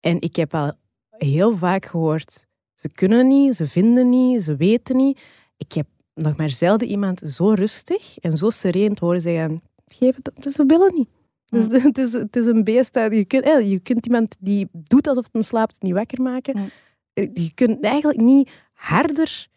En 0.00 0.20
ik 0.20 0.36
heb 0.36 0.54
al 0.54 0.72
heel 1.10 1.56
vaak 1.56 1.86
gehoord, 1.86 2.46
ze 2.74 2.88
kunnen 2.88 3.26
niet, 3.26 3.56
ze 3.56 3.66
vinden 3.66 4.08
niet, 4.08 4.42
ze 4.42 4.56
weten 4.56 4.96
niet. 4.96 5.20
Ik 5.56 5.72
heb 5.72 5.86
nog 6.14 6.36
maar 6.36 6.50
zelden 6.50 6.88
iemand 6.88 7.20
zo 7.20 7.50
rustig 7.50 8.18
en 8.18 8.36
zo 8.36 8.50
sereen 8.50 8.94
te 8.94 9.04
horen 9.04 9.20
zeggen: 9.20 9.62
geef 9.86 10.16
het 10.16 10.30
op, 10.30 10.42
dus 10.42 10.56
we 10.56 10.64
willen 10.66 10.94
niet. 10.94 11.08
Dus 11.46 11.66
Ja. 11.66 11.80
het, 11.88 11.98
is, 11.98 12.12
het 12.12 12.36
is 12.36 12.46
een 12.46 12.64
beest. 12.64 12.92
dat 12.92 13.12
Je 13.14 13.24
kunt, 13.24 13.44
eh, 13.44 13.70
je 13.70 13.80
kunt 13.80 14.06
iemand 14.06 14.36
die 14.40 14.68
doet 14.72 15.06
alsof 15.06 15.24
het 15.24 15.32
hem 15.32 15.42
slaapt 15.42 15.82
niet 15.82 15.92
wakker 15.92 16.22
maken. 16.22 16.58
Ja. 16.58 16.68
Eh, 17.12 17.30
Je 17.34 17.54
kunt 17.54 17.84
eigenlijk 17.84 18.20
niet 18.20 18.50
harder 18.72 19.48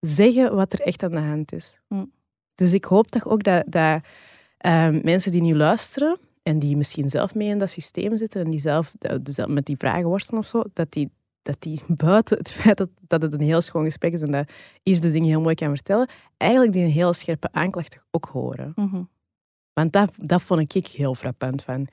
zeggen 0.00 0.54
wat 0.54 0.72
er 0.72 0.80
echt 0.80 1.02
aan 1.02 1.10
de 1.10 1.20
hand 1.20 1.52
is. 1.52 1.80
Dus 2.54 2.72
ik 2.72 2.84
hoop 2.84 3.06
toch 3.06 3.28
ook 3.28 3.42
dat, 3.42 3.64
dat 3.66 4.02
ehm, 4.58 5.00
mensen 5.02 5.30
die 5.30 5.42
nu 5.42 5.56
luisteren 5.56 6.18
en 6.42 6.58
die 6.58 6.76
misschien 6.76 7.10
zelf 7.10 7.34
mee 7.34 7.48
in 7.48 7.58
dat 7.58 7.70
systeem 7.70 8.16
zitten 8.16 8.44
en 8.44 8.50
die 8.50 8.60
zelf 8.60 8.92
eh, 8.98 9.16
dus 9.22 9.46
met 9.46 9.66
die 9.66 9.76
vragen 9.76 10.08
worstelen 10.08 10.40
of 10.40 10.46
zo, 10.46 10.62
dat 10.72 10.92
die, 10.92 11.10
dat 11.42 11.56
die 11.58 11.80
buiten 12.06 12.38
het 12.38 12.50
feit 12.50 12.76
dat, 12.76 12.90
dat 13.00 13.22
het 13.22 13.32
een 13.32 13.40
heel 13.40 13.60
schoon 13.60 13.84
gesprek 13.84 14.12
is 14.12 14.20
en 14.20 14.32
dat 14.32 14.50
Yves 14.82 15.00
de 15.00 15.10
dingen 15.10 15.28
heel 15.28 15.40
mooi 15.40 15.54
kan 15.54 15.74
vertellen, 15.74 16.08
eigenlijk 16.36 16.72
die 16.72 16.84
een 16.84 16.90
heel 16.90 17.12
scherpe 17.12 17.48
aanklacht 17.52 17.90
toch 17.90 18.04
ook 18.10 18.28
horen. 18.32 18.72
Mhm. 18.76 19.02
Want 19.72 19.92
dat, 19.92 20.12
dat 20.16 20.42
vond 20.42 20.74
ik 20.74 20.86
heel 20.86 21.14
frappant. 21.14 21.62
Van, 21.62 21.88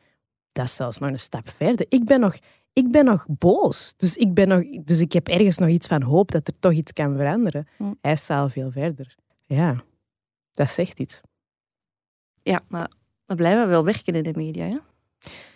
dat 0.51 0.65
is 0.65 0.75
zelfs 0.75 0.97
nog 0.97 1.09
een 1.09 1.19
stap 1.19 1.49
verder. 1.49 1.85
Ik 1.89 2.05
ben 2.05 2.19
nog, 2.19 2.37
ik 2.73 2.91
ben 2.91 3.05
nog 3.05 3.25
boos. 3.29 3.93
Dus 3.97 4.15
ik, 4.15 4.33
ben 4.33 4.47
nog, 4.47 4.63
dus 4.83 5.01
ik 5.01 5.13
heb 5.13 5.27
ergens 5.27 5.57
nog 5.57 5.69
iets 5.69 5.87
van 5.87 6.01
hoop 6.01 6.31
dat 6.31 6.47
er 6.47 6.53
toch 6.59 6.71
iets 6.71 6.93
kan 6.93 7.17
veranderen. 7.17 7.67
Hm. 7.77 7.93
Hij 8.01 8.15
staat 8.15 8.41
al 8.41 8.49
veel 8.49 8.71
verder. 8.71 9.15
Ja, 9.45 9.83
dat 10.53 10.69
zegt 10.69 10.99
iets. 10.99 11.21
Ja, 12.43 12.61
maar 12.67 12.89
we 13.25 13.35
blijven 13.35 13.67
wel 13.67 13.83
werken 13.85 14.13
in 14.15 14.23
de 14.23 14.33
media. 14.35 14.65
Hè? 14.65 14.75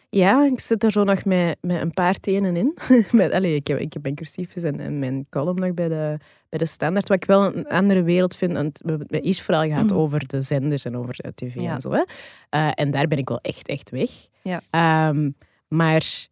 Ja, 0.09 0.43
ik 0.45 0.59
zit 0.59 0.83
er 0.83 0.91
zo 0.91 1.03
nog 1.03 1.25
met, 1.25 1.57
met 1.61 1.81
een 1.81 1.93
paar 1.93 2.19
tenen 2.19 2.55
in. 2.55 2.77
met, 3.11 3.31
allez, 3.31 3.53
ik, 3.55 3.67
heb, 3.67 3.79
ik 3.79 3.93
heb 3.93 4.01
mijn 4.01 4.15
cursiefjes 4.15 4.63
en, 4.63 4.79
en 4.79 4.99
mijn 4.99 5.25
column 5.29 5.59
nog 5.59 5.73
bij 5.73 5.87
de, 5.87 6.17
bij 6.49 6.59
de 6.59 6.65
standaard. 6.65 7.07
Wat 7.07 7.17
ik 7.17 7.25
wel 7.25 7.55
een 7.55 7.67
andere 7.67 8.03
wereld 8.03 8.35
vind. 8.35 8.53
Want 8.53 8.79
we 8.83 8.89
hebben 8.89 9.07
het 9.25 9.39
vooral 9.39 9.63
gehad 9.63 9.85
Mhm. 9.89 9.95
over 9.99 10.27
de 10.27 10.41
zenders 10.41 10.85
en 10.85 10.97
over 10.97 11.15
eh, 11.19 11.31
tv 11.35 11.55
Ja. 11.55 11.73
en 11.73 11.81
zo. 11.81 11.91
Hè. 11.91 12.03
Eh, 12.49 12.71
en 12.73 12.91
daar 12.91 13.07
ben 13.07 13.17
ik 13.17 13.29
wel 13.29 13.39
echt, 13.41 13.67
echt 13.67 13.89
weg. 13.89 14.09
Ja. 14.41 14.61
Ehm, 14.69 15.29
maar 15.67 16.27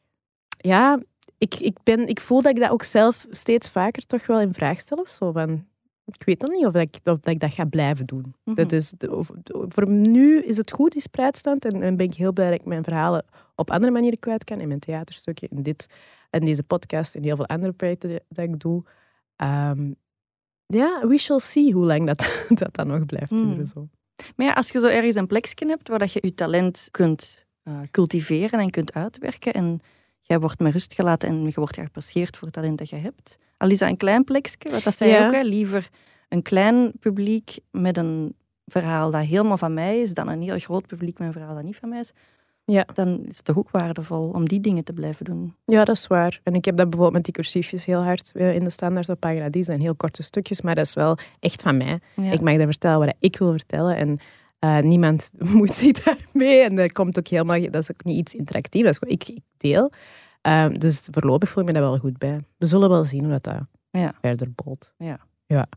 ja, 0.58 1.00
ik, 1.38 1.56
ik, 1.56 1.78
ben, 1.84 2.08
ik 2.08 2.20
voel 2.20 2.42
dat 2.42 2.56
ik 2.56 2.62
dat 2.62 2.70
ook 2.72 2.84
zelf 2.84 3.26
steeds 3.30 3.70
vaker 3.70 4.06
toch 4.06 4.26
wel 4.26 4.40
in 4.40 4.54
vraag 4.54 4.80
stel. 4.80 4.98
Of 4.98 5.10
zo. 5.10 5.32
Van, 5.32 5.66
ik 6.06 6.24
weet 6.24 6.42
nog 6.42 6.52
niet 6.52 6.66
of, 6.66 6.72
dat 6.74 6.82
ik, 6.82 6.96
of 6.96 7.20
dat 7.20 7.28
ik 7.28 7.40
dat 7.40 7.54
ga 7.54 7.66
blijven 7.66 8.06
doen. 8.06 8.36
Mhm. 8.44 8.56
Dat 8.56 8.72
is 8.72 8.94
of- 9.10 9.32
de- 9.44 9.66
voor 9.68 9.88
nu 9.90 10.42
is 10.42 10.58
het 10.58 10.72
goed, 10.72 10.92
die 10.92 11.02
spreidstand. 11.02 11.66
En, 11.66 11.82
en 11.82 11.98
ben 11.98 12.06
ik 12.06 12.14
heel 12.14 12.34
blij 12.34 12.50
dat 12.52 12.60
ik 12.60 12.66
mijn 12.66 12.84
verhalen 12.84 13.26
op 13.56 13.72
andere 13.72 13.92
manieren 13.92 14.20
kwijt 14.20 14.44
kan. 14.44 14.60
In 14.60 14.68
mijn 14.68 14.80
theaterstukken, 14.80 15.50
in 15.50 15.64
dit 15.64 15.88
en 16.30 16.46
deze 16.46 16.64
podcast 16.64 17.16
en 17.16 17.24
heel 17.24 17.36
veel 17.36 17.48
andere 17.48 17.72
projecten 17.74 18.10
die- 18.10 18.20
dat 18.30 18.46
ik 18.46 18.60
doe. 18.60 18.84
Ehm, 19.36 19.92
ja, 20.66 21.08
we 21.08 21.18
shall 21.18 21.40
see 21.40 21.72
hoe 21.74 21.86
lang 21.86 22.08
dat, 22.08 22.46
dat 22.64 22.76
dan 22.76 22.88
nog 22.88 23.06
blijft 23.06 23.32
Mm. 23.32 23.50
duren. 23.50 23.68
Zo. 23.68 23.88
Maar 24.36 24.46
ja, 24.48 24.54
als 24.54 24.70
je 24.70 24.80
zo 24.80 24.88
ergens 24.88 25.16
een 25.16 25.28
plekje 25.28 25.68
hebt 25.68 25.88
waar 25.88 26.00
dat 26.00 26.14
je 26.14 26.20
je 26.22 26.34
talent 26.34 26.88
kunt 26.92 27.46
eh, 27.64 27.80
cultiveren 27.92 28.60
en 28.60 28.70
kunt 28.70 28.94
uitwerken 28.94 29.54
en 29.54 29.80
jij 30.24 30.40
wordt 30.40 30.60
met 30.60 30.74
rust 30.74 30.94
gelaten 30.94 31.30
en 31.30 31.46
je 31.46 31.52
wordt 31.54 31.76
geapprecieerd 31.76 32.38
voor 32.38 32.48
het 32.48 32.56
talent 32.56 32.78
dat 32.78 32.90
je 32.90 32.96
hebt. 32.96 33.38
Al 33.58 33.70
is 33.70 33.78
dat 33.78 33.90
een 33.90 33.98
klein 33.98 34.24
plekje, 34.24 34.72
wat 34.72 34.84
dat 34.84 34.96
zei 34.96 35.10
je 35.12 35.16
Ja. 35.18 35.28
ook, 35.28 35.34
hè, 35.34 35.42
liever 35.42 35.90
een 36.30 36.42
klein 36.42 36.92
publiek 37.00 37.58
met 37.72 37.98
een 37.98 38.36
verhaal 38.66 39.12
dat 39.12 39.24
helemaal 39.24 39.58
van 39.58 39.74
mij 39.74 40.00
is, 40.00 40.14
dan 40.14 40.28
een 40.28 40.42
heel 40.42 40.60
groot 40.60 40.88
publiek 40.88 41.18
met 41.18 41.28
een 41.28 41.34
verhaal 41.34 41.56
dat 41.56 41.64
niet 41.64 41.76
van 41.76 41.90
mij 41.90 42.00
is. 42.00 42.12
Ja. 42.66 42.86
Dan 42.94 43.24
is 43.28 43.36
het 43.36 43.46
toch 43.46 43.58
ook 43.58 43.72
waardevol 43.72 44.30
om 44.30 44.48
die 44.48 44.60
dingen 44.60 44.84
te 44.84 44.94
blijven 44.94 45.26
doen. 45.26 45.56
Ja, 45.66 45.84
dat 45.84 45.96
is 45.96 46.08
waar. 46.08 46.40
En 46.44 46.54
ik 46.54 46.66
heb 46.66 46.78
dat 46.78 46.86
bijvoorbeeld 46.90 47.14
met 47.14 47.24
die 47.26 47.34
cursiefjes 47.34 47.86
heel 47.86 48.04
hard 48.04 48.32
eh, 48.36 48.56
in 48.56 48.64
de 48.64 48.70
standaard 48.70 49.10
op 49.10 49.20
pagina. 49.20 49.50
Die 49.50 49.64
zijn 49.64 49.82
heel 49.82 49.96
korte 49.96 50.24
stukjes, 50.24 50.62
maar 50.62 50.76
dat 50.76 50.86
is 50.86 50.94
wel 50.94 51.18
echt 51.40 51.62
van 51.62 51.78
mij. 51.78 52.00
Ja. 52.16 52.32
Ik 52.32 52.42
mag 52.42 52.58
daar 52.58 52.66
vertellen 52.66 53.00
wat 53.00 53.16
ik 53.20 53.38
wil 53.38 53.52
vertellen. 53.52 53.96
En 53.98 54.20
eh, 54.64 54.80
niemand 54.80 55.32
moet 55.54 55.76
zich 55.76 55.92
daarmee. 55.92 56.60
En 56.60 56.76
dat 56.76 56.92
komt 56.92 57.18
ook 57.20 57.28
helemaal... 57.28 57.62
Dat 57.62 57.82
is 57.82 57.92
ook 57.92 58.04
niet 58.04 58.18
iets 58.18 58.34
interactiefs. 58.34 58.84
Dat 58.84 58.92
is 58.94 58.98
gewoon, 58.98 59.14
ik, 59.14 59.28
ik 59.28 59.44
deel. 59.58 59.92
Ehm, 60.42 60.74
dus 60.74 61.08
voorlopig 61.12 61.50
voel 61.50 61.64
ik 61.64 61.68
me 61.70 61.74
daar 61.76 61.90
wel 61.90 61.98
goed 61.98 62.18
bij. 62.18 62.40
We 62.58 62.66
zullen 62.66 62.90
wel 62.90 63.04
zien 63.04 63.22
hoe 63.24 63.32
dat, 63.32 63.44
dat 63.44 63.62
Ja. 63.92 64.14
verder 64.22 64.48
bolt. 64.56 64.94
Ja. 64.98 65.20
Ja. 65.46 65.68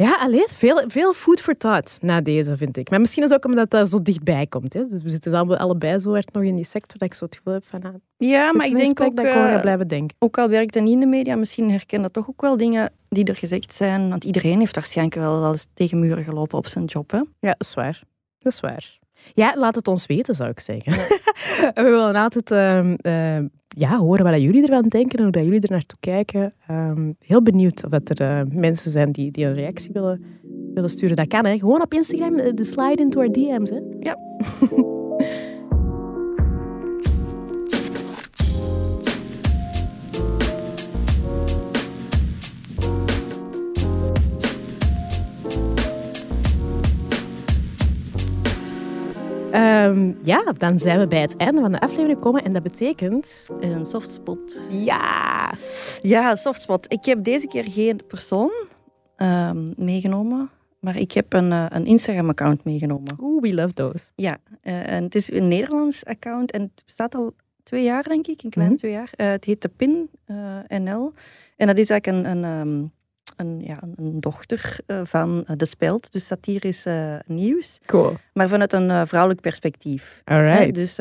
Ja, 0.00 0.16
alleen 0.20 0.46
veel, 0.48 0.82
veel 0.86 1.12
food 1.12 1.40
for 1.40 1.56
thought 1.56 1.98
na 2.02 2.20
deze, 2.20 2.56
vind 2.56 2.76
ik. 2.76 2.90
Maar 2.90 3.00
misschien 3.00 3.22
is 3.22 3.28
het 3.30 3.38
ook 3.38 3.50
omdat 3.50 3.70
dat 3.70 3.88
zo 3.88 4.02
dichtbij 4.02 4.46
komt. 4.46 4.72
Hè. 4.72 4.88
We 4.88 5.10
zitten 5.10 5.34
alle, 5.34 5.58
allebei 5.58 5.98
zo 5.98 6.12
hard 6.12 6.32
nog 6.32 6.42
in 6.42 6.54
die 6.56 6.64
sector 6.64 6.98
dat 6.98 7.08
ik 7.08 7.14
zo 7.14 7.24
het 7.24 7.36
gevoel 7.36 7.52
heb 7.52 7.66
van... 7.66 7.82
Ah, 7.82 7.94
Ja, 8.16 8.52
maar 8.52 8.66
ik 8.66 8.76
denk 8.76 9.00
ook, 9.00 9.16
dat 9.16 9.26
ik 9.26 9.32
eh, 9.32 9.60
blijven 9.60 9.88
denken. 9.88 10.16
ook 10.18 10.38
al 10.38 10.48
werkt 10.48 10.74
het 10.74 10.82
niet 10.82 10.92
in 10.92 11.00
de 11.00 11.06
media, 11.06 11.36
misschien 11.36 11.70
herken 11.70 12.02
dat 12.02 12.12
toch 12.12 12.28
ook 12.28 12.40
wel 12.40 12.56
dingen 12.56 12.92
die 13.08 13.24
er 13.24 13.36
gezegd 13.36 13.74
zijn. 13.74 14.08
Want 14.08 14.24
iedereen 14.24 14.58
heeft 14.58 14.74
waarschijnlijk 14.74 15.16
wel 15.18 15.44
al 15.44 15.50
eens 15.50 15.66
tegen 15.74 15.98
muren 15.98 16.24
gelopen 16.24 16.58
op 16.58 16.66
zijn 16.66 16.84
job. 16.84 17.10
Hè? 17.10 17.18
Ja, 17.18 17.24
dat 17.40 17.56
is 17.58 17.74
waar. 17.74 18.02
Dat 18.38 18.52
is 18.52 18.60
waar. 18.60 18.98
Ja, 19.34 19.54
laat 19.56 19.74
het 19.74 19.88
ons 19.88 20.06
weten, 20.06 20.34
zou 20.34 20.50
ik 20.50 20.60
zeggen. 20.60 20.92
we 21.74 21.82
willen 21.82 22.14
altijd 22.14 22.50
ehm, 22.50 22.94
eh, 23.00 23.38
ja, 23.68 23.96
horen 23.96 24.24
wat 24.24 24.40
jullie 24.40 24.62
ervan 24.62 24.88
denken 24.88 25.18
en 25.18 25.22
hoe 25.22 25.32
dat 25.32 25.44
jullie 25.44 25.60
er 25.60 25.70
naartoe 25.70 25.98
kijken. 26.00 26.52
Ehm, 26.66 27.12
heel 27.18 27.42
benieuwd 27.42 27.84
of 27.84 27.90
dat 27.90 28.10
er 28.10 28.20
eh, 28.20 28.40
mensen 28.48 28.90
zijn 28.90 29.12
die, 29.12 29.30
die 29.30 29.46
een 29.46 29.54
reactie 29.54 29.92
willen, 29.92 30.24
willen 30.74 30.90
sturen. 30.90 31.16
Dat 31.16 31.26
kan, 31.26 31.44
hè. 31.44 31.58
Gewoon 31.58 31.82
op 31.82 31.94
Instagram, 31.94 32.38
eh, 32.38 32.54
de 32.54 32.64
slide 32.64 33.02
into 33.02 33.20
our 33.20 33.32
DM's. 33.32 33.70
Hè. 33.70 33.80
Ja. 34.00 34.16
Ehm, 49.52 50.12
ja, 50.22 50.52
dan 50.58 50.78
zijn 50.78 50.98
we 50.98 51.06
bij 51.06 51.20
het 51.20 51.36
einde 51.36 51.60
van 51.60 51.72
de 51.72 51.80
aflevering 51.80 52.14
gekomen 52.18 52.44
en 52.44 52.52
dat 52.52 52.62
betekent... 52.62 53.46
Een 53.60 53.86
softspot. 53.86 54.60
Ja! 54.70 55.52
Ja, 56.02 56.36
softspot. 56.36 56.92
Ik 56.92 57.04
heb 57.04 57.24
deze 57.24 57.46
keer 57.46 57.64
geen 57.64 58.00
persoon 58.06 58.50
ehm, 59.16 59.72
meegenomen, 59.76 60.50
maar 60.80 60.96
ik 60.96 61.12
heb 61.12 61.32
een, 61.32 61.52
eh, 61.52 61.66
een 61.68 61.86
Instagram-account 61.86 62.64
meegenomen. 62.64 63.16
Oeh, 63.20 63.42
we 63.42 63.54
love 63.54 63.74
those. 63.74 64.08
Ja, 64.14 64.38
eh, 64.62 64.90
en 64.90 65.02
het 65.04 65.14
is 65.14 65.32
een 65.32 65.48
Nederlands 65.48 66.04
account 66.04 66.50
en 66.50 66.60
het 66.62 66.82
bestaat 66.86 67.14
al 67.14 67.32
twee 67.62 67.84
jaar, 67.84 68.02
denk 68.02 68.26
ik, 68.26 68.42
een 68.42 68.50
kleine 68.50 68.74
Mhm. 68.74 68.82
twee 68.82 68.92
jaar. 68.92 69.10
Eh, 69.16 69.28
het 69.30 69.44
heet 69.44 69.62
de 69.62 69.68
PIN 69.68 70.10
NL. 70.68 71.12
En 71.56 71.66
dat 71.66 71.78
is 71.78 71.90
eigenlijk 71.90 72.06
een, 72.06 72.36
een, 72.36 72.44
ehm, 72.44 72.84
een, 73.40 73.60
ja, 73.64 73.78
een- 73.96 74.20
dochter 74.20 74.78
eh, 74.86 75.00
van 75.04 75.44
eh, 75.46 75.56
De 75.56 75.64
Speld, 75.66 76.12
dus 76.12 76.26
satirisch 76.26 76.86
eh, 76.86 77.14
nieuws, 77.26 77.78
Cool. 77.86 78.16
maar 78.32 78.48
vanuit 78.48 78.72
een 78.72 79.06
vrouwelijk 79.06 79.40
perspectief. 79.40 80.22
All 80.24 80.36
Hè, 80.36 80.58
right. 80.58 80.74
Dus 80.74 80.98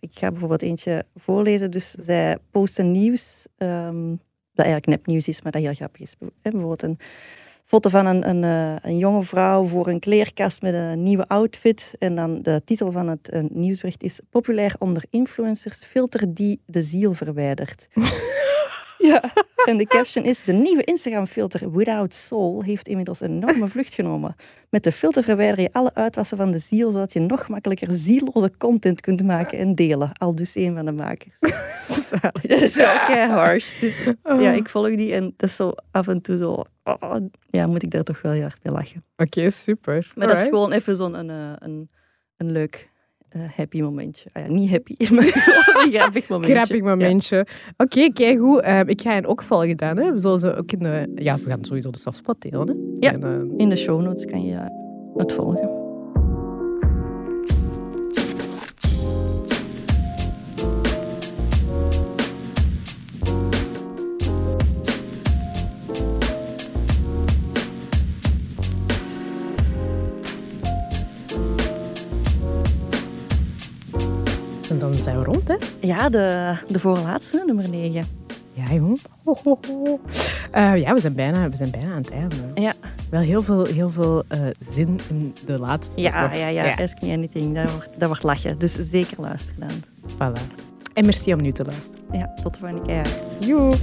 ik 0.00 0.10
ga 0.18 0.30
bijvoorbeeld 0.30 0.62
eentje 0.62 1.04
voorlezen. 1.14 1.70
Dus 1.70 1.90
zij 1.90 2.38
posten 2.50 2.90
nieuws 2.90 3.46
ehm, 3.58 4.08
dat 4.54 4.66
eigenlijk 4.66 4.86
nepnieuws 4.86 5.28
is, 5.28 5.42
maar 5.42 5.52
dat 5.52 5.62
heel 5.62 5.74
grappig 5.74 6.00
is. 6.00 6.14
Hè, 6.18 6.50
Bijvoorbeeld 6.50 6.82
een 6.82 6.98
foto 7.64 7.90
van 7.90 8.06
een, 8.06 8.28
een, 8.28 8.42
een 8.82 8.98
jonge 8.98 9.22
vrouw 9.22 9.64
voor 9.66 9.88
een 9.88 10.00
kleerkast 10.00 10.62
met 10.62 10.74
een 10.74 11.02
nieuwe 11.02 11.28
outfit. 11.28 11.94
En 11.98 12.14
dan 12.14 12.42
de 12.42 12.62
titel 12.64 12.90
van 12.92 13.08
het 13.08 13.42
nieuwsbericht 13.48 14.02
is 14.02 14.20
Populair 14.30 14.74
onder 14.78 15.04
influencers, 15.10 15.84
filter 15.84 16.34
die 16.34 16.60
de 16.66 16.82
ziel 16.82 17.12
verwijdert. 17.12 17.86
ja, 19.06 19.22
en 19.70 19.76
de 19.76 19.86
caption 19.86 20.24
is 20.24 20.42
de 20.42 20.52
nieuwe 20.52 20.84
Instagram-filter 20.84 21.72
Without 21.72 22.14
Soul 22.14 22.62
heeft 22.62 22.88
inmiddels 22.88 23.20
een 23.20 23.42
enorme 23.42 23.68
vlucht 23.68 23.94
genomen. 23.94 24.34
Met 24.70 24.84
de 24.84 24.92
filter 24.92 25.24
verwijder 25.24 25.60
je 25.60 25.72
alle 25.72 25.94
uitwassen 25.94 26.36
van 26.36 26.50
de 26.50 26.58
ziel, 26.58 26.90
zodat 26.90 27.12
je 27.12 27.20
nog 27.20 27.48
makkelijker 27.48 27.92
zieloze 27.92 28.50
content 28.58 29.00
kunt 29.00 29.22
maken 29.22 29.58
en 29.58 29.74
delen. 29.74 30.12
Al 30.12 30.34
dus 30.34 30.54
een 30.54 30.74
van 30.74 30.84
de 30.84 30.92
makers. 30.92 31.38
Dat 32.42 32.42
is 32.42 32.74
wel 32.74 32.98
kei 33.06 33.30
harsh. 33.30 33.80
Dus 33.80 34.04
ja, 34.22 34.52
ik 34.52 34.68
volg 34.68 34.96
die 34.96 35.14
en 35.14 35.34
dat 35.36 35.48
is 35.48 35.56
zo 35.56 35.72
af 35.90 36.08
en 36.08 36.20
toe 36.20 36.36
zo... 36.36 36.64
oh, 36.84 37.16
ja, 37.50 37.66
moet 37.66 37.82
ik 37.82 37.90
daar 37.90 38.02
toch 38.02 38.22
wel 38.22 38.32
heel 38.32 38.42
hard 38.42 38.64
mee 38.64 38.72
lachen. 38.72 39.04
Oké, 39.16 39.50
super. 39.50 40.12
Maar 40.14 40.26
dat 40.26 40.38
is 40.38 40.44
gewoon 40.44 40.72
even 40.72 40.96
zo'n 40.96 41.14
een, 41.14 41.30
eh, 41.30 41.52
een, 41.58 41.90
een 42.36 42.52
leuk 42.52 42.90
happy 43.56 43.80
momentje. 43.80 44.30
Ah 44.32 44.42
ja, 44.42 44.52
niet 44.52 44.70
happy, 44.70 44.94
maar 45.14 45.26
een 45.26 45.92
grappig 45.98 46.28
momentje. 46.28 46.54
Grappig 46.54 46.82
momentje. 46.82 47.46
Oké, 47.76 48.12
kijk 48.12 48.38
goed. 48.38 48.60
Ehm, 48.60 48.88
ik 48.88 49.00
ga 49.00 49.12
hen 49.12 49.26
ook 49.26 49.42
volgen 49.42 49.76
dan. 49.76 49.98
Hè. 49.98 50.12
We, 50.12 50.18
zullen 50.18 50.38
ze 50.38 50.56
ook 50.56 50.72
in 50.72 50.78
de, 50.78 51.12
ja, 51.14 51.36
we 51.36 51.44
gaan 51.48 51.64
sowieso 51.64 51.90
de 51.90 51.98
softspot 51.98 52.40
delen. 52.40 52.68
Hè. 52.68 52.74
Ja. 53.06 53.12
En, 53.12 53.22
eh, 53.22 53.54
In 53.56 53.68
de 53.68 53.76
show 53.76 54.02
notes 54.02 54.24
kan 54.24 54.44
je 54.44 54.58
het 55.14 55.32
volgen. 55.32 55.85
Zijn 75.02 75.18
we 75.18 75.24
rond, 75.24 75.48
hè? 75.48 75.56
Ja, 75.80 76.08
de, 76.08 76.54
de 76.68 76.78
voorlaatste, 76.78 77.42
nummer 77.46 77.68
9. 77.68 78.04
Ja, 78.52 78.74
jong. 78.74 79.00
Ho, 79.24 79.36
ho, 79.44 79.58
ho. 79.68 80.00
Eh, 80.50 80.76
ja, 80.76 80.94
we 80.94 81.00
zijn, 81.00 81.14
bijna, 81.14 81.48
we 81.50 81.56
zijn 81.56 81.70
bijna 81.70 81.90
aan 81.90 82.02
het 82.02 82.10
einde. 82.10 82.34
Ja, 82.54 82.72
Wel 83.10 83.20
heel 83.20 83.42
veel, 83.42 83.64
heel 83.64 83.90
veel 83.90 84.22
eh, 84.28 84.40
zin 84.60 85.00
in 85.08 85.34
de 85.46 85.58
laatste. 85.58 86.00
ja, 86.00 86.22
nog. 86.22 86.36
ja, 86.38 86.46
ja. 86.48 86.74
Ask 86.74 87.02
me 87.02 87.12
anything. 87.12 87.54
Dat 87.54 87.70
wordt, 87.70 87.88
dat 87.98 88.08
wordt 88.08 88.22
lachen. 88.22 88.58
Dus 88.58 88.72
zeker 88.72 89.20
luisteren 89.20 89.68
dan. 89.68 89.82
Voilà. 90.12 90.40
En 90.94 91.04
merci 91.04 91.32
om 91.32 91.42
nu 91.42 91.52
te 91.52 91.64
luisteren. 91.64 92.00
Ja, 92.12 92.34
tot 92.42 92.52
de 92.54 92.58
volgende 92.58 92.82
keer. 92.82 93.06
Joe. 93.48 93.74